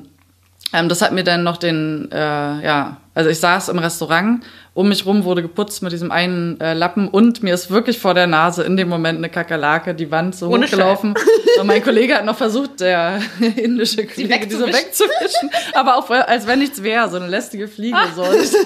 ähm, 0.73 0.89
das 0.89 1.01
hat 1.01 1.13
mir 1.13 1.23
dann 1.23 1.43
noch 1.43 1.57
den, 1.57 2.09
äh, 2.11 2.17
ja, 2.17 2.97
also 3.13 3.29
ich 3.29 3.39
saß 3.39 3.69
im 3.69 3.79
Restaurant, 3.79 4.43
um 4.73 4.89
mich 4.89 5.05
rum 5.07 5.23
wurde 5.23 5.41
geputzt 5.41 5.81
mit 5.81 5.91
diesem 5.91 6.11
einen 6.11 6.59
äh, 6.59 6.73
Lappen 6.73 7.07
und 7.07 7.41
mir 7.41 7.55
ist 7.55 7.71
wirklich 7.71 7.97
vor 7.97 8.13
der 8.13 8.27
Nase 8.27 8.63
in 8.63 8.77
dem 8.77 8.89
Moment 8.89 9.17
eine 9.17 9.29
Kakerlake 9.29 9.95
die 9.95 10.11
Wand 10.11 10.35
so 10.35 10.49
Ohne 10.49 10.67
hochgelaufen. 10.67 11.15
Und 11.59 11.65
mein 11.65 11.83
Kollege 11.83 12.13
hat 12.13 12.25
noch 12.25 12.37
versucht, 12.37 12.81
der 12.81 13.19
indische 13.55 14.05
Kollege, 14.05 14.45
die, 14.45 14.53
so 14.53 14.67
wegzuwischen, 14.67 15.49
aber 15.73 15.97
auch 15.97 16.07
als 16.11 16.45
wenn 16.45 16.59
nichts 16.59 16.83
wäre, 16.83 17.09
so 17.09 17.15
eine 17.15 17.25
lästige 17.25 17.67
Fliege. 17.67 17.97
So. 18.15 18.21
Und 18.21 18.35
ich, 18.35 18.51
so, 18.51 18.59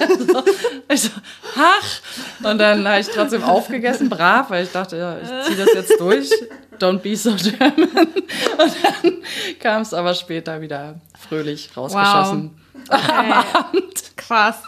ich 0.92 1.00
so, 1.00 1.10
ach! 1.56 2.50
Und 2.50 2.58
dann 2.58 2.86
habe 2.86 3.00
ich 3.00 3.08
trotzdem 3.08 3.42
aufgegessen, 3.42 4.10
brav, 4.10 4.50
weil 4.50 4.64
ich 4.64 4.72
dachte, 4.72 4.98
ja, 4.98 5.16
ich 5.18 5.46
ziehe 5.46 5.64
das 5.64 5.72
jetzt 5.72 5.98
durch. 5.98 6.28
Don't 6.78 6.98
be 6.98 7.16
so 7.16 7.30
German. 7.30 7.88
Und 7.96 8.72
dann 8.82 9.12
kam 9.60 9.82
es 9.82 9.94
aber 9.94 10.12
später 10.14 10.60
wieder 10.60 10.96
fröhlich 11.28 11.76
rausgeschossen. 11.76 12.50
Wow. 12.74 12.98
Okay. 12.98 13.12
Am 13.12 13.32
Abend. 13.32 14.16
Krass. 14.16 14.62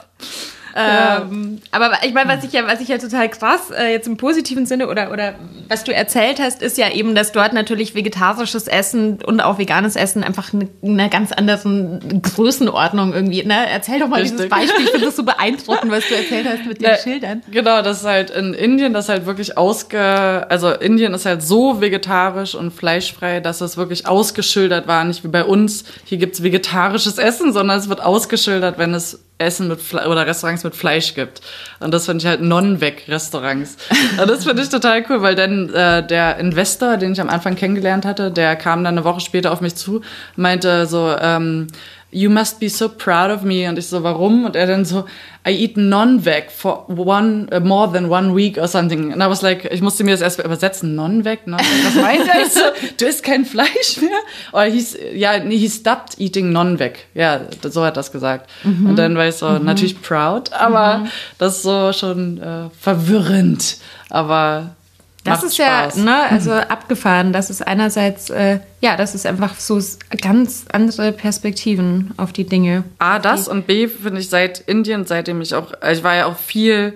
Ähm, 0.77 1.61
aber 1.71 1.93
ich 2.05 2.13
meine, 2.15 2.29
was 2.29 2.43
ich 2.43 2.53
ja, 2.53 2.67
was 2.67 2.81
ich 2.81 2.89
ja 2.89 2.99
total 2.99 3.29
krass 3.29 3.71
äh, 3.71 3.93
jetzt 3.93 4.09
im 4.09 4.17
positiven 4.17 4.67
Sinne 4.67 4.89
oder 4.89 5.13
oder 5.13 5.35
was 5.69 5.85
du 5.85 5.95
erzählt 5.95 6.41
hast, 6.41 6.63
ist 6.63 6.79
ja 6.79 6.91
eben, 6.91 7.15
dass 7.15 7.31
dort 7.31 7.53
natürlich 7.53 7.95
vegetarisches 7.95 8.67
Essen 8.67 9.23
und 9.25 9.41
auch 9.41 9.59
veganes 9.59 9.95
Essen 9.95 10.25
einfach 10.25 10.53
eine, 10.53 10.69
eine 10.83 11.09
ganz 11.09 11.31
andere 11.31 12.01
Größenordnung 12.23 13.13
irgendwie. 13.13 13.45
Ne? 13.45 13.55
Erzähl 13.71 14.01
doch 14.01 14.09
mal 14.09 14.21
Richtig. 14.21 14.37
dieses 14.37 14.51
Beispiel. 14.51 14.85
Ich 14.85 14.91
finde 14.91 15.07
das 15.07 15.17
so 15.17 15.23
beeindruckend, 15.25 15.93
was 15.93 16.09
du 16.09 16.15
erzählt 16.15 16.47
hast 16.49 16.67
mit 16.67 16.81
den 16.81 16.91
ja, 16.91 16.97
Schildern. 16.97 17.43
Genau, 17.51 17.83
das 17.83 18.01
ist 18.01 18.07
halt 18.07 18.31
in 18.31 18.53
Indien, 18.53 18.93
das 18.93 19.05
ist 19.05 19.09
halt 19.11 19.27
wirklich 19.27 19.57
ausge, 19.57 20.47
also 20.49 20.71
Indien 20.71 21.15
ist 21.15 21.25
halt 21.25 21.43
so 21.43 21.81
vegetarisch 21.81 22.55
und 22.55 22.73
fleischfrei, 22.73 23.41
dass 23.41 23.61
es 23.61 23.77
wirklich 23.77 24.07
ausgeschildert 24.07 24.89
war, 24.89 25.05
nicht 25.05 25.23
wie 25.25 25.29
bei 25.29 25.45
uns. 25.45 25.85
Hier 26.05 26.19
gibt's 26.19 26.43
vegetarisches 26.43 27.19
Essen, 27.19 27.53
sondern 27.53 27.79
es 27.79 27.89
wird 27.89 28.03
ausgeschildert, 28.03 28.79
wenn 28.79 28.93
es 28.93 29.21
Essen 29.39 29.69
mit 29.69 29.81
Fle 29.81 30.09
oder 30.09 30.27
Restaurants 30.27 30.63
mit 30.63 30.77
Fleisch 30.77 31.15
gibt. 31.15 31.41
Und 31.81 31.93
das 31.93 32.07
finde 32.07 32.23
ich 32.23 32.27
halt 32.27 32.41
Non-Weg-Restaurants. 32.41 33.77
Und 34.21 34.31
das 34.31 34.45
finde 34.45 34.63
ich 34.63 34.69
total 34.69 35.05
cool, 35.09 35.23
weil 35.23 35.35
dann 35.35 35.73
äh, 35.75 36.07
der 36.07 36.39
Investor, 36.39 36.97
den 36.97 37.13
ich 37.13 37.21
am 37.21 37.29
Anfang 37.29 37.57
kennengelernt 37.57 38.05
hatte, 38.05 38.31
der 38.31 38.55
kam 38.57 38.85
dann 38.85 38.95
eine 38.97 39.05
Woche 39.05 39.21
später 39.21 39.53
auf 39.53 39.61
mich 39.61 39.75
zu, 39.75 40.03
meinte 40.37 40.87
so, 40.87 41.15
ähm, 41.21 41.67
you 42.15 42.31
must 42.31 42.61
be 42.61 42.69
so 42.69 42.89
proud 42.89 43.31
of 43.31 43.43
me. 43.43 43.69
Und 43.69 43.77
ich 43.79 43.89
so, 43.89 44.03
warum? 44.03 44.45
Und 44.45 44.55
er 44.55 44.67
dann 44.67 44.85
so, 44.85 45.05
I 45.47 45.51
eat 45.51 45.77
non-veg 45.77 46.51
for 46.51 46.89
one, 46.89 47.49
uh, 47.53 47.61
more 47.61 47.93
than 47.93 48.09
one 48.09 48.35
week 48.35 48.57
or 48.57 48.69
something. 48.69 49.13
And 49.13 49.23
I 49.23 49.27
was 49.27 49.43
like, 49.43 49.65
ich 49.71 49.83
musste 49.83 50.05
mir 50.05 50.13
das 50.13 50.21
erst 50.21 50.39
übersetzen, 50.39 50.95
non-veg, 50.95 51.47
non-veg, 51.47 51.85
was 51.85 51.95
meint 51.97 52.29
er? 52.29 52.49
so, 52.49 52.61
du 52.97 53.05
isst 53.07 53.25
kein 53.25 53.45
Fleisch 53.45 54.01
mehr? 54.01 54.19
Oder 54.53 54.65
hieß, 54.65 54.97
ja, 55.15 55.39
nee, 55.41 55.59
he 55.59 55.69
stopped 55.69 56.19
eating 56.19 56.53
non-veg. 56.53 57.07
Ja, 57.15 57.41
so 57.63 57.85
hat 57.85 57.97
das 57.97 58.13
gesagt. 58.13 58.49
Mhm. 58.63 58.91
Und 58.91 58.97
dann 58.97 59.17
war 59.17 59.27
ich 59.27 59.35
so, 59.35 59.49
mhm. 59.49 59.65
natürlich 59.65 60.01
proud, 60.01 60.53
aber 60.53 60.99
mhm. 60.99 61.09
das 61.39 61.57
ist 61.57 61.63
so 61.63 61.93
schon 61.93 62.41
äh, 62.41 62.71
verwirrend. 62.81 63.79
Aber 64.09 64.77
das 65.25 65.43
ist 65.43 65.57
Spaß. 65.57 65.97
ja, 65.97 66.03
ne, 66.03 66.31
also 66.31 66.53
abgefahren. 66.53 67.33
Das 67.33 67.51
ist 67.51 67.67
einerseits, 67.67 68.31
äh, 68.31 68.61
ja, 68.81 68.97
das 68.97 69.15
ist 69.15 69.27
einfach 69.27 69.59
so 69.59 69.81
ganz 70.21 70.67
andere 70.71 71.13
Perspektiven 71.13 72.13
auf 72.19 72.33
die 72.33 72.45
Dinge. 72.45 72.85
A, 72.99 73.19
das 73.19 73.49
und 73.49 73.67
B, 73.67 73.89
finde 73.89 74.21
ich 74.21 74.29
seit 74.29 74.61
Indien, 74.61 75.07
seitdem 75.07 75.41
ich 75.41 75.55
auch, 75.55 75.73
also 75.81 76.01
ich 76.01 76.05
war 76.05 76.15
ja 76.15 76.27
auch 76.27 76.37
viel 76.37 76.95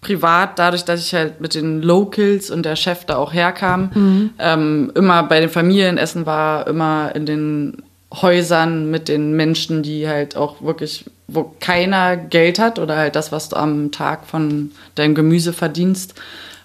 privat, 0.00 0.58
dadurch, 0.58 0.84
dass 0.84 1.00
ich 1.00 1.14
halt 1.14 1.40
mit 1.40 1.54
den 1.54 1.82
Locals 1.82 2.50
und 2.50 2.64
der 2.64 2.76
Chef 2.76 3.04
da 3.04 3.16
auch 3.16 3.32
herkam, 3.32 3.90
mhm. 3.94 4.30
ähm, 4.38 4.92
immer 4.94 5.22
bei 5.24 5.40
den 5.40 5.50
Familienessen 5.50 6.26
war, 6.26 6.66
immer 6.66 7.14
in 7.14 7.26
den 7.26 7.82
Häusern 8.14 8.90
mit 8.90 9.08
den 9.08 9.32
Menschen, 9.32 9.82
die 9.82 10.08
halt 10.08 10.36
auch 10.36 10.62
wirklich, 10.62 11.04
wo 11.26 11.54
keiner 11.60 12.16
Geld 12.16 12.58
hat 12.58 12.78
oder 12.78 12.96
halt 12.96 13.16
das, 13.16 13.32
was 13.32 13.48
du 13.48 13.56
am 13.56 13.90
Tag 13.90 14.26
von 14.26 14.70
deinem 14.94 15.14
Gemüse 15.14 15.52
verdienst 15.52 16.14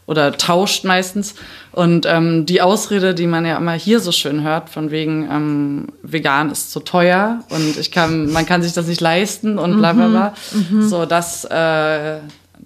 oder 0.06 0.34
tauscht 0.34 0.84
meistens. 0.84 1.36
Und 1.72 2.06
ähm, 2.06 2.46
die 2.46 2.62
Ausrede, 2.62 3.14
die 3.16 3.28
man 3.28 3.46
ja 3.46 3.58
immer 3.58 3.74
hier 3.74 4.00
so 4.00 4.12
schön 4.12 4.44
hört, 4.44 4.70
von 4.70 4.92
wegen 4.92 5.30
ähm, 5.32 5.88
vegan 6.02 6.52
ist 6.52 6.72
zu 6.72 6.82
teuer 6.82 7.44
und 7.50 7.78
ich 7.78 7.92
kann, 7.92 8.32
man 8.32 8.46
kann 8.46 8.62
sich 8.62 8.74
das 8.74 8.88
nicht 8.88 9.02
leisten 9.02 9.58
und 9.58 9.78
bla 9.78 9.94
bla 9.94 10.08
bla. 10.08 10.34
Mhm, 10.52 10.78
mhm. 10.78 10.90
so, 10.90 11.06
das, 11.06 11.46
äh, 11.46 12.18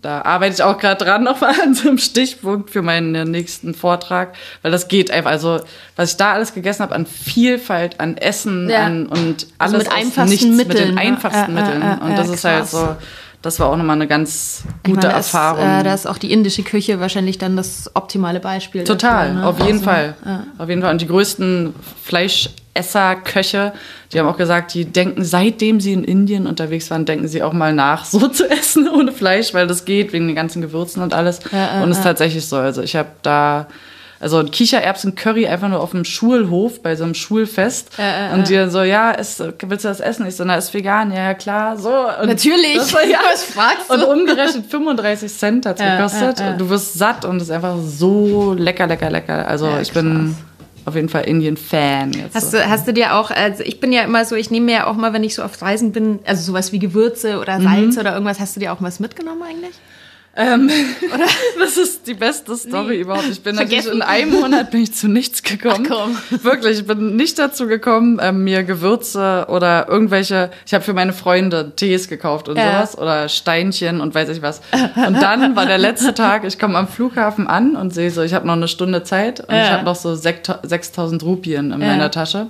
da 0.01 0.21
arbeite 0.21 0.55
ich 0.55 0.63
auch 0.63 0.77
gerade 0.77 1.03
dran 1.03 1.23
nochmal 1.23 1.53
an 1.63 1.73
so 1.73 1.87
einem 1.87 1.97
Stichpunkt 1.97 2.69
für 2.69 2.81
meinen 2.81 3.31
nächsten 3.31 3.73
Vortrag, 3.73 4.35
weil 4.61 4.71
das 4.71 4.87
geht 4.87 5.09
einfach. 5.11 5.31
Also 5.31 5.61
was 5.95 6.11
ich 6.11 6.17
da 6.17 6.33
alles 6.33 6.53
gegessen 6.53 6.83
habe 6.83 6.95
an 6.95 7.05
Vielfalt, 7.05 7.99
an 7.99 8.17
Essen 8.17 8.69
ja. 8.69 8.85
an, 8.85 9.07
und 9.07 9.47
alles 9.57 9.73
also 9.73 9.77
mit 9.77 9.91
einfachsten 9.91 10.29
nichts, 10.29 10.45
Mitteln, 10.45 10.67
mit 10.67 10.77
den 10.77 10.97
einfachsten 10.97 11.55
ja, 11.55 11.61
Mitteln. 11.63 11.81
Ja, 11.81 12.05
und 12.05 12.17
das 12.17 12.29
ist 12.29 12.43
halt 12.43 12.67
so 12.67 12.95
das 13.45 13.59
war 13.59 13.69
auch 13.69 13.77
nochmal 13.77 13.95
eine 13.95 14.07
ganz 14.07 14.63
gute 14.83 15.07
meine, 15.07 15.13
Erfahrung. 15.13 15.63
Ist, 15.63 15.81
äh, 15.81 15.83
da 15.83 15.93
ist 15.93 16.07
auch 16.07 16.17
die 16.17 16.31
indische 16.31 16.63
Küche 16.63 16.99
wahrscheinlich 16.99 17.37
dann 17.37 17.55
das 17.55 17.91
optimale 17.93 18.39
Beispiel. 18.39 18.83
Total, 18.83 19.27
dafür, 19.27 19.41
ne? 19.41 19.47
auf 19.47 19.59
jeden 19.59 19.71
also, 19.73 19.83
Fall. 19.83 20.15
Ja. 20.25 20.43
Auf 20.57 20.69
jeden 20.69 20.81
Fall. 20.81 20.91
Und 20.91 21.01
die 21.01 21.07
größten 21.07 21.75
Fleischesser, 22.03 23.15
Köche, 23.23 23.73
die 24.11 24.19
haben 24.19 24.27
auch 24.27 24.37
gesagt, 24.37 24.73
die 24.73 24.85
denken, 24.85 25.23
seitdem 25.23 25.79
sie 25.79 25.93
in 25.93 26.03
Indien 26.03 26.47
unterwegs 26.47 26.89
waren, 26.89 27.05
denken 27.05 27.27
sie 27.27 27.43
auch 27.43 27.53
mal 27.53 27.73
nach, 27.73 28.05
so 28.05 28.27
zu 28.27 28.49
essen 28.49 28.89
ohne 28.89 29.11
Fleisch, 29.11 29.53
weil 29.53 29.67
das 29.67 29.85
geht 29.85 30.11
wegen 30.11 30.25
den 30.25 30.35
ganzen 30.35 30.61
Gewürzen 30.61 31.03
und 31.03 31.13
alles. 31.13 31.39
Ja, 31.51 31.83
und 31.83 31.91
es 31.91 31.99
ist 31.99 32.03
tatsächlich 32.03 32.47
so. 32.47 32.57
Also 32.57 32.81
ich 32.81 32.95
habe 32.95 33.09
da 33.21 33.67
also 34.19 34.43
Kichererbsen-Curry 34.43 35.47
einfach 35.47 35.67
nur 35.67 35.81
auf 35.81 35.91
dem 35.91 36.05
Schulhof 36.05 36.81
bei 36.81 36.95
so 36.95 37.03
einem 37.03 37.13
Schulfest. 37.13 37.91
Äh, 37.99 38.31
äh, 38.31 38.33
und 38.33 38.49
die 38.49 38.55
dann 38.55 38.71
so, 38.71 38.81
ja, 38.81 39.11
ist, 39.11 39.39
willst 39.39 39.85
du 39.85 39.89
das 39.89 39.99
essen? 39.99 40.25
Ich 40.25 40.35
so, 40.35 40.43
na, 40.45 40.55
ist 40.55 40.73
vegan, 40.73 41.11
ja, 41.11 41.33
klar, 41.33 41.77
so. 41.77 41.89
Und 41.89 42.27
Natürlich, 42.27 42.77
das 42.77 42.93
war, 42.93 43.05
ja, 43.05 43.19
was 43.31 43.43
fragst 43.43 43.89
du? 43.89 43.93
Und 43.93 44.03
umgerechnet 44.03 44.65
35 44.67 45.33
Cent 45.33 45.65
hat's 45.65 45.81
ja, 45.81 45.97
gekostet. 45.97 46.41
Und 46.41 46.57
du 46.59 46.69
wirst 46.69 46.93
satt 46.93 47.25
und 47.25 47.37
es 47.37 47.43
ist 47.43 47.51
einfach 47.51 47.77
so 47.83 48.53
lecker, 48.57 48.87
lecker, 48.87 49.09
lecker. 49.09 49.47
Also 49.47 49.69
ich 49.81 49.91
bin 49.91 50.35
auf 50.85 50.95
jeden 50.95 51.09
Fall 51.09 51.23
Indien-Fan. 51.23 52.11
Hast, 52.33 52.51
so. 52.51 52.57
du, 52.57 52.69
hast 52.69 52.87
du 52.87 52.93
dir 52.93 53.15
auch, 53.15 53.31
also 53.31 53.63
ich 53.63 53.79
bin 53.79 53.91
ja 53.91 54.03
immer 54.03 54.23
so, 54.23 54.35
ich 54.35 54.51
nehme 54.51 54.67
mir 54.67 54.71
ja 54.73 54.87
auch 54.87 54.95
mal, 54.95 55.13
wenn 55.13 55.23
ich 55.23 55.35
so 55.35 55.43
auf 55.43 55.59
Reisen 55.61 55.91
bin, 55.91 56.19
also 56.25 56.43
sowas 56.43 56.71
wie 56.71 56.79
Gewürze 56.79 57.39
oder 57.39 57.59
Salz 57.59 57.95
mhm. 57.95 58.01
oder 58.01 58.13
irgendwas, 58.13 58.39
hast 58.39 58.55
du 58.55 58.59
dir 58.59 58.71
auch 58.71 58.81
was 58.81 58.99
mitgenommen 58.99 59.41
eigentlich? 59.41 59.75
Ähm, 60.35 60.69
Oder? 61.13 61.25
Das 61.59 61.77
ist 61.77 62.05
die 62.05 62.13
beste 62.13 62.55
Story 62.55 62.95
nee. 62.95 63.01
überhaupt. 63.01 63.27
Ich 63.31 63.41
bin 63.41 63.55
Vergessen. 63.55 63.85
natürlich 63.87 63.95
in 63.95 64.01
einem 64.01 64.41
Monat 64.41 64.71
bin 64.71 64.81
ich 64.81 64.93
zu 64.93 65.07
nichts 65.07 65.41
gekommen. 65.41 65.87
Ach 65.89 66.17
komm. 66.29 66.43
Wirklich, 66.43 66.79
ich 66.79 66.87
bin 66.87 67.15
nicht 67.15 67.39
dazu 67.39 67.67
gekommen, 67.67 68.19
ähm, 68.21 68.43
mir 68.43 68.63
Gewürze 68.63 69.45
oder 69.49 69.87
irgendwelche. 69.87 70.51
Ich 70.65 70.73
habe 70.73 70.83
für 70.83 70.93
meine 70.93 71.13
Freunde 71.13 71.71
Tees 71.75 72.07
gekauft 72.07 72.49
und 72.49 72.57
ja. 72.57 72.71
sowas 72.71 72.97
oder 72.97 73.29
Steinchen 73.29 74.01
und 74.01 74.13
weiß 74.13 74.29
ich 74.29 74.41
was. 74.41 74.61
Und 74.95 75.21
dann 75.21 75.55
war 75.55 75.65
der 75.65 75.77
letzte 75.77 76.13
Tag. 76.13 76.43
Ich 76.43 76.59
komme 76.59 76.77
am 76.77 76.87
Flughafen 76.87 77.47
an 77.47 77.75
und 77.75 77.93
sehe 77.93 78.11
so, 78.11 78.21
ich 78.21 78.33
habe 78.33 78.45
noch 78.45 78.53
eine 78.53 78.67
Stunde 78.67 79.03
Zeit 79.03 79.39
und 79.39 79.55
ja. 79.55 79.63
ich 79.63 79.71
habe 79.71 79.85
noch 79.85 79.95
so 79.95 80.13
6000 80.15 81.23
Rupien 81.23 81.71
in 81.71 81.81
ja. 81.81 81.87
meiner 81.87 82.11
Tasche. 82.11 82.47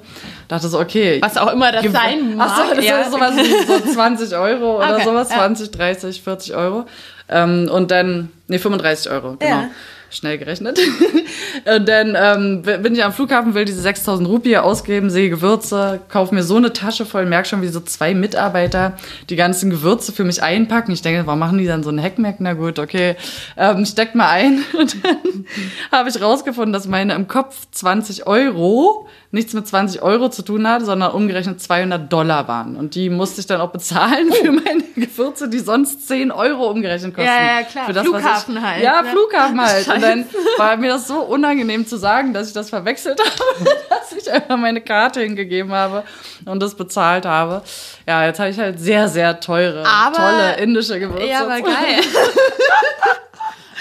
Dachte 0.48 0.68
so, 0.68 0.80
okay. 0.80 1.20
Was 1.22 1.38
auch 1.38 1.52
immer 1.54 1.72
das 1.72 1.84
sein 1.84 2.36
mag. 2.36 2.50
Ach 2.52 2.58
so, 2.58 2.76
das 2.76 2.86
ist 2.86 3.12
sowas 3.12 3.36
wie 3.38 3.66
so 3.66 3.94
20 3.94 4.36
Euro 4.36 4.78
oder 4.78 4.96
okay. 4.96 5.04
sowas, 5.06 5.30
20, 5.30 5.72
30, 5.72 6.22
40 6.22 6.56
Euro. 6.56 6.86
Ähm, 7.30 7.70
und 7.72 7.92
dann, 7.92 8.32
nee, 8.48 8.60
35 8.60 9.12
Euro, 9.12 9.36
genau. 9.40 9.52
Ja. 9.52 9.70
Schnell 10.12 10.38
gerechnet. 10.38 10.80
und 11.76 11.90
dann 11.90 12.16
ähm, 12.18 12.62
bin 12.62 12.94
ich 12.94 13.04
am 13.04 13.12
Flughafen, 13.12 13.54
will 13.54 13.66
diese 13.66 13.82
6000 13.82 14.30
Rupie 14.30 14.56
ausgeben, 14.56 15.10
sehe 15.10 15.30
Gewürze, 15.30 16.00
kaufe 16.08 16.34
mir 16.34 16.44
so 16.44 16.56
eine 16.56 16.72
Tasche 16.72 17.06
voll, 17.06 17.26
merke 17.26 17.50
schon, 17.50 17.62
wie 17.62 17.68
so 17.68 17.82
zwei 17.82 18.14
Mitarbeiter 18.14 18.94
die 19.30 19.36
ganzen 19.36 19.72
Gewürze 19.72 20.14
für 20.14 20.24
mich 20.24 20.42
einpacken. 20.42 20.92
Ich 20.92 21.02
denke, 21.02 21.26
warum 21.26 21.40
machen 21.40 21.58
die 21.58 21.66
dann 21.66 21.84
so 21.84 21.90
ein 21.90 21.98
Heckmeck? 21.98 22.36
Na 22.40 22.54
gut, 22.54 22.80
okay, 22.80 23.16
ähm, 23.58 23.86
steckt 23.86 24.16
mal 24.16 24.30
ein. 24.30 24.64
Und 24.78 25.04
dann 25.04 25.46
habe 25.92 26.08
ich 26.08 26.22
rausgefunden, 26.22 26.72
dass 26.72 26.88
meine 26.88 27.14
im 27.14 27.28
Kopf 27.28 27.68
20 27.72 28.26
Euro 28.28 29.08
nichts 29.36 29.54
mit 29.54 29.68
20 29.68 30.02
Euro 30.02 30.30
zu 30.30 30.44
tun 30.44 30.66
hat, 30.66 30.86
sondern 30.86 31.12
umgerechnet 31.12 31.62
200 31.62 32.12
Dollar 32.12 32.48
waren. 32.48 32.78
Und 32.78 32.96
die 32.96 33.10
musste 33.10 33.42
ich 33.42 33.48
dann 33.48 33.60
auch 33.60 33.70
bezahlen 33.70 34.32
für 34.32 34.48
oh. 34.48 34.54
meine 34.54 34.82
Gewürze, 34.96 35.50
die 35.50 35.60
sonst 35.60 36.08
10 36.08 36.32
Euro 36.32 36.70
umgerechnet 36.72 37.14
kosten. 37.14 37.28
Ja, 37.28 37.60
ja, 37.60 37.64
klar. 37.64 37.86
Für 37.86 37.94
das, 37.94 38.04
Flughafen 38.06 38.56
ich, 38.56 38.64
halt. 38.64 38.82
Ja, 38.84 39.02
ne? 39.02 39.10
Flughafen 39.10 39.62
halt. 39.62 39.86
Scheiße. 39.86 39.94
Und 39.94 40.02
dann 40.02 40.26
war 40.58 40.78
mir 40.78 40.88
das 40.88 41.08
so 41.08 41.20
unangenehm 41.20 41.86
zu 41.86 41.98
sagen, 41.98 42.34
dass 42.34 42.48
ich 42.48 42.54
das 42.54 42.70
verwechselt 42.70 43.20
habe, 43.60 43.70
dass 43.90 44.14
ich 44.14 44.32
einfach 44.32 44.56
meine 44.56 44.80
Karte 44.80 45.20
hingegeben 45.20 45.74
habe 45.74 46.04
und 46.46 46.64
das 46.64 46.74
bezahlt 46.76 47.26
habe. 47.26 47.62
Ja, 48.08 48.26
jetzt 48.26 48.40
habe 48.40 48.50
ich 48.52 48.58
halt 48.58 48.80
sehr, 48.80 49.10
sehr 49.10 49.42
teure, 49.42 49.86
aber, 49.86 50.16
tolle 50.16 50.58
indische 50.60 50.98
Gewürze. 50.98 51.28
Ja, 51.28 51.42
aber 51.42 51.60
geil. 51.62 52.00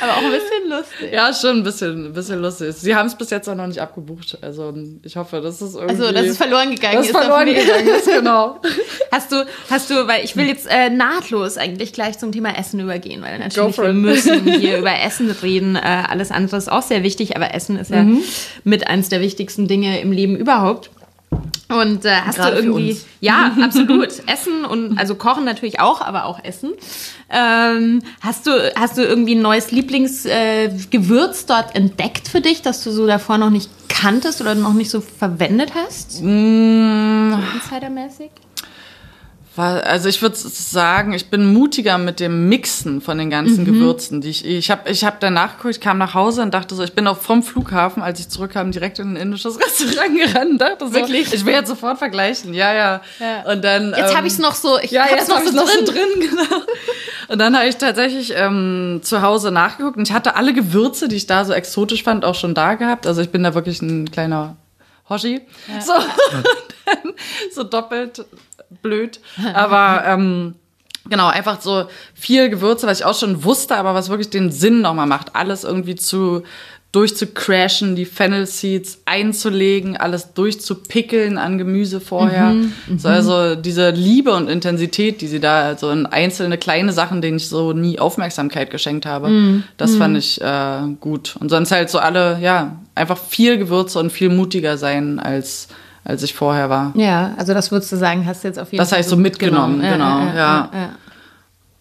Aber 0.01 0.13
auch 0.13 0.23
ein 0.23 0.31
bisschen 0.31 0.69
lustig. 0.71 1.13
Ja, 1.13 1.33
schon 1.33 1.59
ein 1.59 1.63
bisschen, 1.63 2.07
ein 2.07 2.13
bisschen 2.13 2.41
lustig. 2.43 2.75
Sie 2.77 2.95
haben 2.97 3.07
es 3.07 3.15
bis 3.15 3.31
jetzt 3.31 3.49
auch 3.49 3.55
noch 3.55 3.67
nicht 3.67 3.81
abgebucht. 3.81 4.39
Also 4.41 4.75
ich 5.03 5.17
hoffe, 5.17 5.41
dass 5.41 5.61
es 5.61 5.75
irgendwie... 5.75 6.03
Also, 6.03 6.13
dass 6.13 6.27
es 6.27 6.37
verloren 6.37 6.71
gegangen 6.75 6.97
dass 6.97 7.07
ist. 7.07 7.17
verloren 7.17 7.47
gegangen 7.47 7.89
ist, 7.89 8.07
genau. 8.07 8.61
Hast 9.13 9.31
du, 9.31 9.47
hast 9.71 9.91
du, 9.91 10.09
weil 10.09 10.25
ich 10.25 10.35
will 10.37 10.47
jetzt 10.49 10.67
äh, 10.69 10.91
nahtlos 10.91 11.57
eigentlich 11.57 11.93
gleich 11.93 12.19
zum 12.19 12.33
Thema 12.33 12.59
Essen 12.59 12.81
übergehen, 12.81 13.23
weil 13.23 13.39
natürlich 13.39 13.79
wir 13.79 13.93
müssen 13.93 14.45
hier 14.61 14.79
über 14.79 14.99
Essen 15.01 15.31
reden. 15.31 15.77
Äh, 15.77 15.81
alles 16.09 16.33
andere 16.33 16.57
ist 16.57 16.71
auch 16.73 16.83
sehr 16.83 17.05
wichtig, 17.05 17.37
aber 17.37 17.55
Essen 17.55 17.79
ist 17.79 17.91
ja 17.93 18.03
Mhm. 18.03 18.23
mit 18.65 18.89
eins 18.89 19.09
der 19.11 19.21
wichtigsten 19.21 19.69
Dinge 19.69 20.01
im 20.01 20.11
Leben 20.11 20.35
überhaupt. 20.37 20.91
Und 21.69 22.05
äh, 22.05 22.11
hast 22.27 22.37
Gerade 22.37 22.57
du 22.57 22.63
irgendwie, 22.63 23.01
ja, 23.21 23.57
absolut. 23.63 24.09
Essen 24.27 24.65
und 24.69 24.99
also 24.99 25.15
Kochen 25.15 25.45
natürlich 25.45 25.81
auch, 25.81 26.01
aber 26.01 26.25
auch 26.27 26.43
Essen. 26.43 26.73
Ähm, 27.31 28.03
hast 28.21 28.47
du, 28.47 28.51
hast 28.77 28.99
du 28.99 29.03
irgendwie 29.03 29.35
ein 29.35 29.43
neues 29.43 29.71
Lieblingsgewürz 29.71 31.43
äh, 31.43 31.47
dort 31.47 31.75
entdeckt 31.75 32.29
für 32.29 32.41
dich, 32.41 32.63
das 32.63 32.85
du 32.85 32.91
so 32.91 33.07
davor 33.07 33.39
noch 33.39 33.51
nicht 33.51 33.71
kanntest 33.89 34.41
oder 34.41 34.55
noch 34.55 34.75
nicht 34.75 34.91
so 34.91 35.01
verwendet 35.01 35.73
hast? 35.75 36.21
Mm. 36.23 37.33
So 37.33 37.39
Insidermäßig? 37.57 38.31
Also 39.57 40.09
ich 40.09 40.21
würde 40.21 40.35
sagen, 40.37 41.13
ich 41.13 41.31
bin 41.31 41.53
mutiger 41.53 41.97
mit 41.97 42.19
dem 42.19 42.49
Mixen 42.49 43.01
von 43.01 43.19
den 43.19 43.31
ganzen 43.31 43.61
Mhm. 43.61 43.65
Gewürzen. 43.67 44.21
Die 44.21 44.31
ich 44.31 44.45
ich 44.45 44.69
habe 44.69 44.91
ich 44.91 45.05
hab 45.05 45.21
danach 45.21 45.59
geguckt, 45.59 45.77
ich 45.77 45.81
kam 45.81 45.97
nach 45.97 46.13
Hause 46.15 46.43
und 46.43 46.53
dachte 46.53 46.75
so, 46.75 46.83
ich 46.83 46.93
bin 46.95 47.07
auch 47.07 47.19
vom 47.19 47.45
Flughafen, 47.45 48.03
als 48.03 48.19
ich 48.19 48.29
zurückkam, 48.29 48.73
direkt 48.73 48.99
in 48.99 49.13
ein 49.13 49.17
indisches 49.17 49.57
Restaurant 49.65 50.19
gerannt 50.19 50.51
und 50.51 50.59
dachte 50.61 50.87
so, 50.89 50.93
Wirklich? 50.95 51.33
ich 51.33 51.45
will 51.47 51.55
jetzt 51.55 51.69
sofort 51.69 51.99
vergleichen. 51.99 52.53
Ja, 52.53 52.75
ja. 52.75 53.01
Ja. 53.21 53.53
Und 53.53 53.63
dann 53.63 53.95
Jetzt 53.97 54.11
ähm, 54.11 54.17
habe 54.17 54.27
ich 54.27 54.33
es 54.33 54.39
noch 54.41 54.57
so, 54.57 54.77
ich 54.81 54.91
ja, 54.91 55.03
hab's 55.03 55.13
jetzt 55.13 55.29
noch 55.29 55.37
habe 55.37 55.47
so 55.49 55.55
noch 55.55 55.67
drin. 55.67 55.87
so 55.87 55.93
drin, 55.93 56.09
genau. 56.31 56.63
Und 57.35 57.41
dann 57.41 57.57
habe 57.57 57.67
ich 57.67 57.79
tatsächlich 57.79 58.33
ähm, 58.37 59.01
zu 59.03 59.21
Hause 59.21 59.51
nachgeguckt 59.51 59.97
und 59.97 60.07
ich 60.07 60.15
hatte 60.15 60.37
alle 60.37 60.55
Gewürze, 60.55 61.09
die 61.09 61.17
ich 61.17 61.27
da 61.27 61.45
so 61.45 61.53
exotisch 61.53 62.05
fand, 62.05 62.25
auch 62.25 62.37
schon 62.37 62.55
da 62.55 62.75
gehabt. 62.75 63.09
Also 63.09 63.23
ich 63.23 63.31
bin 63.31 63.43
da 63.43 63.57
wirklich 63.57 63.83
ein 63.83 64.09
kleiner 64.09 64.57
Hoshi. 65.09 65.41
So, 65.81 65.95
dann, 66.87 67.13
so 67.53 67.65
doppelt 67.65 68.25
blöd. 68.83 69.19
Aber 69.53 70.05
ähm, 70.07 70.55
genau, 71.11 71.27
einfach 71.27 71.61
so 71.61 71.87
viel 72.15 72.51
Gewürze, 72.51 72.87
was 72.87 73.01
ich 73.01 73.05
auch 73.05 73.19
schon 73.19 73.43
wusste, 73.43 73.75
aber 73.75 73.95
was 73.95 74.11
wirklich 74.11 74.31
den 74.31 74.53
Sinn 74.53 74.81
nochmal 74.81 75.09
macht, 75.09 75.35
alles 75.35 75.65
irgendwie 75.65 75.97
zu 75.97 76.45
durchzucrashen, 76.95 77.97
die 77.97 78.05
Fennel 78.05 78.47
Seeds 78.47 79.01
einzulegen, 79.05 79.97
alles 79.97 80.33
durchzupickeln 80.35 81.39
an 81.39 81.59
Gemüse 81.59 82.01
vorher. 82.01 82.55
so, 82.97 83.09
also 83.09 83.57
diese 83.57 83.91
Liebe 83.91 84.33
und 84.33 84.49
Intensität, 84.49 85.21
die 85.21 85.27
sie 85.27 85.41
da, 85.41 85.63
also 85.63 85.91
in 85.91 86.07
einzelne 86.07 86.57
kleine 86.57 86.93
Sachen, 86.93 87.21
denen 87.21 87.39
ich 87.39 87.49
so 87.49 87.73
nie 87.73 87.99
Aufmerksamkeit 87.99 88.71
geschenkt 88.71 89.07
habe, 89.07 89.63
das 89.77 89.97
fand 89.97 90.17
ich 90.17 90.41
äh, 90.41 90.79
gut. 91.01 91.37
Und 91.41 91.49
sonst 91.49 91.73
halt 91.73 91.91
so 91.91 91.99
alle, 91.99 92.39
ja, 92.41 92.77
einfach 92.95 93.19
viel 93.19 93.59
Gewürze 93.59 93.99
und 93.99 94.11
viel 94.11 94.29
mutiger 94.29 94.79
sein 94.79 95.19
als 95.19 95.69
als 96.07 96.23
ich 96.23 96.35
vorher 96.35 96.69
war. 96.69 96.93
Ja, 96.97 97.33
also 97.39 97.55
das 97.55 97.71
würdest 97.73 97.91
du 97.91 97.97
sagen, 97.97 98.27
hast 98.27 98.45
du 98.45 98.49
jetzt 98.49 98.59
auf 98.59 98.71
jeden 98.71 98.79
Das 98.79 98.91
Fall 98.91 98.99
habe 98.99 99.07
ich 99.07 99.11
so 99.11 99.17
mitgenommen, 99.17 99.81
genau, 99.81 100.19
ja. 100.21 100.69
ja. 100.71 100.91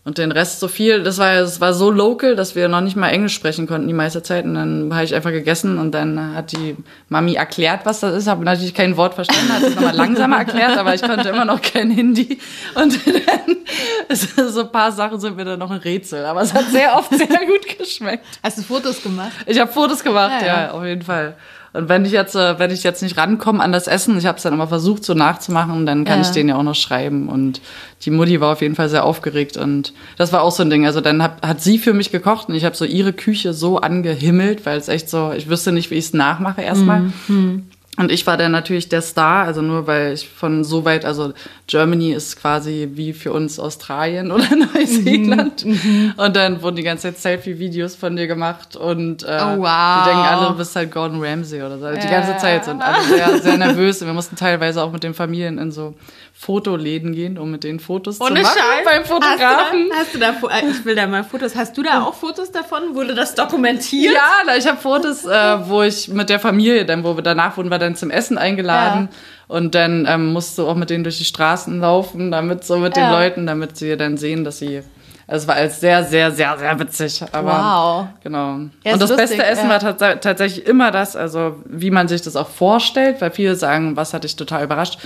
Und 0.05 0.17
den 0.17 0.33
Rest 0.33 0.59
so 0.59 0.67
viel, 0.67 1.01
das 1.03 1.17
war, 1.17 1.31
es 1.35 1.61
war 1.61 1.73
so 1.73 1.89
local, 1.89 2.35
dass 2.35 2.55
wir 2.55 2.67
noch 2.67 2.81
nicht 2.81 2.97
mal 2.97 3.07
Englisch 3.07 3.33
sprechen 3.33 3.67
konnten 3.67 3.87
die 3.87 3.93
meiste 3.93 4.21
Zeit. 4.21 4.43
Und 4.43 4.55
dann 4.55 4.93
habe 4.93 5.05
ich 5.05 5.15
einfach 5.15 5.31
gegessen 5.31 5.77
und 5.77 5.91
dann 5.93 6.35
hat 6.35 6.51
die 6.51 6.75
Mami 7.07 7.35
erklärt, 7.35 7.85
was 7.85 8.01
das 8.01 8.13
ist. 8.13 8.27
Habe 8.27 8.43
natürlich 8.43 8.73
kein 8.73 8.97
Wort 8.97 9.13
verstanden, 9.13 9.53
hat 9.53 9.63
es 9.63 9.75
nochmal 9.75 9.95
langsamer 9.95 10.39
erklärt, 10.39 10.77
aber 10.77 10.93
ich 10.93 11.01
konnte 11.01 11.29
immer 11.29 11.45
noch 11.45 11.61
kein 11.61 11.89
Hindi. 11.89 12.37
Und 12.75 12.99
dann, 13.07 14.49
so 14.49 14.61
ein 14.61 14.71
paar 14.73 14.91
Sachen 14.91 15.21
sind 15.21 15.37
mir 15.37 15.45
dann 15.45 15.59
noch 15.59 15.71
ein 15.71 15.79
Rätsel. 15.79 16.25
Aber 16.25 16.41
es 16.41 16.53
hat 16.53 16.65
sehr 16.69 16.97
oft 16.97 17.09
sehr 17.17 17.27
gut 17.27 17.77
geschmeckt. 17.77 18.25
Hast 18.43 18.57
du 18.57 18.61
Fotos 18.61 19.01
gemacht? 19.01 19.31
Ich 19.45 19.57
habe 19.57 19.71
Fotos 19.71 20.03
gemacht, 20.03 20.41
Ja, 20.41 20.47
ja, 20.47 20.61
ja. 20.63 20.71
auf 20.71 20.83
jeden 20.83 21.01
Fall. 21.03 21.35
Und 21.73 21.89
wenn 21.89 22.05
ich 22.05 22.11
jetzt, 22.11 22.35
äh, 22.35 22.59
wenn 22.59 22.69
ich 22.69 22.83
jetzt 22.83 23.01
nicht 23.01 23.17
rankomme 23.17 23.61
an 23.61 23.71
das 23.71 23.87
Essen, 23.87 24.15
ich 24.17 24.27
habe 24.27 24.37
es 24.37 24.43
dann 24.43 24.53
immer 24.53 24.67
versucht 24.67 25.03
so 25.03 25.15
nachzumachen, 25.15 25.85
dann 25.87 26.05
kann 26.05 26.19
Ja. 26.19 26.21
ich 26.21 26.31
den 26.31 26.47
ja 26.49 26.55
auch 26.55 26.63
noch 26.63 26.75
schreiben. 26.75 27.27
Und 27.29 27.61
die 28.03 28.11
Mutti 28.11 28.39
war 28.39 28.51
auf 28.53 28.61
jeden 28.61 28.75
Fall 28.75 28.89
sehr 28.89 29.03
aufgeregt 29.05 29.57
und 29.57 29.91
das 30.17 30.31
war 30.31 30.43
auch 30.43 30.51
so 30.51 30.61
ein 30.63 30.69
Ding. 30.69 30.85
Also 30.85 31.01
dann 31.01 31.23
hat, 31.23 31.45
hat 31.45 31.61
sie 31.61 31.79
für 31.79 31.93
mich 31.93 32.11
gekocht 32.11 32.47
und 32.49 32.53
ich 32.55 32.63
habe 32.63 32.75
so 32.75 32.85
ihre 32.85 33.11
Küche 33.11 33.53
so 33.53 33.79
angehimmelt, 33.79 34.65
weil 34.67 34.77
es 34.77 34.87
echt 34.87 35.09
so, 35.09 35.31
ich 35.35 35.49
wüsste 35.49 35.71
nicht, 35.71 35.89
wie 35.89 35.95
ich 35.95 36.05
es 36.05 36.13
nachmache 36.13 36.61
erstmal. 36.61 37.11
Mhm. 37.27 37.67
Und 37.95 38.11
ich 38.11 38.25
war 38.25 38.37
dann 38.37 38.51
natürlich 38.51 38.89
der 38.89 39.03
Star, 39.03 39.45
also 39.45 39.61
nur 39.61 39.85
weil 39.85 40.13
ich 40.13 40.27
von 40.27 40.63
so 40.63 40.83
weit, 40.83 41.05
also 41.05 41.31
Germany 41.67 42.11
ist 42.13 42.41
quasi 42.41 42.89
wie 42.93 43.13
für 43.13 43.31
uns 43.31 43.59
Australien 43.59 44.31
oder 44.31 44.47
Neuseeland. 44.55 45.63
Mhm, 45.63 46.13
Und 46.17 46.35
dann 46.35 46.61
wurden 46.63 46.75
die 46.75 46.81
ganze 46.83 47.03
Zeit 47.03 47.19
Selfie-Videos 47.19 47.95
von 47.95 48.15
dir 48.15 48.25
gemacht 48.25 48.75
und 48.75 49.21
äh, 49.21 49.39
Oh, 49.41 49.59
wow. 49.59 50.03
die 50.05 50.09
denken 50.09 50.25
alle, 50.25 50.47
du 50.49 50.57
bist 50.57 50.75
halt 50.75 50.91
Gordon 50.91 51.23
Ramsay 51.23 51.61
oder 51.61 51.77
so. 51.77 51.85
Die 51.91 52.07
ganze 52.07 52.31
Ja. 52.31 52.37
Zeit 52.39 52.65
sind 52.65 52.81
alle 52.81 53.03
sehr, 53.03 53.37
sehr 53.39 53.57
nervös. 53.57 54.01
Und 54.01 54.07
wir 54.07 54.13
mussten 54.15 54.35
teilweise 54.35 54.81
auch 54.81 54.91
mit 54.91 55.03
den 55.03 55.13
Familien 55.13 55.59
in 55.59 55.71
so 55.71 55.93
Fotoläden 56.35 57.13
gehen, 57.13 57.37
um 57.37 57.51
mit 57.51 57.63
denen 57.63 57.79
Fotos 57.79 58.17
zu 58.17 58.23
machen 58.23 58.41
beim 58.83 59.05
Fotografen. 59.05 59.89
Hast 59.95 60.13
du 60.15 60.19
da, 60.19 60.33
hast 60.33 60.41
du 60.43 60.47
da, 60.47 60.59
ich 60.59 60.83
will 60.83 60.95
da 60.95 61.07
mal 61.07 61.23
Fotos, 61.23 61.55
hast 61.55 61.77
du 61.77 61.83
da 61.83 62.01
auch 62.03 62.15
Fotos 62.15 62.51
davon? 62.51 62.95
Wurde 62.95 63.13
das 63.13 63.35
dokumentiert? 63.35 64.13
Ja, 64.13 64.53
ich 64.57 64.67
habe 64.67 64.77
Fotos, 64.77 65.25
äh, 65.25 65.69
wo 65.69 65.83
ich 65.83 66.09
mit 66.09 66.29
der 66.29 66.39
Familie, 66.39 66.85
dann 66.85 67.03
wo 67.03 67.15
wir 67.15 67.21
danach 67.21 67.55
wurden 67.55 67.69
wir 67.69 67.77
dann 67.77 67.95
zum 67.95 68.09
Essen 68.09 68.37
eingeladen 68.37 69.09
und 69.47 69.75
dann 69.75 70.05
ähm, 70.09 70.33
musst 70.33 70.57
du 70.57 70.67
auch 70.67 70.75
mit 70.75 70.89
denen 70.89 71.03
durch 71.03 71.19
die 71.19 71.23
Straßen 71.25 71.79
laufen, 71.79 72.31
damit 72.31 72.65
so 72.65 72.77
mit 72.77 72.97
Ja. 72.97 73.03
den 73.05 73.11
Leuten, 73.11 73.47
damit 73.47 73.77
sie 73.77 73.95
dann 73.95 74.17
sehen, 74.17 74.43
dass 74.43 74.57
sie 74.57 74.81
also 75.25 75.43
es 75.43 75.47
war 75.47 75.55
alles 75.55 75.79
sehr, 75.79 76.03
sehr, 76.03 76.31
sehr, 76.31 76.57
sehr 76.57 76.77
witzig. 76.79 77.23
Aber 77.31 77.51
Wow. 77.53 78.07
Genau. 78.23 78.59
Ja, 78.83 78.93
und 78.93 79.01
das 79.01 79.09
lustig, 79.09 79.29
beste 79.29 79.45
Essen 79.45 79.69
ja. 79.69 79.79
war 79.81 79.97
tats 79.97 80.21
tatsächlich 80.21 80.67
immer 80.67 80.91
das, 80.91 81.15
also 81.15 81.55
wie 81.65 81.91
man 81.91 82.09
sich 82.09 82.21
das 82.21 82.35
auch 82.35 82.49
vorstellt, 82.49 83.21
weil 83.21 83.31
viele 83.31 83.55
sagen, 83.55 83.95
was 83.95 84.13
hat 84.13 84.25
dich 84.25 84.35
total 84.35 84.65
überrascht. 84.65 84.99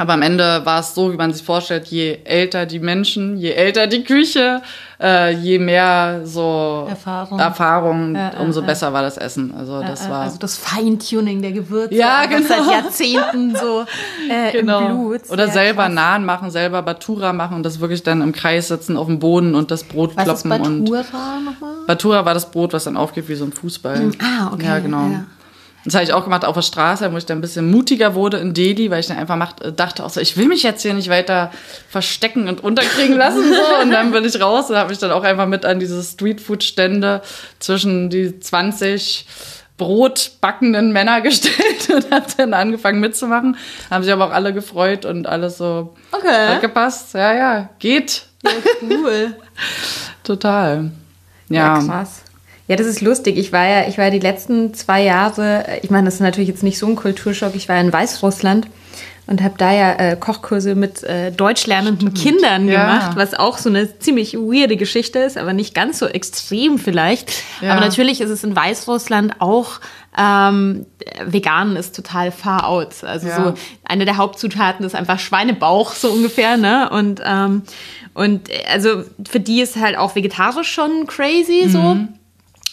Aber 0.00 0.14
am 0.14 0.22
Ende 0.22 0.64
war 0.64 0.80
es 0.80 0.94
so, 0.94 1.12
wie 1.12 1.16
man 1.18 1.30
sich 1.30 1.44
vorstellt, 1.44 1.86
je 1.88 2.20
älter 2.24 2.64
die 2.64 2.78
Menschen, 2.78 3.36
je 3.36 3.50
älter 3.50 3.86
die 3.86 4.02
Küche, 4.02 4.62
äh, 4.98 5.34
je 5.34 5.58
mehr 5.58 6.22
so 6.24 6.86
Erfahrung. 6.88 7.38
Erfahrung, 7.38 8.14
Ja, 8.14 8.32
ja, 8.32 8.40
umso 8.40 8.60
ja. 8.62 8.66
besser 8.66 8.94
war 8.94 9.02
das 9.02 9.18
Essen. 9.18 9.52
Also 9.54 9.82
das 9.82 10.08
war 10.08 10.22
Also 10.22 10.38
das 10.38 10.56
Feintuning 10.56 11.42
der 11.42 11.52
Gewürze. 11.52 11.94
Ja, 11.94 12.24
genau. 12.24 12.48
Seit 12.48 12.66
Jahrzehnten 12.72 13.54
so 13.54 13.84
äh, 14.30 14.56
im 14.58 14.64
Blut. 14.64 15.28
Oder 15.28 15.48
selber 15.48 15.84
krass. 15.84 15.92
Nahen 15.92 16.24
machen, 16.24 16.50
selber 16.50 16.80
Batura 16.80 17.34
machen 17.34 17.56
und 17.56 17.62
das 17.64 17.80
wirklich 17.80 18.02
dann 18.02 18.22
im 18.22 18.32
Kreis 18.32 18.68
sitzen 18.68 18.96
auf 18.96 19.06
dem 19.06 19.18
Boden 19.18 19.54
und 19.54 19.70
das 19.70 19.84
Brot 19.84 20.16
Was 20.16 20.26
ist 20.26 20.44
kloppen 20.46 20.62
und 20.62 20.84
Batura 20.90 21.40
nochmal? 21.44 21.74
Batura 21.86 22.24
war 22.24 22.32
das 22.32 22.50
Brot, 22.50 22.72
was 22.72 22.84
dann 22.84 22.96
aufgeht 22.96 23.28
wie 23.28 23.34
so 23.34 23.44
ein 23.44 23.52
Fußball. 23.52 24.12
Ah, 24.18 24.50
okay, 24.54 24.64
Ja, 24.64 24.78
genau. 24.78 25.10
Ja. 25.84 25.86
Das 25.86 25.94
habe 25.94 26.04
ich 26.04 26.12
auch 26.12 26.24
gemacht 26.24 26.44
auf 26.44 26.54
der 26.54 26.62
Straße, 26.62 27.10
wo 27.12 27.16
ich 27.16 27.24
dann 27.26 27.38
ein 27.38 27.40
bisschen 27.40 27.70
mutiger 27.70 28.14
wurde 28.14 28.36
in 28.38 28.52
Delhi, 28.54 28.90
weil 28.90 29.00
ich 29.00 29.06
dann 29.06 29.16
einfach 29.18 29.36
macht, 29.36 29.56
dachte 29.78 30.04
auch 30.04 30.10
so, 30.10 30.20
ich 30.20 30.36
will 30.36 30.46
mich 30.46 30.62
jetzt 30.62 30.82
hier 30.82 30.92
nicht 30.94 31.08
weiter 31.08 31.50
verstecken 31.88 32.48
und 32.48 32.62
unterkriegen 32.62 33.16
lassen. 33.16 33.42
So. 33.48 33.82
Und 33.82 33.90
dann 33.90 34.10
bin 34.10 34.24
ich 34.24 34.40
raus 34.40 34.68
und 34.70 34.76
habe 34.76 34.90
mich 34.90 34.98
dann 34.98 35.10
auch 35.10 35.24
einfach 35.24 35.46
mit 35.46 35.64
an 35.64 35.80
diese 35.80 36.02
Streetfood-Stände 36.02 37.22
zwischen 37.60 38.10
die 38.10 38.38
20 38.38 39.26
brotbackenden 39.78 40.92
Männer 40.92 41.22
gestellt 41.22 41.88
und 41.94 42.10
habe 42.10 42.26
dann 42.36 42.52
angefangen 42.54 43.00
mitzumachen. 43.00 43.56
Haben 43.90 44.04
sich 44.04 44.12
aber 44.12 44.26
auch 44.26 44.32
alle 44.32 44.52
gefreut 44.52 45.06
und 45.06 45.26
alles 45.26 45.56
so 45.58 45.94
Okay. 46.12 46.48
hat 46.48 46.60
gepasst. 46.60 47.14
Ja, 47.14 47.32
ja, 47.32 47.68
geht. 47.78 48.24
Cool. 48.82 49.34
Total. 50.24 50.90
Ja, 51.48 51.78
Ja. 51.78 51.82
krass. 51.86 52.22
Ja, 52.70 52.76
das 52.76 52.86
ist 52.86 53.00
lustig. 53.00 53.36
Ich 53.36 53.52
war 53.52 53.66
ja, 53.66 53.88
ich 53.88 53.98
war 53.98 54.04
ja 54.04 54.10
die 54.12 54.20
letzten 54.20 54.72
zwei 54.74 55.02
Jahre, 55.02 55.64
ich 55.82 55.90
meine, 55.90 56.04
das 56.04 56.14
ist 56.14 56.20
natürlich 56.20 56.48
jetzt 56.48 56.62
nicht 56.62 56.78
so 56.78 56.86
ein 56.86 56.94
Kulturschock, 56.94 57.56
ich 57.56 57.68
war 57.68 57.74
ja 57.74 57.82
in 57.82 57.92
Weißrussland 57.92 58.68
und 59.26 59.42
habe 59.42 59.54
da 59.58 59.72
ja 59.72 59.92
äh, 59.94 60.16
Kochkurse 60.16 60.76
mit 60.76 61.02
äh, 61.02 61.32
deutschlernenden 61.32 62.14
Kindern 62.14 62.68
Ja. 62.68 62.84
gemacht, 62.84 63.16
was 63.16 63.34
auch 63.34 63.58
so 63.58 63.68
eine 63.70 63.98
ziemlich 63.98 64.34
weirde 64.34 64.76
Geschichte 64.76 65.18
ist, 65.18 65.36
aber 65.36 65.52
nicht 65.52 65.74
ganz 65.74 65.98
so 65.98 66.06
extrem 66.06 66.78
vielleicht. 66.78 67.32
Ja. 67.60 67.72
Aber 67.72 67.80
natürlich 67.80 68.20
ist 68.20 68.30
es 68.30 68.44
in 68.44 68.54
Weißrussland 68.54 69.40
auch 69.40 69.80
ähm, 70.16 70.86
vegan 71.24 71.74
ist 71.74 71.96
total 71.96 72.30
far 72.30 72.68
out. 72.68 73.02
Also 73.02 73.26
Ja. 73.26 73.36
so 73.36 73.54
eine 73.84 74.04
der 74.04 74.16
Hauptzutaten 74.16 74.86
ist 74.86 74.94
einfach 74.94 75.18
Schweinebauch 75.18 75.92
so 75.94 76.08
ungefähr, 76.10 76.56
ne? 76.56 76.88
Und 76.90 77.20
ähm, 77.24 77.62
und 78.14 78.48
äh, 78.48 78.62
also 78.72 79.02
für 79.28 79.40
die 79.40 79.60
ist 79.60 79.74
halt 79.76 79.96
auch 79.98 80.14
vegetarisch 80.14 80.70
schon 80.70 81.08
crazy 81.08 81.68
so. 81.68 81.96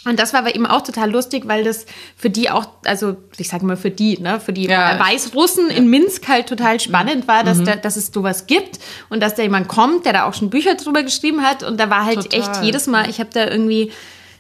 Mhm. 0.08 0.12
Und 0.12 0.20
das 0.20 0.34
war 0.34 0.40
aber 0.42 0.56
eben 0.56 0.66
auch 0.66 0.82
total 0.82 1.12
lustig, 1.12 1.48
weil 1.48 1.64
das 1.64 1.86
für 2.16 2.30
die 2.30 2.50
auch, 2.50 2.68
also 2.86 3.18
ich 3.38 3.50
sage 3.50 3.66
mal 3.66 3.78
für 3.78 3.92
die, 3.92 4.18
ne, 4.20 4.40
für 4.40 4.54
die 4.54 4.66
Ja. 4.66 4.96
Mhm. 4.96 5.00
Weißrussen 5.00 5.70
in 5.70 5.90
Minsk 5.90 6.28
halt 6.28 6.48
total 6.48 6.80
spannend 6.80 7.28
war, 7.28 7.44
dass, 7.44 7.64
da, 7.64 7.76
dass 7.76 7.96
es 7.98 8.08
sowas 8.08 8.48
gibt 8.48 8.80
und 9.10 9.22
dass 9.22 9.36
da 9.36 9.44
jemand 9.44 9.68
kommt, 9.68 10.06
der 10.06 10.14
da 10.14 10.24
auch 10.26 10.34
schon 10.34 10.50
Bücher 10.50 10.76
drüber 10.76 11.04
geschrieben 11.04 11.44
hat. 11.44 11.64
Und 11.64 11.80
da 11.80 11.90
war 11.90 12.06
halt 12.06 12.22
Total. 12.24 12.40
echt 12.40 12.64
jedes 12.64 12.88
Mal, 12.88 13.10
ich 13.10 13.20
habe 13.20 13.30
da 13.34 13.48
irgendwie 13.48 13.92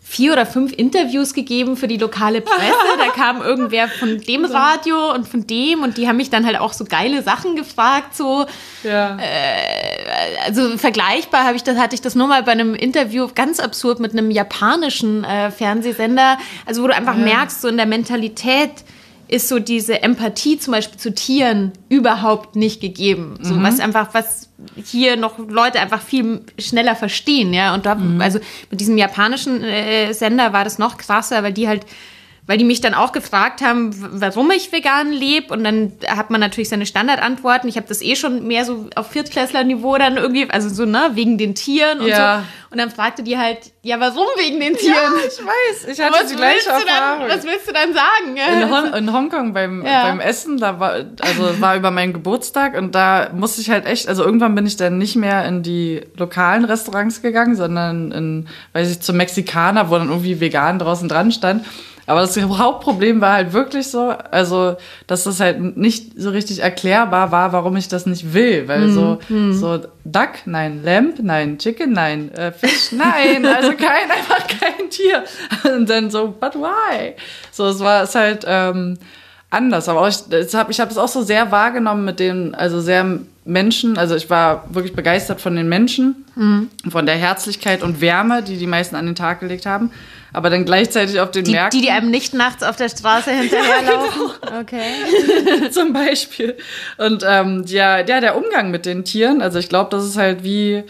vier 0.09 0.31
oder 0.31 0.45
fünf 0.45 0.71
Interviews 0.71 1.33
gegeben 1.33 1.75
für 1.75 1.89
die 1.89 1.97
lokale 1.97 2.39
Presse. 2.39 2.73
Da 2.97 3.11
kam 3.15 3.41
irgendwer 3.41 3.89
von 3.89 4.17
dem 4.17 4.45
Radio 4.45 5.13
und 5.13 5.27
von 5.27 5.45
dem 5.45 5.83
und 5.83 5.97
die 5.97 6.07
haben 6.07 6.15
mich 6.15 6.29
dann 6.29 6.45
halt 6.45 6.57
auch 6.59 6.71
so 6.71 6.85
geile 6.85 7.23
Sachen 7.23 7.57
gefragt, 7.57 8.15
so 8.15 8.45
Ja. 8.83 9.17
Äh, 9.17 10.45
also 10.45 10.77
vergleichbar 10.77 11.43
habe 11.43 11.57
ich 11.57 11.63
das 11.63 11.77
hatte 11.77 11.93
ich 11.93 12.01
das 12.01 12.15
nur 12.15 12.27
mal 12.27 12.43
bei 12.43 12.53
einem 12.53 12.73
Interview 12.73 13.27
ganz 13.35 13.59
absurd 13.59 13.99
mit 13.99 14.13
einem 14.13 14.31
japanischen 14.31 15.25
äh, 15.25 15.51
Fernsehsender, 15.51 16.37
also 16.65 16.83
wo 16.83 16.87
du 16.87 16.95
einfach 16.95 17.15
merkst 17.15 17.61
so 17.61 17.67
in 17.67 17.75
der 17.75 17.85
Mentalität 17.85 18.71
ist 19.27 19.47
so 19.49 19.59
diese 19.59 20.01
Empathie 20.03 20.57
zum 20.57 20.71
Beispiel 20.73 20.99
zu 20.99 21.13
Tieren 21.13 21.73
überhaupt 21.89 22.55
nicht 22.55 22.79
gegeben. 22.81 23.37
So 23.41 23.61
was 23.61 23.79
einfach, 23.79 24.13
was 24.13 24.49
hier 24.83 25.17
noch 25.17 25.37
Leute 25.37 25.79
einfach 25.79 26.01
viel 26.01 26.41
schneller 26.57 26.95
verstehen, 26.95 27.53
ja. 27.53 27.73
Und 27.73 27.85
da, 27.85 27.97
also 28.19 28.39
mit 28.71 28.79
diesem 28.79 28.97
japanischen 28.97 29.63
äh, 29.63 30.13
Sender 30.13 30.53
war 30.53 30.63
das 30.63 30.79
noch 30.79 30.97
krasser, 30.97 31.43
weil 31.43 31.53
die 31.53 31.67
halt, 31.67 31.85
weil 32.47 32.57
die 32.57 32.63
mich 32.63 32.79
dann 32.81 32.93
auch 32.93 33.11
gefragt 33.11 33.61
haben, 33.61 33.91
warum 34.19 34.49
ich 34.51 34.71
vegan 34.71 35.11
lebe. 35.11 35.53
Und 35.53 35.63
dann 35.65 35.91
hat 36.07 36.29
man 36.29 36.39
natürlich 36.39 36.69
seine 36.69 36.85
Standardantworten. 36.85 37.67
Ich 37.67 37.75
habe 37.75 37.87
das 37.87 38.01
eh 38.01 38.15
schon 38.15 38.47
mehr 38.47 38.63
so 38.65 38.87
auf 38.95 39.11
Viertklässler-Niveau 39.11 39.97
dann 39.97 40.15
irgendwie, 40.17 40.49
also 40.49 40.69
so, 40.69 40.85
ne, 40.85 41.11
wegen 41.13 41.37
den 41.37 41.55
Tieren 41.55 41.99
und 41.99 42.07
Ja. 42.07 42.39
so. 42.39 42.45
Und 42.69 42.79
dann 42.79 42.89
fragte 42.89 43.23
die 43.23 43.37
halt, 43.37 43.59
ja, 43.81 43.99
warum 43.99 44.25
wegen 44.37 44.59
den 44.59 44.75
Tieren? 44.75 44.95
ich 45.17 45.39
weiß, 45.45 45.87
ich 45.93 45.99
hatte 46.01 46.13
was, 46.13 46.27
die 46.31 46.37
willst 46.37 46.65
gleiche 46.65 46.81
du 46.81 46.85
dann, 46.85 46.95
Erfahrung. 47.19 47.29
was 47.29 47.43
willst 47.45 47.67
du 47.67 47.73
dann 47.73 47.93
sagen? 47.93 48.37
In, 48.61 48.69
Hon 48.69 48.93
in 48.93 49.13
Hongkong 49.13 49.53
beim, 49.53 49.85
Ja. 49.85 50.03
beim 50.03 50.19
Essen, 50.19 50.57
da 50.57 50.79
war, 50.79 50.93
also 51.21 51.61
war 51.61 51.75
über 51.77 51.91
meinen 51.91 52.11
Geburtstag 52.13 52.77
und 52.77 52.93
da 52.95 53.29
musste 53.33 53.61
ich 53.61 53.69
halt 53.69 53.85
echt, 53.85 54.07
also 54.09 54.23
irgendwann 54.23 54.53
bin 54.55 54.65
ich 54.65 54.75
dann 54.77 54.97
nicht 54.97 55.15
mehr 55.15 55.45
in 55.45 55.63
die 55.63 56.01
lokalen 56.17 56.65
Restaurants 56.65 57.21
gegangen, 57.21 57.55
sondern 57.55 58.11
in, 58.11 58.47
weiß 58.73 58.89
ich, 58.91 58.99
zum 59.01 59.17
Mexikaner, 59.17 59.89
wo 59.89 59.95
dann 59.97 60.09
irgendwie 60.09 60.39
vegan 60.41 60.79
draußen 60.79 61.07
dran 61.09 61.31
stand. 61.31 61.65
Aber 62.07 62.21
das 62.21 62.37
Hauptproblem 62.37 63.19
war 63.21 63.33
halt 63.33 63.53
wirklich 63.53 63.89
so, 63.89 64.09
also, 64.31 64.77
dass 65.07 65.25
das 65.25 65.41
halt 65.41 65.77
nicht 65.77 66.13
so 66.15 66.29
richtig 66.29 66.59
erklärbar 66.63 67.31
war, 67.33 67.51
warum 67.51 67.75
ich 67.75 67.89
das 67.89 68.05
nicht 68.05 68.33
will. 68.33 68.67
Weil 68.67 68.89
so, 68.89 69.19
so 69.53 69.77
Duck, 70.05 70.29
nein, 70.45 70.81
Lamb, 70.83 71.19
nein, 71.21 71.57
Chicken, 71.59 71.91
nein, 71.91 72.31
äh, 72.33 72.53
Fisch, 72.53 72.93
nein, 72.93 73.45
also 73.45 73.71
kein, 73.77 74.09
einfach 74.09 74.47
kein 74.47 74.89
Tier. 74.89 75.25
Und 75.75 75.89
dann 75.89 76.09
so, 76.09 76.33
but 76.39 76.55
why? 76.55 77.13
So, 77.51 77.67
es 77.67 77.81
war 77.81 78.03
es 78.03 78.15
halt 78.15 78.45
ähm, 78.47 78.97
anders. 79.49 79.89
Aber 79.89 80.01
auch 80.01 80.07
ich, 80.07 80.17
das 80.29 80.53
hab, 80.53 80.69
ich 80.69 80.79
habe 80.79 80.91
es 80.91 80.97
auch 80.97 81.07
so 81.07 81.21
sehr 81.21 81.51
wahrgenommen 81.51 82.05
mit 82.05 82.19
den, 82.19 82.55
also 82.55 82.81
sehr 82.81 83.19
Menschen, 83.45 83.97
also 83.97 84.15
ich 84.15 84.29
war 84.29 84.65
wirklich 84.69 84.93
begeistert 84.93 85.39
von 85.39 85.55
den 85.55 85.69
Menschen, 85.69 86.25
von 86.89 87.05
der 87.05 87.15
Herzlichkeit 87.15 87.81
und 87.81 88.01
Wärme, 88.01 88.43
die 88.43 88.57
die 88.57 88.67
meisten 88.67 88.95
an 88.95 89.05
den 89.05 89.15
Tag 89.15 89.39
gelegt 89.39 89.65
haben. 89.65 89.91
Aber 90.33 90.49
dann 90.49 90.65
gleichzeitig 90.65 91.19
auf 91.19 91.31
den 91.31 91.45
Die, 91.45 91.51
Märkten. 91.51 91.79
die, 91.79 91.85
die 91.85 91.91
einem 91.91 92.11
nicht 92.11 92.33
nachts 92.33 92.61
auf 92.61 92.75
der 92.75 92.89
Straße 92.89 93.31
hinterherlaufen. 93.39 94.21
Okay. 94.59 94.81
zum 95.71 95.93
Beispiel. 95.93 96.57
Und 96.97 97.23
ähm, 97.27 97.63
ja, 97.67 97.99
ja, 97.99 98.19
der 98.19 98.37
Umgang 98.37 98.69
mit 98.69 98.85
den 98.85 99.05
Tieren, 99.05 99.41
also 99.41 99.57
ich 99.57 99.69
glaube, 99.69 99.89
das 99.91 100.05
ist 100.05 100.17
halt 100.17 100.43
wie 100.43 100.83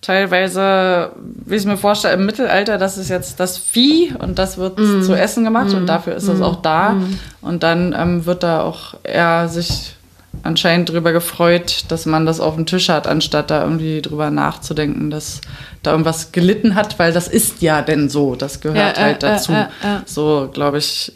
teilweise, 0.00 1.10
wie 1.44 1.54
ich 1.54 1.60
es 1.62 1.66
mir 1.66 1.76
vorstelle, 1.76 2.14
im 2.14 2.26
Mittelalter, 2.26 2.78
das 2.78 2.98
ist 2.98 3.08
jetzt 3.08 3.40
das 3.40 3.58
Vieh 3.58 4.14
und 4.18 4.38
das 4.38 4.56
wird 4.58 4.78
zu 4.78 5.12
essen 5.14 5.44
gemacht 5.44 5.74
und 5.74 5.86
dafür 5.86 6.14
ist 6.14 6.28
das 6.28 6.40
auch 6.40 6.62
da. 6.62 6.96
Und 7.40 7.62
dann 7.62 7.94
ähm, 7.98 8.24
wird 8.26 8.42
da 8.42 8.62
auch 8.62 8.94
eher 9.02 9.48
sich 9.48 9.94
anscheinend 10.44 10.90
drüber 10.90 11.12
gefreut, 11.12 11.84
dass 11.88 12.06
man 12.06 12.24
das 12.26 12.38
auf 12.38 12.54
dem 12.54 12.64
Tisch 12.66 12.88
hat, 12.88 13.06
anstatt 13.08 13.50
da 13.50 13.64
irgendwie 13.64 14.00
drüber 14.02 14.30
nachzudenken, 14.30 15.10
dass 15.10 15.40
da 15.82 15.90
irgendwas 15.90 16.30
gelitten 16.32 16.74
hat, 16.76 16.98
weil 16.98 17.12
das 17.12 17.26
ist 17.26 17.60
ja 17.60 17.82
denn 17.82 18.08
so, 18.08 18.36
das 18.36 18.60
gehört 18.60 18.96
Ja, 18.96 19.02
äh, 19.02 19.04
halt 19.06 19.22
dazu. 19.22 19.52
äh, 19.52 19.62
äh. 19.62 20.00
So, 20.06 20.48
glaube 20.52 20.78
ich, 20.78 21.12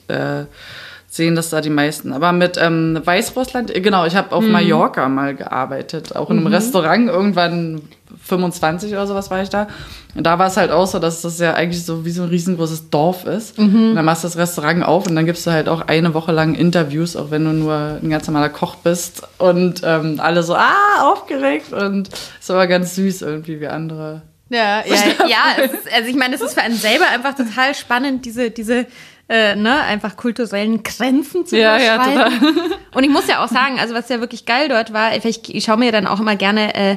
sehen 1.12 1.36
das 1.36 1.50
da 1.50 1.60
die 1.60 1.70
meisten. 1.70 2.12
Aber 2.12 2.32
mit 2.32 2.56
ähm, 2.58 3.00
Weißrussland, 3.04 3.74
äh, 3.74 3.80
genau, 3.82 4.06
ich 4.06 4.16
habe 4.16 4.34
auf 4.34 4.44
Mallorca 4.44 5.08
mal 5.08 5.34
gearbeitet, 5.34 6.16
auch 6.16 6.30
in 6.30 6.38
einem 6.38 6.46
Restaurant, 6.46 7.08
irgendwann 7.08 7.82
25 8.22 8.92
oder 8.92 9.06
sowas 9.06 9.30
war 9.30 9.42
ich 9.42 9.48
da. 9.48 9.68
Und 10.14 10.24
da 10.24 10.38
war 10.38 10.48
es 10.48 10.56
halt 10.56 10.70
auch 10.70 10.86
so, 10.86 10.98
dass 10.98 11.22
das 11.22 11.38
ja 11.38 11.54
eigentlich 11.54 11.84
so 11.84 12.04
wie 12.04 12.10
so 12.10 12.22
ein 12.22 12.28
riesengroßes 12.28 12.90
Dorf 12.90 13.24
ist. 13.24 13.58
Und 13.58 13.94
dann 13.94 14.04
machst 14.04 14.24
du 14.24 14.28
das 14.28 14.36
Restaurant 14.36 14.84
auf 14.84 15.06
und 15.06 15.16
dann 15.16 15.26
gibst 15.26 15.46
du 15.46 15.50
halt 15.50 15.68
auch 15.68 15.82
eine 15.82 16.14
Woche 16.14 16.32
lang 16.32 16.54
Interviews, 16.54 17.16
auch 17.16 17.30
wenn 17.30 17.44
du 17.44 17.52
nur 17.52 17.98
ein 18.02 18.10
ganz 18.10 18.26
normaler 18.26 18.50
Koch 18.50 18.76
bist. 18.76 19.22
Und 19.38 19.82
ähm, 19.84 20.18
alle 20.18 20.42
so, 20.42 20.54
ah, 20.54 21.02
aufgeregt. 21.02 21.72
Und 21.72 22.10
es 22.40 22.48
war 22.48 22.66
ganz 22.66 22.94
süß 22.94 23.22
irgendwie, 23.22 23.60
wie 23.60 23.68
andere 23.68 24.22
Ja, 24.50 24.84
ja, 24.84 24.96
ja 25.28 25.62
ist, 25.64 25.92
also 25.94 26.08
ich 26.08 26.16
meine, 26.16 26.34
es 26.34 26.40
ist 26.40 26.54
für 26.54 26.62
einen 26.62 26.76
selber 26.76 27.08
einfach 27.08 27.34
total 27.34 27.74
spannend, 27.74 28.26
diese, 28.26 28.50
diese, 28.50 28.86
äh, 29.28 29.56
ne, 29.56 29.80
einfach 29.82 30.16
kulturellen 30.16 30.82
Grenzen 30.82 31.46
zu 31.46 31.56
Ja, 31.56 31.78
ja, 31.78 31.94
überschreiten. 31.94 32.72
Und 32.94 33.04
ich 33.04 33.10
muss 33.10 33.26
ja 33.28 33.42
auch 33.42 33.48
sagen, 33.48 33.80
also 33.80 33.94
was 33.94 34.10
ja 34.10 34.20
wirklich 34.20 34.44
geil 34.44 34.68
dort 34.68 34.92
war, 34.92 35.16
ich, 35.16 35.54
ich 35.54 35.64
schaue 35.64 35.78
mir 35.78 35.90
dann 35.90 36.06
auch 36.06 36.20
immer 36.20 36.36
gerne, 36.36 36.74
äh, 36.74 36.96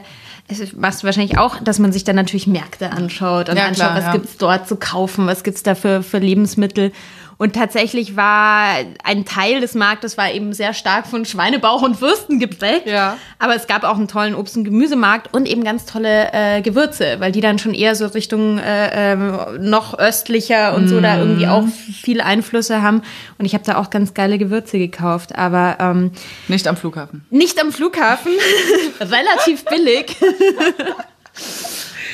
machst 0.76 1.02
du 1.02 1.06
wahrscheinlich 1.06 1.38
auch, 1.38 1.60
dass 1.60 1.80
man 1.80 1.92
sich 1.92 2.04
dann 2.04 2.16
natürlich 2.16 2.46
Märkte 2.46 2.92
anschaut 2.92 3.50
und 3.50 3.58
Ja, 3.58 3.66
anschaut, 3.66 3.88
klar, 3.88 3.98
was 3.98 4.04
ja. 4.06 4.12
gibt's 4.12 4.38
dort 4.38 4.68
zu 4.68 4.76
kaufen, 4.76 5.26
was 5.26 5.44
gibt's 5.44 5.64
da 5.64 5.74
für, 5.76 6.04
für 6.04 6.20
Lebensmittel. 6.20 6.92
Und 7.38 7.54
tatsächlich 7.54 8.16
war 8.16 8.76
ein 9.04 9.26
Teil 9.26 9.60
des 9.62 9.74
Marktes 9.76 10.18
war 10.18 10.32
eben 10.32 10.54
sehr 10.54 10.74
stark 10.74 11.08
von 11.08 11.26
Schweinebauch 11.26 11.82
und 11.82 12.02
Würsten 12.02 12.40
geprägt. 12.40 12.88
Ja. 12.88 13.18
Aber 13.40 13.56
es 13.56 13.68
gab 13.68 13.84
auch 13.84 13.98
einen 13.98 14.08
tollen 14.08 14.36
Obst- 14.36 14.56
und 14.58 14.64
Gemüsemarkt 14.64 15.34
und 15.34 15.48
eben 15.48 15.64
ganz 15.64 15.86
tolle 15.86 16.32
äh, 16.34 16.62
Gewürze, 16.62 17.18
weil 17.20 17.32
die 17.32 17.42
dann 17.42 17.60
schon 17.60 17.74
eher 17.74 17.96
so 17.96 18.06
Richtung 18.08 18.58
äh, 18.58 19.14
ähm, 19.14 19.38
noch 19.60 19.98
östlicher 19.98 20.76
und 20.76 20.88
so 20.88 21.02
da 21.02 21.18
irgendwie 21.18 21.48
auch 21.48 21.66
viel 21.68 22.22
Einflüsse 22.22 22.82
haben. 22.82 23.02
Und 23.38 23.46
ich 23.46 23.54
habe 23.54 23.64
da 23.66 23.78
auch 23.78 23.90
ganz 23.90 24.14
geile 24.14 24.38
Gewürze 24.38 24.78
gekauft, 24.78 25.36
aber 25.36 25.78
ähm, 25.80 26.12
nicht 26.48 26.68
am 26.68 26.78
Flughafen. 26.78 27.26
nicht 27.30 27.62
am 27.62 27.72
Flughafen, 27.72 28.32
relativ 29.00 29.66
billig. 29.66 30.16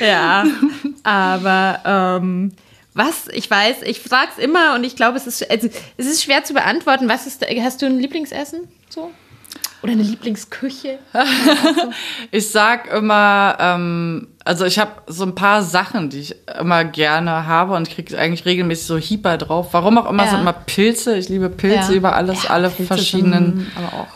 ja, 0.00 0.44
aber 1.02 1.80
ähm, 1.84 2.52
was, 2.94 3.28
ich 3.28 3.50
weiß, 3.50 3.82
ich 3.82 4.00
frag's 4.00 4.38
immer 4.38 4.74
und 4.74 4.84
ich 4.84 4.96
glaube, 4.96 5.16
es 5.16 5.26
ist, 5.26 5.50
also, 5.50 5.68
es 5.96 6.06
ist 6.06 6.22
schwer 6.22 6.44
zu 6.44 6.52
beantworten. 6.52 7.08
Was 7.08 7.26
ist, 7.26 7.44
hast 7.46 7.82
du 7.82 7.86
ein 7.86 7.98
Lieblingsessen? 7.98 8.68
So? 8.88 9.10
Oder 9.82 9.92
eine 9.92 10.02
Lieblingsküche? 10.02 10.98
Ich 12.30 12.50
sag 12.50 12.90
immer, 12.92 13.56
ähm, 13.60 14.28
also 14.44 14.64
ich 14.64 14.78
habe 14.78 14.90
so 15.06 15.24
ein 15.24 15.34
paar 15.34 15.62
Sachen, 15.62 16.08
die 16.08 16.20
ich 16.20 16.34
immer 16.58 16.84
gerne 16.84 17.46
habe 17.46 17.74
und 17.74 17.90
kriege 17.90 18.18
eigentlich 18.18 18.46
regelmäßig 18.46 18.86
so 18.86 18.96
Hieper 18.96 19.36
drauf. 19.38 19.68
Warum 19.72 19.98
auch 19.98 20.08
immer, 20.08 20.24
Ja. 20.24 20.30
sind 20.30 20.40
immer 20.40 20.52
Pilze. 20.54 21.16
Ich 21.16 21.28
liebe 21.28 21.50
Pilze 21.50 21.92
Ja. 21.92 21.98
über 21.98 22.14
alles, 22.16 22.44
Ja, 22.44 22.50
alle 22.50 22.68
Pilze 22.70 22.86
verschiedenen. 22.86 23.58
sind 23.58 23.66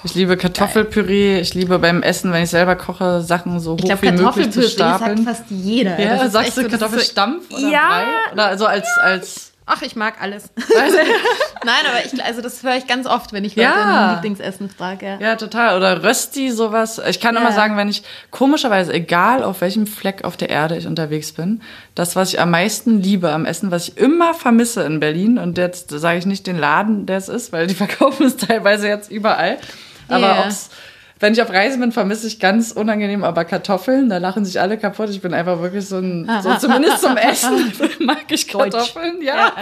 ich 0.05 0.15
liebe 0.15 0.37
Kartoffelpüree. 0.37 1.41
Ich 1.41 1.55
liebe 1.55 1.79
beim 1.79 2.03
Essen, 2.03 2.33
wenn 2.33 2.45
ich 2.45 2.51
selber 2.51 2.77
koche, 2.77 3.21
Sachen 3.23 3.61
so 3.61 3.73
hoch 3.73 3.79
Ich 3.79 3.85
glaube, 3.85 4.03
wie 4.03 4.07
möglich 4.13 4.51
zu 4.51 4.61
Kartoffelpüree 4.61 4.67
sagt 4.69 4.97
stapeln. 5.01 5.25
fast 5.25 5.45
jeder. 5.51 6.01
Ja, 6.01 6.29
sagst 6.31 6.57
du 6.57 6.69
Kartoffelstampf 6.69 7.45
so, 7.51 7.57
oder 7.57 7.69
ja, 7.69 7.89
Brei? 7.89 8.33
Oder 8.33 8.47
also 8.47 8.67
als, 8.67 8.87
als 9.03 9.53
Ach, 9.69 9.83
ich 9.83 9.97
mag 9.97 10.23
alles. 10.23 10.51
Nein, 11.65 11.75
aber 11.89 12.05
ich, 12.05 12.25
also 12.25 12.41
das 12.41 12.63
höre 12.63 12.77
ich 12.77 12.87
ganz 12.87 13.07
oft, 13.07 13.33
wenn 13.33 13.45
ich 13.45 13.57
Leute 13.57 13.69
Ja. 13.69 14.15
Lieblingsessen 14.15 14.71
frage. 14.71 15.07
Ja. 15.07 15.19
Ja, 15.21 15.37
total. 15.37 15.77
Oder 15.77 16.05
Rösti, 16.05 16.51
sowas. 16.53 17.01
Ich 17.09 17.21
kann 17.21 17.35
immer 17.37 17.51
Ja. 17.51 17.53
sagen, 17.55 17.77
wenn 17.77 17.89
ich 17.89 18.05
komischerweise, 18.31 18.93
egal 18.93 19.43
auf 19.43 19.61
welchem 19.61 19.87
Fleck 19.89 20.25
auf 20.25 20.37
der 20.37 20.51
Erde 20.51 20.77
ich 20.77 20.87
unterwegs 20.87 21.33
bin, 21.33 21.63
das, 21.97 22.15
was 22.15 22.33
ich 22.33 22.41
am 22.41 22.53
meisten 22.53 23.03
liebe 23.03 23.33
am 23.33 23.45
Essen, 23.45 23.71
was 23.73 23.89
ich 23.89 23.97
immer 23.99 24.35
vermisse 24.35 24.83
in 24.85 25.01
Berlin, 25.01 25.37
und 25.39 25.59
jetzt 25.59 25.91
sage 25.91 26.19
ich 26.19 26.27
nicht 26.27 26.47
den 26.47 26.59
Laden, 26.59 27.07
der 27.07 27.17
es 27.19 27.29
ist, 27.29 27.53
weil 27.53 27.67
die 27.67 27.75
verkaufen 27.85 28.27
es 28.27 28.37
teilweise 28.37 28.87
jetzt 28.87 29.11
überall. 29.11 29.59
Aber 30.09 30.21
Ja. 30.37 30.45
ob's, 30.45 30.71
wenn 31.19 31.33
ich 31.33 31.41
auf 31.41 31.49
Reise 31.51 31.79
bin, 31.79 31.93
vermisse 31.93 32.27
ich 32.27 32.39
ganz 32.41 32.73
unangenehm 32.73 33.25
aber 33.25 33.45
Kartoffeln. 33.47 34.11
Da 34.11 34.19
lachen 34.19 34.45
sich 34.45 34.61
alle 34.61 34.77
kaputt. 34.77 35.09
Ich 35.09 35.23
bin 35.23 35.33
einfach 35.33 35.61
wirklich 35.63 35.89
so 35.89 35.97
ein, 35.97 36.31
so 36.43 36.55
zumindest 36.59 37.01
zum 37.01 37.17
Essen 37.17 37.73
mag 38.01 38.25
ich 38.31 38.47
Kartoffeln. 38.47 39.23
Ja, 39.23 39.35
Ja, 39.37 39.53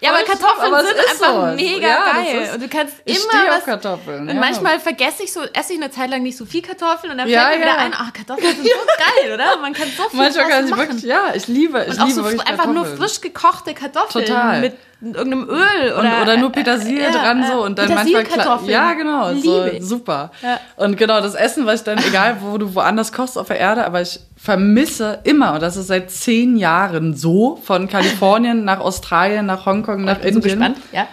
ja, 0.00 0.10
aber 0.10 0.22
Kartoffeln 0.24 0.72
aber 0.72 0.82
sind 0.84 0.96
einfach 0.98 1.50
so. 1.50 1.56
mega 1.56 1.86
Ja, 1.88 2.12
geil. 2.14 2.42
ist- 2.44 2.54
und 2.54 2.62
du 2.62 2.68
kannst 2.68 2.94
ich 3.04 3.16
immer 3.16 3.28
stehe 3.30 3.50
auf 3.50 3.56
was. 3.58 3.64
Kartoffeln, 3.66 4.20
Und 4.22 4.28
ja. 4.28 4.40
manchmal 4.40 4.80
vergesse 4.80 5.22
ich 5.24 5.32
so, 5.32 5.40
esse 5.52 5.74
ich 5.74 5.78
eine 5.78 5.90
Zeit 5.90 6.08
lang 6.08 6.22
nicht 6.22 6.36
so 6.38 6.46
viel 6.46 6.62
Kartoffeln 6.62 7.12
und 7.12 7.18
dann 7.18 7.28
fällt 7.28 7.56
mir 7.58 7.62
wieder 7.62 7.78
ein, 7.78 7.92
ach, 7.94 8.12
Kartoffeln 8.12 8.54
sind 8.56 8.64
so 8.66 8.70
geil, 9.22 9.34
oder? 9.34 9.58
Man 9.58 9.74
kann 9.74 9.88
so 9.96 10.08
viel 10.08 10.18
Manchmal 10.18 10.48
kann 10.48 10.64
ich 10.64 10.70
machen. 10.70 10.80
wirklich, 10.82 11.02
ja, 11.02 11.32
ich 11.34 11.46
liebe, 11.46 11.82
ich 11.86 11.92
und 11.94 12.00
auch 12.00 12.06
liebe 12.06 12.22
so 12.22 12.38
einfach 12.40 12.66
nur 12.72 12.86
frisch 12.86 13.20
gekochte 13.20 13.74
Kartoffeln 13.74 14.24
Total. 14.24 14.60
mit 14.60 14.76
irgendeinem 15.02 15.48
Öl 15.48 15.92
oder 15.98 16.16
und, 16.16 16.22
oder 16.22 16.36
nur 16.36 16.52
Petersilie 16.52 17.08
äh, 17.08 17.12
dran 17.12 17.42
äh, 17.42 17.46
so 17.46 17.64
und 17.64 17.78
dann 17.78 17.92
manchmal 17.92 18.24
ja 18.66 18.92
genau 18.94 19.34
so 19.34 19.64
ich. 19.64 19.82
super 19.82 20.30
Ja. 20.42 20.60
und 20.76 20.96
genau 20.96 21.20
das 21.20 21.34
Essen 21.34 21.66
was 21.66 21.80
ich 21.80 21.84
dann 21.84 21.98
egal 21.98 22.36
wo 22.40 22.56
du 22.56 22.74
woanders 22.74 23.12
kochst 23.12 23.36
auf 23.36 23.48
der 23.48 23.58
Erde 23.58 23.84
aber 23.84 24.00
ich 24.00 24.20
vermisse 24.36 25.18
immer 25.24 25.54
und 25.54 25.62
das 25.62 25.76
ist 25.76 25.88
seit 25.88 26.10
zehn 26.10 26.56
Jahren 26.56 27.14
so 27.14 27.56
von 27.56 27.88
Kalifornien 27.88 28.64
nach 28.64 28.80
Australien 28.80 29.46
nach 29.46 29.66
Hongkong 29.66 30.04
nach 30.04 30.18
Bin 30.18 30.34
so 30.34 30.38
Indien 30.40 30.58
gespannt. 30.58 30.78
Ja. 30.92 31.06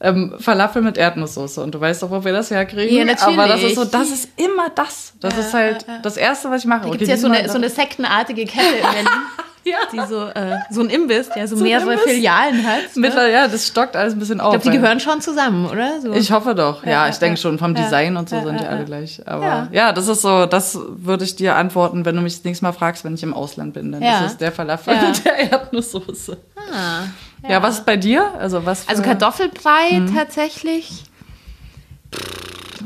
Ähm, 0.00 0.34
Falafel 0.38 0.82
mit 0.82 0.96
Erdnusssoße. 0.96 1.62
Und 1.62 1.74
du 1.74 1.80
weißt 1.80 2.02
doch, 2.02 2.10
wo 2.10 2.24
wir 2.24 2.32
das 2.32 2.50
herkriegen. 2.50 2.96
Ja, 2.96 3.04
natürlich. 3.04 3.38
Aber 3.38 3.48
das 3.48 3.62
ist 3.62 3.74
so, 3.74 3.84
das 3.84 4.10
ist 4.10 4.28
immer 4.36 4.70
das. 4.74 5.12
Das 5.20 5.34
Ja, 5.34 5.40
ist 5.40 5.54
halt 5.54 5.84
ja, 5.86 5.98
das 6.02 6.16
Erste, 6.16 6.50
was 6.50 6.60
ich 6.62 6.66
mache. 6.66 6.82
Da 6.84 6.88
gibt 6.90 7.02
es 7.02 7.08
ja 7.08 7.16
so 7.16 7.26
eine, 7.28 7.48
so 7.48 7.56
eine 7.56 7.68
sektenartige 7.68 8.44
Kette 8.46 8.76
in 8.76 8.82
Berlin, 8.82 9.08
Ja. 9.62 9.76
die 9.92 10.00
so, 10.08 10.22
äh, 10.28 10.56
so 10.70 10.80
ein 10.80 10.88
Imbiss, 10.88 11.28
der 11.28 11.46
so, 11.46 11.54
So 11.54 11.64
mehrere. 11.64 11.98
Filialen 11.98 12.66
hat. 12.66 12.78
Ne? 12.96 13.02
Mittlerweile, 13.02 13.32
ja, 13.34 13.46
das 13.46 13.66
stockt 13.66 13.94
alles 13.94 14.14
ein 14.14 14.18
bisschen 14.18 14.40
auf. 14.40 14.54
Ich 14.54 14.62
glaube, 14.62 14.74
die 14.74 14.80
gehören 14.82 15.00
schon 15.00 15.20
zusammen, 15.20 15.66
oder? 15.66 16.00
So. 16.00 16.14
Ich 16.14 16.32
hoffe 16.32 16.54
doch. 16.54 16.82
Ja, 16.86 17.08
ich 17.08 17.16
denke 17.18 17.36
schon. 17.38 17.58
Vom. 17.58 17.74
Design 17.74 18.16
und 18.16 18.30
so 18.30 18.40
sind 18.42 18.58
die 18.58 18.64
alle 18.66 18.86
gleich. 18.86 19.20
Aber 19.26 19.68
Ja. 19.70 19.92
das 19.92 20.08
ist 20.08 20.22
so, 20.22 20.46
das 20.46 20.78
würde 20.88 21.24
ich 21.24 21.36
dir 21.36 21.56
antworten, 21.56 22.06
wenn 22.06 22.16
du 22.16 22.22
mich 22.22 22.36
das 22.36 22.44
nächste 22.44 22.64
Mal 22.64 22.72
fragst, 22.72 23.04
wenn 23.04 23.12
ich 23.12 23.22
im 23.22 23.34
Ausland 23.34 23.74
bin. 23.74 23.92
Dann 23.92 24.00
ist 24.02 24.32
es 24.32 24.36
der 24.38 24.50
Falafel 24.50 24.96
mit 24.96 25.26
der 25.26 25.36
Erdnusssoße. 25.52 26.38
Ah, 26.56 27.02
Ja. 27.48 27.62
was 27.62 27.78
ist 27.78 27.86
bei 27.86 27.96
dir? 27.96 28.34
Also 28.38 28.64
was 28.66 28.88
Also 28.88 29.02
Kartoffelbrei 29.02 30.00
Mhm. 30.00 30.14
tatsächlich. 30.14 31.04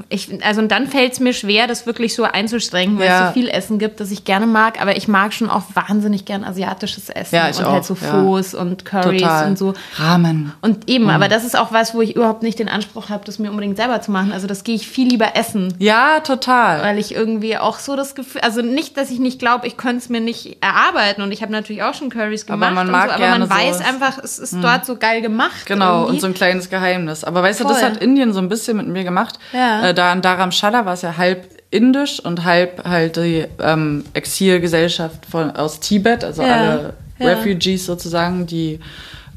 Ich, 0.09 0.29
also 0.45 0.61
und 0.61 0.71
dann 0.71 0.87
fällt 0.87 1.13
es 1.13 1.21
mir 1.21 1.33
schwer, 1.33 1.67
das 1.67 1.87
wirklich 1.87 2.15
so 2.15 2.25
einzuschränken, 2.25 2.99
weil 2.99 3.07
Ja. 3.07 3.21
es 3.23 3.27
so 3.29 3.33
viel 3.41 3.49
Essen 3.49 3.79
gibt, 3.79 4.01
das 4.01 4.11
ich 4.11 4.25
gerne 4.25 4.47
mag. 4.47 4.81
Aber 4.81 4.97
ich 4.97 5.09
mag 5.09 5.33
schon 5.33 5.51
auch 5.51 5.63
wahnsinnig 5.75 6.25
gern 6.25 6.45
asiatisches 6.45 7.09
Essen 7.11 7.35
Ja, 7.35 7.49
ich 7.49 7.59
und 7.59 7.65
auch, 7.65 7.73
halt 7.73 7.85
so 7.85 7.97
ja. 8.01 8.11
Faux 8.11 8.55
und 8.55 8.85
Currys 8.85 9.23
Total. 9.23 9.47
und 9.49 9.59
so. 9.59 9.75
Ramen. 9.97 10.53
Und 10.61 10.89
eben, 10.91 11.11
aber 11.11 11.29
das 11.29 11.45
ist 11.45 11.57
auch 11.59 11.73
was, 11.73 11.95
wo 11.95 12.03
ich 12.03 12.17
überhaupt 12.17 12.43
nicht 12.43 12.59
den 12.59 12.69
Anspruch 12.69 13.09
habe, 13.09 13.25
das 13.25 13.39
mir 13.39 13.51
unbedingt 13.51 13.77
selber 13.77 14.01
zu 14.01 14.11
machen. 14.11 14.33
Also 14.33 14.47
das 14.47 14.65
gehe 14.65 14.75
ich 14.75 14.87
viel 14.87 15.09
lieber 15.09 15.37
essen. 15.37 15.75
Ja, 15.79 16.21
total. 16.21 16.83
Weil 16.83 16.99
ich 16.99 17.15
irgendwie 17.15 17.57
auch 17.59 17.79
so 17.79 17.97
das 17.97 18.15
Gefühl, 18.15 18.41
also 18.43 18.63
nicht, 18.63 18.97
dass 18.97 19.11
ich 19.11 19.19
nicht 19.19 19.39
glaube, 19.39 19.67
ich 19.67 19.77
könnte 19.77 19.99
es 19.99 20.09
mir 20.09 20.21
nicht 20.21 20.59
erarbeiten 20.63 21.23
und 21.23 21.33
ich 21.33 21.43
habe 21.43 21.53
natürlich 21.53 21.83
auch 21.83 21.95
schon 21.95 22.11
Currys 22.11 22.45
Aber 22.49 22.55
gemacht 22.57 22.75
man 22.75 22.87
und 22.87 22.93
mag 22.93 23.09
so, 23.09 23.15
aber 23.17 23.39
man 23.39 23.51
weiß 23.51 23.79
sowas. 23.79 23.89
einfach, 23.89 24.19
es 24.23 24.39
ist 24.39 24.55
dort 24.61 24.87
so 24.87 24.97
geil 24.97 25.21
gemacht. 25.23 25.67
Genau, 25.67 26.01
irgendwie. 26.01 26.15
und 26.15 26.21
so 26.21 26.27
ein 26.29 26.35
kleines 26.35 26.71
Geheimnis. 26.71 27.25
Aber 27.25 27.43
weißt 27.43 27.61
du, 27.61 27.65
das 27.65 27.81
Voll. 27.81 27.91
hat 27.91 27.97
Indien 27.99 28.33
so 28.33 28.41
ein 28.41 28.49
bisschen 28.49 28.77
mit 28.77 28.87
mir 28.89 29.05
gemacht. 29.05 29.39
Ja. 29.53 29.84
Äh, 29.85 29.95
da 29.95 30.13
in 30.13 30.23
Dharamshala 30.23 30.85
war 30.87 30.95
es 30.95 31.03
ja 31.03 31.17
halb 31.17 31.49
indisch 31.71 32.21
und 32.21 32.45
halb 32.45 32.85
halt 32.85 33.17
die 33.17 33.45
ähm, 33.61 34.05
Exilgesellschaft 34.15 35.27
von, 35.27 35.51
aus 35.51 35.81
Tibet, 35.81 36.25
also 36.25 36.43
Ja. 36.43 36.55
alle 36.55 36.95
Ja. 37.19 37.29
Refugees 37.29 37.87
sozusagen, 37.87 38.47
die 38.47 38.81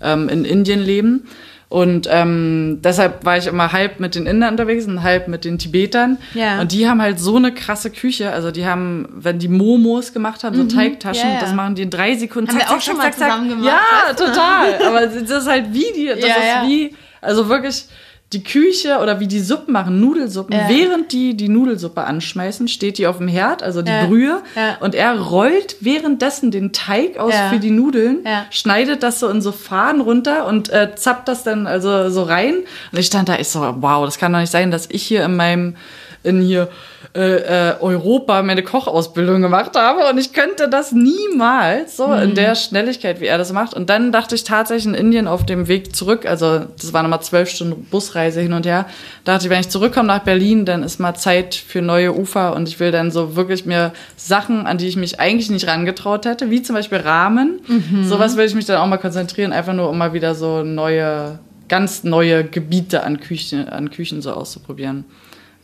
ähm, 0.02 0.30
in 0.30 0.46
Indien 0.46 0.80
leben. 0.82 1.28
Und 1.70 2.08
ähm, 2.10 2.80
deshalb 2.82 3.26
war 3.26 3.38
ich 3.38 3.46
immer 3.48 3.74
halb 3.74 4.00
mit 4.00 4.16
den 4.16 4.26
Indern 4.26 4.52
unterwegs 4.52 4.86
und 4.86 5.04
halb 5.04 5.28
mit 5.28 5.44
den 5.44 5.58
Tibetern. 5.58 6.18
Ja. 6.34 6.62
Und 6.62 6.72
die 6.72 6.88
haben 6.88 7.02
halt 7.02 7.20
so 7.20 7.36
eine 7.36 7.54
krasse 7.54 7.90
Küche. 7.92 8.32
Also 8.32 8.52
die 8.52 8.66
haben, 8.66 9.10
wenn 9.12 9.38
die 9.38 9.50
Momos 9.50 10.14
gemacht 10.14 10.44
haben, 10.46 10.56
so 10.56 10.64
Teigtaschen, 10.64 11.24
Mhm. 11.28 11.30
Ja, 11.34 11.40
ja. 11.40 11.42
das 11.42 11.54
machen 11.54 11.76
die 11.76 11.82
in 11.82 11.90
drei 11.90 12.16
Sekunden. 12.16 12.50
Haben 12.52 12.60
wir 12.60 12.72
auch 12.72 12.80
schon 12.82 12.96
mal 12.98 13.12
zusammen 13.12 13.50
gemacht, 13.50 13.66
Ja, 14.08 14.14
total. 14.14 14.76
Aber 14.88 15.08
das 15.08 15.16
ist 15.30 15.48
halt 15.48 15.66
wie 15.74 15.86
die, 15.96 16.06
das 16.08 16.20
Ja, 16.20 16.28
ist 16.28 16.46
ja. 16.56 16.64
wie, 16.66 16.96
also 17.20 17.50
wirklich 17.50 17.86
die 18.34 18.44
Küche 18.44 19.00
oder 19.02 19.22
wie 19.22 19.28
die 19.28 19.40
Suppen 19.40 19.72
machen, 19.72 20.02
Nudelsuppen, 20.02 20.54
Ja. 20.54 20.68
während 20.68 21.14
die 21.14 21.38
die 21.38 21.48
Nudelsuppe 21.48 22.04
anschmeißen, 22.04 22.68
steht 22.68 22.98
die 22.98 23.08
auf 23.08 23.20
dem 23.20 23.30
Herd, 23.30 23.64
also 23.64 23.82
die 23.82 23.90
Ja. 23.92 24.06
Brühe, 24.06 24.42
Ja. 24.56 24.78
und 24.82 24.96
er 24.96 25.18
rollt 25.20 25.78
währenddessen 25.80 26.52
den 26.52 26.74
Teig 26.74 27.18
aus 27.18 27.34
für 27.50 27.60
die 27.60 27.72
Nudeln, 27.72 28.20
schneidet 28.50 29.02
das 29.02 29.22
so 29.22 29.30
in 29.30 29.42
so 29.42 29.54
Fahnen 29.54 30.02
runter 30.02 30.46
und 30.46 30.68
äh, 30.70 30.94
zappt 30.96 31.30
das 31.30 31.44
dann 31.44 31.68
also 31.68 32.10
so 32.10 32.24
rein. 32.24 32.56
Und 32.92 33.00
ich 33.00 33.06
stand 33.06 33.30
da, 33.30 33.40
ich 33.40 33.48
so, 33.48 33.62
wow, 33.80 34.04
das 34.06 34.18
kann 34.18 34.34
doch 34.34 34.40
nicht 34.40 34.52
sein, 34.52 34.72
dass 34.72 34.88
ich 34.92 35.04
hier 35.04 35.24
in 35.24 35.36
meinem 35.38 35.76
in 36.24 36.42
hier 36.42 36.68
äh, 37.16 37.70
äh, 37.72 37.74
Europa 37.80 38.42
meine 38.44 38.64
Kochausbildung 38.64 39.42
gemacht 39.42 39.72
habe 39.76 40.10
und 40.10 40.18
ich 40.18 40.34
könnte 40.34 40.68
das 40.70 40.92
niemals 40.92 41.98
so 41.98 42.08
Mhm. 42.08 42.22
in 42.22 42.36
der 42.36 42.56
Schnelligkeit, 42.56 43.20
wie 43.22 43.26
er 43.26 43.38
das 43.38 43.54
macht. 43.54 43.74
Und 43.74 43.90
dann 43.90 44.12
dachte 44.12 44.36
ich 44.36 44.44
tatsächlich 44.44 44.86
in 44.86 44.94
Indien 44.94 45.28
auf 45.28 45.46
dem 45.46 45.68
Weg 45.68 45.96
zurück, 45.96 46.26
also 46.26 46.60
das 46.80 46.94
war 46.94 47.04
nochmal 47.04 47.22
zwölf 47.22 47.50
Stunden 47.50 47.84
Busreise 47.86 48.42
hin 48.42 48.54
und 48.54 48.66
her, 48.66 48.86
dachte 49.26 49.46
ich, 49.46 49.50
wenn 49.50 49.60
ich 49.62 49.70
zurückkomme 49.70 50.08
nach 50.08 50.20
Berlin, 50.24 50.66
dann 50.66 50.84
ist 50.84 51.00
mal 51.00 51.16
Zeit 51.16 51.56
für 51.56 51.82
neue 51.82 52.14
Ufer 52.16 52.56
und 52.56 52.68
ich 52.68 52.80
will 52.80 52.92
dann 52.92 53.12
so 53.12 53.36
wirklich 53.36 53.66
mir 53.66 53.94
Sachen, 54.16 54.66
an 54.66 54.78
die 54.78 54.88
ich 54.88 54.96
mich 54.98 55.20
eigentlich 55.20 55.50
nicht 55.50 55.68
rangetraut 55.68 56.26
hätte, 56.26 56.50
wie 56.50 56.62
zum 56.62 56.76
Beispiel 56.76 57.00
Rahmen, 57.00 57.62
Mhm. 57.68 58.04
sowas 58.06 58.38
will 58.38 58.46
ich 58.46 58.56
mich 58.56 58.66
dann 58.66 58.78
auch 58.78 58.88
mal 58.88 58.98
konzentrieren, 58.98 59.54
einfach 59.54 59.74
nur 59.74 59.90
um 59.90 59.98
mal 59.98 60.14
wieder 60.14 60.36
so 60.36 60.64
neue, 60.64 61.40
ganz 61.70 62.04
neue 62.04 62.44
Gebiete 62.44 63.04
an 63.04 63.20
Küchen, 63.20 63.68
an 63.70 63.90
Küchen 63.92 64.22
so 64.22 64.32
auszuprobieren. 64.32 65.06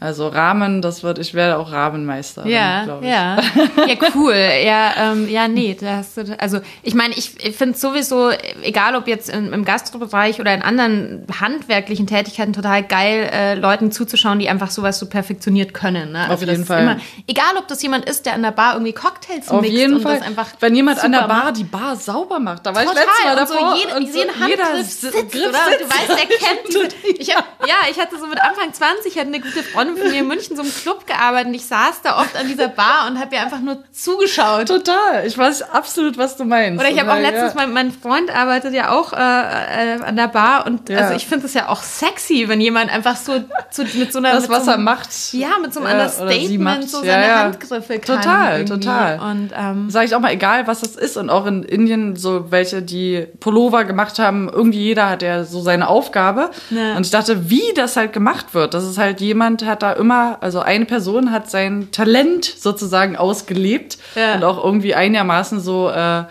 Also 0.04 0.28
Ramen, 0.28 0.82
das 0.82 1.02
wird, 1.02 1.18
ich 1.18 1.34
werde 1.34 1.58
auch 1.58 1.72
Ramenmeister. 1.72 2.46
Ja, 2.46 2.84
glaube 2.84 3.06
ich. 3.06 3.12
ja. 3.12 3.38
Ja, 3.88 3.96
cool. 4.16 4.36
Ja, 4.66 5.12
ähm, 5.12 5.30
ja, 5.30 5.48
nee, 5.48 5.78
da 5.80 5.98
hast 5.98 6.18
du, 6.18 6.36
also 6.40 6.60
ich 6.82 6.94
meine, 6.94 7.14
ich, 7.14 7.44
ich 7.46 7.56
finde 7.56 7.78
sowieso, 7.78 8.32
egal 8.64 8.96
ob 8.96 9.08
jetzt 9.08 9.30
im, 9.30 9.54
im 9.54 9.64
Gastrobereich 9.66 10.40
oder 10.42 10.54
in 10.54 10.62
anderen 10.62 11.26
handwerklichen 11.40 12.06
Tätigkeiten, 12.08 12.52
total 12.54 12.84
geil, 12.84 13.30
äh, 13.32 13.56
Leuten 13.56 13.92
zuzuschauen, 13.94 14.40
die 14.40 14.50
einfach 14.50 14.72
sowas 14.72 15.00
so 15.00 15.06
perfektioniert 15.08 15.74
können. 15.74 16.12
Ne? 16.12 16.20
Also 16.22 16.34
Auf 16.34 16.42
jeden 16.42 16.66
Fall. 16.66 16.82
Immer, 16.84 16.98
egal 17.28 17.56
ob 17.58 17.68
das 17.70 17.82
jemand 17.82 18.06
ist, 18.06 18.26
der 18.26 18.34
an 18.34 18.44
der 18.44 18.52
Bar 18.52 18.74
irgendwie 18.74 18.94
Cocktails 18.94 19.48
Auf 19.50 19.62
mixt 19.62 19.78
jeden 19.78 19.96
und 19.96 20.02
Fall. 20.02 20.18
das 20.20 20.28
einfach 20.28 20.48
Wenn 20.60 20.76
jemand 20.76 21.02
an 21.04 21.12
der 21.14 21.20
Bar 21.28 21.46
macht. 21.46 21.58
die 21.58 21.64
Bar 21.64 21.96
sauber 21.96 22.40
macht, 22.40 22.66
da 22.66 22.76
war 22.76 22.84
Total. 22.84 23.04
ich 23.04 23.08
letztes 23.08 23.26
Mal 23.26 23.40
und 23.42 23.48
so 23.48 23.54
davor. 23.54 23.76
jede, 23.78 23.96
und 23.96 24.02
jeden 24.04 24.14
so 24.40 24.48
jeder 24.48 24.64
Handgriff 24.66 24.90
sitzt, 24.92 25.32
Griff 25.32 25.48
oder? 25.50 25.60
Und 25.68 25.80
du 25.80 25.90
weißt, 25.90 26.10
der 26.10 26.16
kennt 26.38 27.20
ich 27.20 27.34
hab, 27.36 27.46
Ja, 27.68 27.76
ich 27.90 28.00
hatte 28.00 28.20
so 28.20 28.28
mit 28.28 28.42
Anfang 28.42 28.74
20, 28.74 29.16
hatte 29.18 29.28
eine 29.28 29.40
gute 29.40 29.64
Freundin 29.64 29.93
von 29.98 30.10
mir 30.12 30.20
in 30.22 30.28
München 30.28 30.56
so 30.56 30.64
im 30.64 30.74
Club 30.74 31.06
gearbeitet 31.08 31.48
und 31.48 31.54
ich 31.54 31.66
saß 31.66 32.02
da 32.04 32.18
oft 32.20 32.36
an 32.36 32.48
dieser 32.48 32.68
Bar 32.68 33.08
und 33.10 33.20
habe 33.20 33.36
ihr 33.36 33.42
einfach 33.42 33.60
nur 33.60 33.78
zugeschaut. 33.92 34.68
Total. 34.68 35.26
Ich 35.26 35.38
weiß 35.38 35.62
absolut, 35.72 36.18
was 36.18 36.38
du 36.38 36.46
meinst. 36.46 36.80
Oder 36.80 36.90
ich 36.92 37.00
habe 37.00 37.12
auch 37.12 37.20
letztens, 37.20 37.54
ja. 37.54 37.56
mein, 37.56 37.74
mein 37.74 37.92
Freund 37.92 38.36
arbeitet 38.36 38.74
ja 38.74 38.92
auch 38.92 39.14
äh, 39.14 39.18
äh, 39.18 40.02
an 40.02 40.16
der 40.16 40.28
Bar 40.28 40.66
und 40.66 40.90
Ja. 40.90 41.00
also 41.00 41.14
ich 41.16 41.26
finde 41.28 41.46
es 41.46 41.54
ja 41.54 41.70
auch 41.70 41.82
sexy, 41.84 42.46
wenn 42.48 42.60
jemand 42.62 42.92
einfach 42.92 43.16
so, 43.16 43.44
so 43.72 43.84
mit 43.96 44.12
so 44.12 44.20
einer 44.20 44.32
das, 44.34 44.50
was 44.50 44.66
so 44.66 44.72
er 44.72 44.76
einem- 44.76 44.84
macht. 44.86 45.10
Ja, 45.34 45.50
mit 45.62 45.74
so 45.74 45.80
einem 45.82 45.90
Ja, 45.98 46.06
Understatement 46.06 46.90
so 46.90 47.00
seine 47.00 47.28
ja. 47.28 47.40
Handgriffe 47.44 48.00
kann. 48.00 48.18
Total, 48.22 48.60
irgendwie. 48.60 48.80
total. 48.80 49.20
Und 49.20 49.52
ähm, 49.56 49.90
Sage 49.90 50.06
ich 50.06 50.16
auch 50.16 50.20
mal, 50.20 50.32
egal 50.32 50.68
was 50.68 50.82
das 50.82 50.96
ist. 50.96 51.18
Und 51.18 51.30
auch 51.30 51.46
in 51.46 51.64
Indien, 51.64 52.16
so 52.16 52.52
welche, 52.52 52.82
die 52.82 53.28
Pullover 53.40 53.84
gemacht 53.86 54.20
haben, 54.20 54.50
irgendwie 54.52 54.80
jeder 54.82 55.10
hat 55.10 55.22
ja 55.22 55.44
so 55.44 55.62
seine 55.62 55.88
Aufgabe. 55.88 56.50
Und 56.72 57.06
ich 57.06 57.12
dachte, 57.12 57.50
wie 57.50 57.62
das 57.76 57.96
halt 57.98 58.14
gemacht 58.14 58.54
wird. 58.54 58.74
Das 58.74 58.84
ist 58.86 58.98
halt 58.98 59.22
jemand 59.22 59.66
hat 59.66 59.83
da 59.84 59.92
immer, 59.94 60.38
also 60.42 60.60
eine 60.62 60.86
Person 60.86 61.32
hat 61.32 61.52
sein 61.52 61.90
Talent 61.92 62.46
sozusagen 62.46 63.16
ausgelebt 63.18 63.98
Ja. 64.16 64.36
und 64.36 64.44
auch 64.44 64.64
irgendwie 64.64 64.96
einigermaßen 64.96 65.60
so 65.60 65.90
äh, 65.90 66.24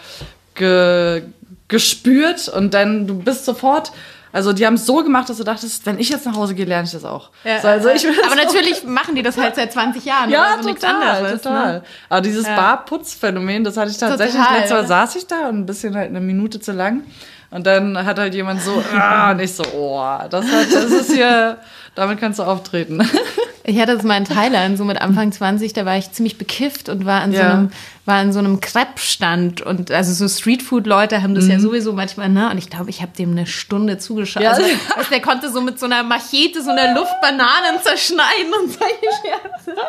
ge, 0.54 1.22
gespürt. 1.68 2.48
Und 2.48 2.74
dann, 2.74 3.06
du 3.06 3.14
bist 3.18 3.44
sofort. 3.44 3.92
Also 4.34 4.54
die 4.54 4.64
haben 4.66 4.74
es 4.74 4.86
so 4.86 5.02
gemacht, 5.04 5.28
dass 5.28 5.36
du 5.36 5.44
dachtest, 5.44 5.84
wenn 5.84 5.98
ich 5.98 6.08
jetzt 6.08 6.24
nach 6.24 6.34
Hause 6.34 6.54
gehe, 6.54 6.64
lerne 6.64 6.86
ich 6.86 6.92
das 6.92 7.04
auch. 7.04 7.28
ja, 7.44 7.60
so, 7.60 7.68
also 7.68 7.90
ich 7.90 8.06
aber 8.24 8.34
natürlich 8.34 8.82
machen 8.82 9.14
die 9.14 9.22
das 9.22 9.36
halt 9.36 9.54
seit 9.56 9.70
20 9.74 10.06
Jahren. 10.06 10.30
ja, 10.30 10.54
also 10.56 10.70
total, 10.72 11.02
anderes, 11.02 11.42
total. 11.42 11.72
Ne? 11.74 11.82
Aber 12.08 12.20
dieses 12.22 12.46
Ja. 12.46 12.56
Barputzphänomen, 12.56 13.62
das 13.62 13.76
hatte 13.76 13.90
ich 13.90 13.98
tatsächlich. 13.98 14.40
Total, 14.40 14.54
Letztes 14.56 14.72
Mal 14.72 14.80
ja. 14.82 14.86
saß 14.88 15.16
ich 15.16 15.26
da 15.26 15.48
und 15.50 15.58
ein 15.58 15.66
bisschen 15.66 15.94
halt 15.94 16.08
eine 16.08 16.20
Minute 16.20 16.60
zu 16.60 16.72
lang. 16.72 17.02
Und 17.50 17.66
dann 17.66 18.06
hat 18.06 18.18
halt 18.18 18.32
jemand 18.32 18.62
so, 18.62 18.82
ah, 18.98 19.32
und 19.32 19.40
ich 19.40 19.52
so, 19.54 19.64
oh, 19.74 20.02
das, 20.30 20.46
hat, 20.46 20.72
das 20.72 20.84
ist 20.90 21.12
hier, 21.12 21.58
damit 21.94 22.18
kannst 22.20 22.38
du 22.38 22.44
auftreten. 22.44 23.08
Ich 23.64 23.78
hatte 23.78 23.94
das 23.94 24.02
mal 24.02 24.16
in 24.16 24.24
Thailand, 24.24 24.76
so 24.76 24.84
mit 24.84 25.00
Anfang 25.00 25.30
20, 25.30 25.72
da 25.72 25.86
war 25.86 25.96
ich 25.96 26.10
ziemlich 26.10 26.36
bekifft 26.36 26.88
und 26.88 27.06
war 27.06 27.24
so 27.26 27.34
Ja. 27.34 27.52
einem, 27.52 27.70
war 28.06 28.16
an 28.16 28.32
so 28.32 28.40
einem 28.40 28.60
Crepe-Stand 28.60 29.60
und 29.62 29.92
also 29.92 30.12
so 30.12 30.26
Streetfood-Leute 30.28 31.22
haben 31.22 31.36
das 31.36 31.46
ja 31.46 31.60
sowieso 31.60 31.92
manchmal, 31.92 32.28
ne? 32.28 32.50
Und 32.50 32.58
ich 32.58 32.70
glaube, 32.70 32.90
ich 32.90 33.02
habe 33.02 33.12
dem 33.16 33.30
eine 33.30 33.46
Stunde 33.46 33.98
zugeschaut. 33.98 34.42
Mhm. 34.42 34.46
Ja. 34.46 34.50
Also, 34.50 34.64
also 34.96 35.10
der 35.10 35.20
konnte 35.20 35.48
so 35.52 35.60
mit 35.60 35.78
so 35.78 35.86
einer 35.86 36.02
Machete 36.02 36.60
so 36.60 36.70
eine 36.70 36.92
Luft 36.92 37.12
Bananen 37.20 37.80
zerschneiden 37.80 38.52
und 38.60 38.72
solche 38.72 39.06
Scherze. 39.22 39.80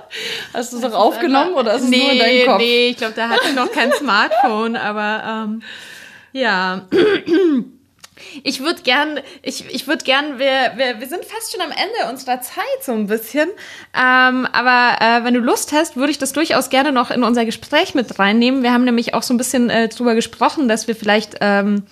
Hast 0.53 0.73
du 0.73 0.77
es 0.77 0.83
auch 0.83 0.93
aufgenommen 0.93 1.55
oder 1.55 1.73
ist 1.73 1.85
es 1.85 1.89
nee, 1.89 1.97
nur 1.97 2.11
in 2.11 2.19
deinem 2.19 2.45
Kopf? 2.45 2.57
Nee, 2.59 2.87
ich 2.89 2.97
glaube, 2.97 3.13
da 3.15 3.29
hatte 3.29 3.41
ich 3.49 3.55
noch 3.55 3.71
kein 3.71 3.91
Smartphone, 3.91 4.75
aber 4.75 5.47
ähm, 5.47 5.63
ja. 6.31 6.81
Ich 8.43 8.61
würde 8.61 8.81
gern, 8.83 9.19
ich, 9.41 9.65
ich 9.73 9.87
würde 9.87 10.03
gern, 10.03 10.39
wir, 10.39 10.73
wir, 10.75 10.99
wir 10.99 11.07
sind 11.07 11.25
fast 11.25 11.51
schon 11.51 11.61
am 11.61 11.71
Ende 11.71 12.11
unserer 12.11 12.41
Zeit 12.41 12.63
so 12.81 12.91
ein 12.91 13.07
bisschen. 13.07 13.49
Ähm, 13.93 14.47
aber 14.51 14.97
äh, 15.01 15.23
wenn 15.23 15.33
du 15.33 15.39
Lust 15.39 15.71
hast, 15.73 15.95
würde 15.95 16.11
ich 16.11 16.17
das 16.17 16.33
durchaus 16.33 16.69
gerne 16.69 16.91
noch 16.91 17.11
in 17.11 17.23
unser 17.23 17.45
Gespräch 17.45 17.95
mit 17.95 18.19
reinnehmen. 18.19 18.63
Wir 18.63 18.73
haben 18.73 18.83
nämlich 18.83 19.13
auch 19.13 19.23
so 19.23 19.33
ein 19.33 19.37
bisschen 19.37 19.69
äh, 19.69 19.87
drüber 19.87 20.15
gesprochen, 20.15 20.67
dass 20.67 20.87
wir 20.87 20.95
vielleicht 20.95 21.35
ähm, 21.41 21.83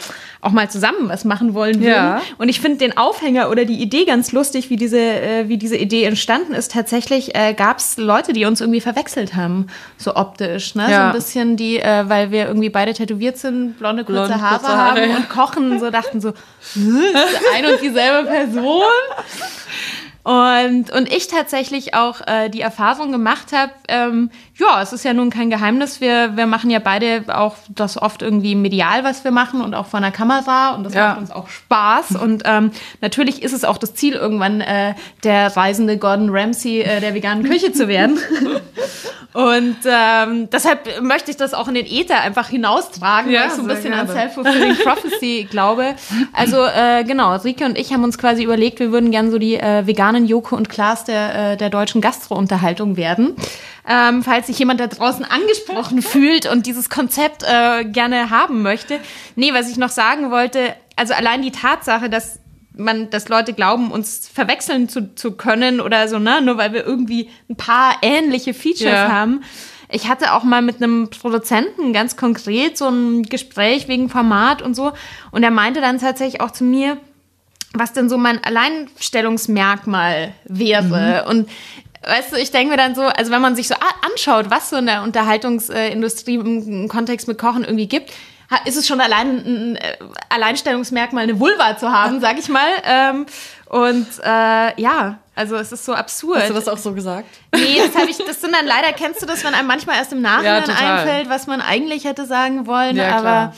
auch 0.41 0.51
mal 0.51 0.69
zusammen 0.69 1.09
was 1.09 1.25
machen 1.25 1.53
wollen 1.53 1.75
würden. 1.81 1.91
Ja. 1.91 2.21
Und 2.37 2.49
ich 2.49 2.59
finde 2.61 2.79
den 2.79 2.97
Aufhänger 2.97 3.49
oder 3.49 3.65
die 3.65 3.81
Idee 3.81 4.05
ganz 4.05 4.31
lustig, 4.31 4.69
wie 4.69 4.75
diese, 4.75 4.99
äh, 4.99 5.47
wie 5.47 5.57
diese 5.57 5.77
Idee 5.77 6.03
entstanden 6.03 6.53
ist. 6.53 6.71
Tatsächlich 6.71 7.35
äh, 7.35 7.53
gab 7.53 7.77
es 7.77 7.97
Leute, 7.97 8.33
die 8.33 8.45
uns 8.45 8.61
irgendwie 8.61 8.81
verwechselt 8.81 9.35
haben, 9.35 9.67
so 9.97 10.15
optisch. 10.15 10.75
Ne? 10.75 10.85
So 10.85 10.91
Ja. 10.91 11.07
ein 11.07 11.13
bisschen 11.13 11.57
die, 11.57 11.79
äh, 11.79 12.09
weil 12.09 12.31
wir 12.31 12.47
irgendwie 12.47 12.69
beide 12.69 12.93
tätowiert 12.93 13.37
sind, 13.37 13.77
blonde, 13.77 14.03
kurze 14.03 14.27
Blond, 14.27 14.41
Haare 14.41 14.59
kurze 14.59 14.75
Haare, 14.77 15.01
haben 15.01 15.09
ja. 15.09 15.15
und 15.17 15.29
kochen, 15.29 15.79
so 15.79 15.89
dachten 15.89 16.10
so, 16.19 16.33
"Hä, 16.73 16.79
ist 16.79 17.55
ein 17.55 17.65
und 17.65 17.81
dieselbe 17.81 18.27
Person? 18.27 18.83
Und, 20.23 20.91
und 20.91 21.11
ich 21.11 21.27
tatsächlich 21.27 21.95
auch 21.95 22.21
äh, 22.27 22.49
die 22.49 22.61
Erfahrung 22.61 23.11
gemacht 23.11 23.53
habe, 23.53 23.71
ähm, 23.87 24.29
ja, 24.61 24.81
es 24.81 24.93
ist 24.93 25.03
ja 25.03 25.13
nun 25.13 25.29
kein 25.29 25.49
Geheimnis, 25.49 25.99
wir, 26.01 26.37
wir 26.37 26.45
machen 26.45 26.69
ja 26.69 26.79
beide 26.79 27.23
auch 27.35 27.55
das 27.69 28.01
oft 28.01 28.21
irgendwie 28.21 28.55
medial, 28.55 29.03
was 29.03 29.23
wir 29.23 29.31
machen 29.31 29.61
und 29.61 29.73
auch 29.73 29.87
vor 29.87 29.97
einer 29.97 30.11
Kamera 30.11 30.75
und 30.75 30.83
das 30.83 30.93
Ja. 30.93 31.09
macht 31.09 31.19
uns 31.21 31.31
auch 31.31 31.47
Spaß. 31.49 32.11
Und 32.21 32.43
ähm, 32.45 32.71
natürlich 33.01 33.41
ist 33.43 33.53
es 33.53 33.65
auch 33.65 33.77
das 33.77 33.93
Ziel, 33.95 34.13
irgendwann 34.13 34.61
äh, 34.61 34.93
der 35.23 35.55
reisende 35.57 35.97
Gordon 35.97 36.29
Ramsay 36.31 36.81
äh, 36.81 36.99
der 37.01 37.13
veganen 37.13 37.43
Küche 37.43 37.71
zu 37.73 37.87
werden. 37.87 38.17
Und 39.33 39.77
ähm, 39.85 40.49
deshalb 40.49 41.01
möchte 41.01 41.31
ich 41.31 41.37
das 41.37 41.53
auch 41.53 41.69
in 41.69 41.73
den 41.75 41.85
Äther 41.85 42.19
einfach 42.19 42.49
hinaustragen, 42.49 43.31
Ja, 43.31 43.41
weil 43.41 43.47
ich 43.47 43.53
so 43.53 43.61
ein 43.61 43.67
bisschen 43.69 43.93
an 43.93 44.05
gerne. 44.07 44.19
Self-Fulfilling 44.19 44.75
Prophecy 44.83 45.47
glaube. 45.49 45.95
Also 46.33 46.57
äh, 46.65 47.05
genau, 47.05 47.33
Rike 47.37 47.63
und 47.63 47.77
ich 47.77 47.93
haben 47.93 48.03
uns 48.03 48.17
quasi 48.17 48.43
überlegt, 48.43 48.79
wir 48.81 48.91
würden 48.91 49.09
gern 49.09 49.31
so 49.31 49.37
die 49.39 49.55
äh, 49.55 49.87
veganen 49.87 50.25
Joko 50.25 50.57
und 50.57 50.67
Klaas 50.67 51.05
der, 51.05 51.53
äh, 51.53 51.57
der 51.57 51.69
deutschen 51.69 52.01
Gastro-Unterhaltung 52.01 52.97
werden. 52.97 53.37
Ähm, 53.87 54.23
falls 54.23 54.47
sich 54.47 54.59
jemand 54.59 54.79
da 54.79 54.87
draußen 54.87 55.25
angesprochen 55.25 56.01
fühlt 56.03 56.45
und 56.45 56.65
dieses 56.67 56.89
Konzept 56.89 57.43
äh, 57.43 57.83
gerne 57.83 58.29
haben 58.29 58.61
möchte. 58.61 58.99
Nee, 59.35 59.53
was 59.53 59.69
ich 59.69 59.77
noch 59.77 59.89
sagen 59.89 60.29
wollte, 60.29 60.75
also 60.95 61.13
allein 61.13 61.41
die 61.41 61.51
Tatsache, 61.51 62.09
dass 62.09 62.39
man, 62.77 63.09
dass 63.09 63.27
Leute 63.27 63.53
glauben, 63.53 63.91
uns 63.91 64.29
verwechseln 64.33 64.87
zu, 64.87 65.13
zu 65.15 65.31
können 65.33 65.81
oder 65.81 66.07
so, 66.07 66.19
ne, 66.19 66.41
nur 66.41 66.57
weil 66.57 66.73
wir 66.73 66.85
irgendwie 66.85 67.29
ein 67.49 67.55
paar 67.55 67.95
ähnliche 68.01 68.53
Features 68.53 68.83
Ja. 68.91 69.11
haben. 69.11 69.43
Ich 69.89 70.07
hatte 70.07 70.33
auch 70.33 70.43
mal 70.43 70.61
mit 70.61 70.81
einem 70.81 71.09
Produzenten 71.09 71.91
ganz 71.91 72.15
konkret 72.15 72.77
so 72.77 72.87
ein 72.87 73.23
Gespräch 73.23 73.89
wegen 73.89 74.07
Format 74.09 74.61
und 74.61 74.73
so. 74.73 74.93
Und 75.31 75.43
er 75.43 75.51
meinte 75.51 75.81
dann 75.81 75.99
tatsächlich 75.99 76.39
auch 76.39 76.51
zu 76.51 76.63
mir, 76.63 76.95
was 77.73 77.91
denn 77.91 78.07
so 78.09 78.17
mein 78.17 78.41
Alleinstellungsmerkmal 78.41 80.33
wäre. 80.45 81.25
Und 81.27 81.49
weißt 82.05 82.33
du, 82.33 82.37
ich 82.37 82.51
denke 82.51 82.71
mir 82.71 82.77
dann 82.77 82.95
so, 82.95 83.03
also 83.03 83.31
wenn 83.31 83.41
man 83.41 83.55
sich 83.55 83.67
so 83.67 83.75
anschaut, 84.01 84.49
was 84.49 84.69
so 84.69 84.77
in 84.77 84.85
der 84.85 85.03
Unterhaltungsindustrie 85.03 86.35
im 86.35 86.87
Kontext 86.87 87.27
mit 87.27 87.37
Kochen 87.37 87.63
irgendwie 87.63 87.87
gibt, 87.87 88.11
ist 88.65 88.75
es 88.75 88.85
schon 88.85 88.99
allein 88.99 89.37
ein 89.37 89.75
äh, 89.77 89.97
Alleinstellungsmerkmal, 90.29 91.23
eine 91.23 91.39
Vulva 91.39 91.77
zu 91.77 91.91
haben, 91.91 92.19
sag 92.19 92.37
ich 92.37 92.49
mal. 92.49 92.67
Ähm, 92.83 93.25
und 93.67 94.07
äh, 94.23 94.81
ja, 94.81 95.19
also 95.35 95.55
es 95.55 95.71
ist 95.71 95.85
so 95.85 95.93
absurd. 95.93 96.39
Hast 96.39 96.49
du 96.49 96.53
das 96.53 96.67
auch 96.67 96.77
so 96.77 96.93
gesagt? 96.93 97.29
Nee, 97.55 97.77
das 97.77 97.95
habe 97.95 98.09
ich, 98.09 98.17
das 98.17 98.41
sind 98.41 98.53
dann 98.53 98.65
leider, 98.65 98.91
kennst 98.91 99.21
du 99.21 99.25
das, 99.25 99.45
wenn 99.45 99.53
einem 99.53 99.67
manchmal 99.67 99.95
erst 99.95 100.11
im 100.11 100.21
Nachhinein 100.21 100.63
Ja, 100.67 100.75
einfällt, 100.75 101.29
was 101.29 101.47
man 101.47 101.61
eigentlich 101.61 102.03
hätte 102.03 102.25
sagen 102.25 102.67
wollen, 102.67 102.97
Ja, 102.97 103.11
aber 103.11 103.21
klar. 103.21 103.55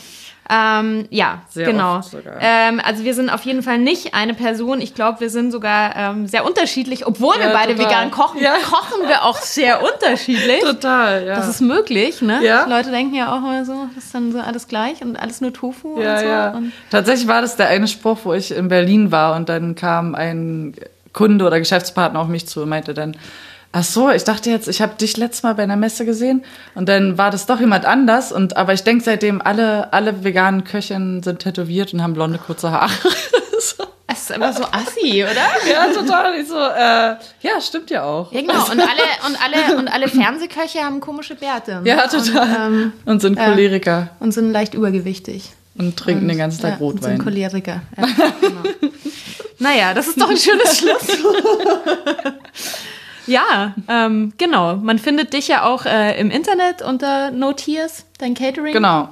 Ähm, 0.50 1.06
ja, 1.10 1.42
Sehr 1.48 1.66
genau. 1.66 2.00
Ähm, 2.40 2.80
also 2.84 3.04
wir 3.04 3.14
sind 3.14 3.30
auf 3.30 3.42
jeden 3.42 3.62
Fall 3.62 3.78
nicht 3.78 4.12
eine 4.14 4.34
Person. 4.34 4.80
Ich 4.80 4.94
glaube, 4.94 5.20
wir 5.20 5.30
sind 5.30 5.50
sogar 5.52 5.96
ähm, 5.96 6.26
sehr 6.26 6.44
unterschiedlich, 6.44 7.06
obwohl 7.06 7.34
wir 7.36 7.46
Ja, 7.46 7.52
beide 7.52 7.74
total. 7.74 7.90
vegan 7.90 8.10
kochen, 8.10 8.40
Ja. 8.42 8.52
kochen 8.62 9.08
wir 9.08 9.22
auch 9.24 9.38
sehr 9.38 9.80
unterschiedlich. 9.82 10.60
Total, 10.60 11.24
ja. 11.24 11.34
Das 11.36 11.48
ist 11.48 11.60
möglich, 11.62 12.20
ne? 12.20 12.40
Ja. 12.44 12.66
Leute 12.66 12.90
denken 12.90 13.14
ja 13.14 13.32
auch 13.32 13.38
immer 13.38 13.64
so, 13.64 13.88
das 13.94 14.04
ist 14.04 14.14
dann 14.14 14.32
so 14.32 14.38
alles 14.40 14.68
gleich 14.68 15.02
und 15.02 15.16
alles 15.16 15.40
nur 15.40 15.52
Tofu 15.52 16.00
ja, 16.00 16.12
und 16.14 16.18
so. 16.20 16.26
ja. 16.26 16.50
Und 16.50 16.72
Tatsächlich 16.90 17.26
war 17.26 17.40
das 17.40 17.56
der 17.56 17.68
eine 17.68 17.88
Spruch, 17.88 18.18
wo 18.24 18.34
ich 18.34 18.50
in 18.54 18.68
Berlin 18.68 19.10
war 19.10 19.36
und 19.36 19.48
dann 19.48 19.74
kam 19.74 20.14
ein 20.14 20.74
Kunde 21.14 21.46
oder 21.46 21.58
Geschäftspartner 21.58 22.20
auf 22.20 22.28
mich 22.28 22.46
zu 22.48 22.62
und 22.62 22.68
meinte 22.68 22.92
dann, 22.92 23.16
ach 23.74 23.82
so, 23.82 24.08
ich 24.08 24.22
dachte 24.22 24.50
jetzt, 24.50 24.68
ich 24.68 24.80
habe 24.80 24.94
dich 24.94 25.16
letztes 25.16 25.42
Mal 25.42 25.54
bei 25.54 25.64
einer 25.64 25.76
Messe 25.76 26.04
gesehen 26.04 26.44
und 26.76 26.88
dann 26.88 27.18
war 27.18 27.30
das 27.30 27.46
doch 27.46 27.58
jemand 27.58 27.84
anders 27.84 28.30
und 28.30 28.56
aber 28.56 28.72
ich 28.72 28.84
denke 28.84 29.02
seitdem 29.02 29.42
alle 29.42 29.92
alle 29.92 30.22
veganen 30.22 30.62
Köchinnen 30.62 31.22
sind 31.24 31.40
tätowiert 31.40 31.92
und 31.92 32.02
haben 32.02 32.14
blonde 32.14 32.38
kurze 32.38 32.70
Haare. 32.70 32.92
So. 33.60 33.84
es 34.08 34.18
ist 34.18 34.32
einfach 34.32 34.54
so 34.54 34.64
assi, 34.64 35.24
oder? 35.24 35.70
ja, 35.70 35.86
total. 35.94 36.38
Ich 36.38 36.48
so, 36.48 36.58
äh, 36.58 37.16
ja, 37.40 37.60
stimmt 37.62 37.88
ja 37.88 38.02
auch. 38.02 38.30
Ja, 38.30 38.42
genau. 38.42 38.62
Und 38.64 38.78
alle, 38.78 39.26
und 39.26 39.38
alle, 39.42 39.78
und 39.78 39.88
alle 39.88 40.08
Fernsehköche 40.08 40.80
haben 40.80 41.00
komische 41.00 41.34
Bärte. 41.34 41.80
Ja, 41.84 42.06
total. 42.08 42.66
Und, 42.66 42.74
ähm, 42.74 42.92
und 43.06 43.22
sind 43.22 43.38
Choleriker 43.38 44.10
und 44.20 44.32
sind 44.32 44.52
leicht 44.52 44.74
übergewichtig. 44.74 45.52
und 45.78 45.96
trinken 45.96 46.28
den 46.28 46.36
ganzen 46.36 46.60
Tag 46.60 46.78
ja, 46.80 46.86
und 46.86 47.02
sind 47.02 47.12
Rotwein. 47.12 47.24
Choleriker. 47.24 47.80
Ja, 47.96 48.06
genau. 48.40 48.62
naja, 49.60 49.94
das 49.94 50.08
ist 50.08 50.20
doch 50.20 50.28
ein 50.28 50.36
schönes 50.36 50.78
Schlusswort. 50.78 52.34
Ja, 53.26 53.74
ähm, 53.88 54.32
genau. 54.38 54.76
Man 54.76 54.98
findet 54.98 55.32
dich 55.32 55.48
ja 55.48 55.64
auch 55.64 55.86
äh, 55.86 56.18
im 56.18 56.30
Internet 56.30 56.82
unter 56.82 57.30
Notiers, 57.30 58.06
dein 58.18 58.34
Catering. 58.34 58.72
Genau. 58.72 59.08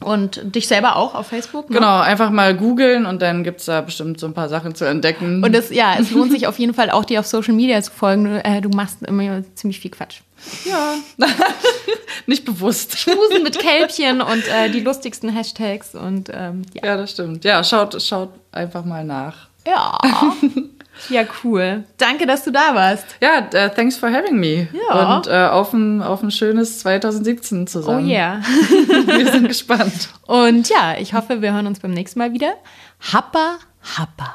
Und 0.00 0.54
dich 0.54 0.68
selber 0.68 0.96
auch 0.96 1.14
auf 1.14 1.28
Facebook. 1.28 1.70
Ne? 1.70 1.76
Genau, 1.76 2.00
einfach 2.00 2.30
mal 2.30 2.54
googeln 2.54 3.06
und 3.06 3.22
dann 3.22 3.42
gibt's 3.42 3.64
da 3.64 3.80
bestimmt 3.80 4.20
so 4.20 4.26
ein 4.26 4.34
paar 4.34 4.48
Sachen 4.48 4.74
zu 4.74 4.84
entdecken. 4.84 5.42
Und 5.42 5.54
es, 5.54 5.70
ja, 5.70 5.94
es 5.98 6.10
lohnt 6.10 6.30
sich 6.30 6.46
auf 6.46 6.58
jeden 6.58 6.74
Fall 6.74 6.90
auch, 6.90 7.04
dir 7.04 7.20
auf 7.20 7.26
Social 7.26 7.54
Media 7.54 7.80
zu 7.80 7.90
folgen. 7.90 8.24
Du, 8.24 8.44
äh, 8.44 8.60
du 8.60 8.68
machst 8.68 9.02
immer 9.02 9.42
ziemlich 9.54 9.80
viel 9.80 9.90
Quatsch. 9.92 10.20
ja, 10.66 10.94
nicht 12.26 12.44
bewusst. 12.44 13.06
Busen 13.06 13.42
mit 13.44 13.58
Kälbchen 13.58 14.20
und 14.20 14.46
äh, 14.48 14.68
die 14.68 14.80
lustigsten 14.80 15.30
Hashtags 15.30 15.94
und 15.94 16.28
ähm, 16.34 16.62
ja. 16.74 16.84
Ja, 16.84 16.96
das 16.98 17.12
stimmt. 17.12 17.44
Ja, 17.44 17.64
schaut, 17.64 18.00
schaut 18.02 18.30
einfach 18.52 18.84
mal 18.84 19.04
nach. 19.04 19.48
Ja. 19.66 19.98
ja, 21.08 21.22
cool. 21.42 21.84
Danke, 21.98 22.26
dass 22.26 22.44
du 22.44 22.50
da 22.50 22.74
warst. 22.74 23.04
Ja, 23.20 23.46
äh, 23.52 23.70
thanks 23.70 23.96
for 23.96 24.10
having 24.10 24.38
me. 24.38 24.68
Ja. 24.90 25.16
Und 25.16 25.26
äh, 25.26 25.46
auf, 25.46 25.72
ein, 25.72 26.02
auf 26.02 26.22
ein 26.22 26.30
schönes 26.30 26.78
2017 26.80 27.62
Oh 27.62 27.64
zusammen. 27.66 28.08
yeah. 28.08 28.40
Wir 29.06 29.30
sind 29.32 29.48
gespannt. 29.48 30.08
Und 30.26 30.68
ja, 30.68 30.94
ich 30.98 31.14
hoffe, 31.14 31.42
wir 31.42 31.52
hören 31.52 31.66
uns 31.66 31.80
beim 31.80 31.92
nächsten 31.92 32.18
Mal 32.18 32.32
wieder. 32.32 32.54
Happa, 33.12 33.56
happa. 33.96 34.32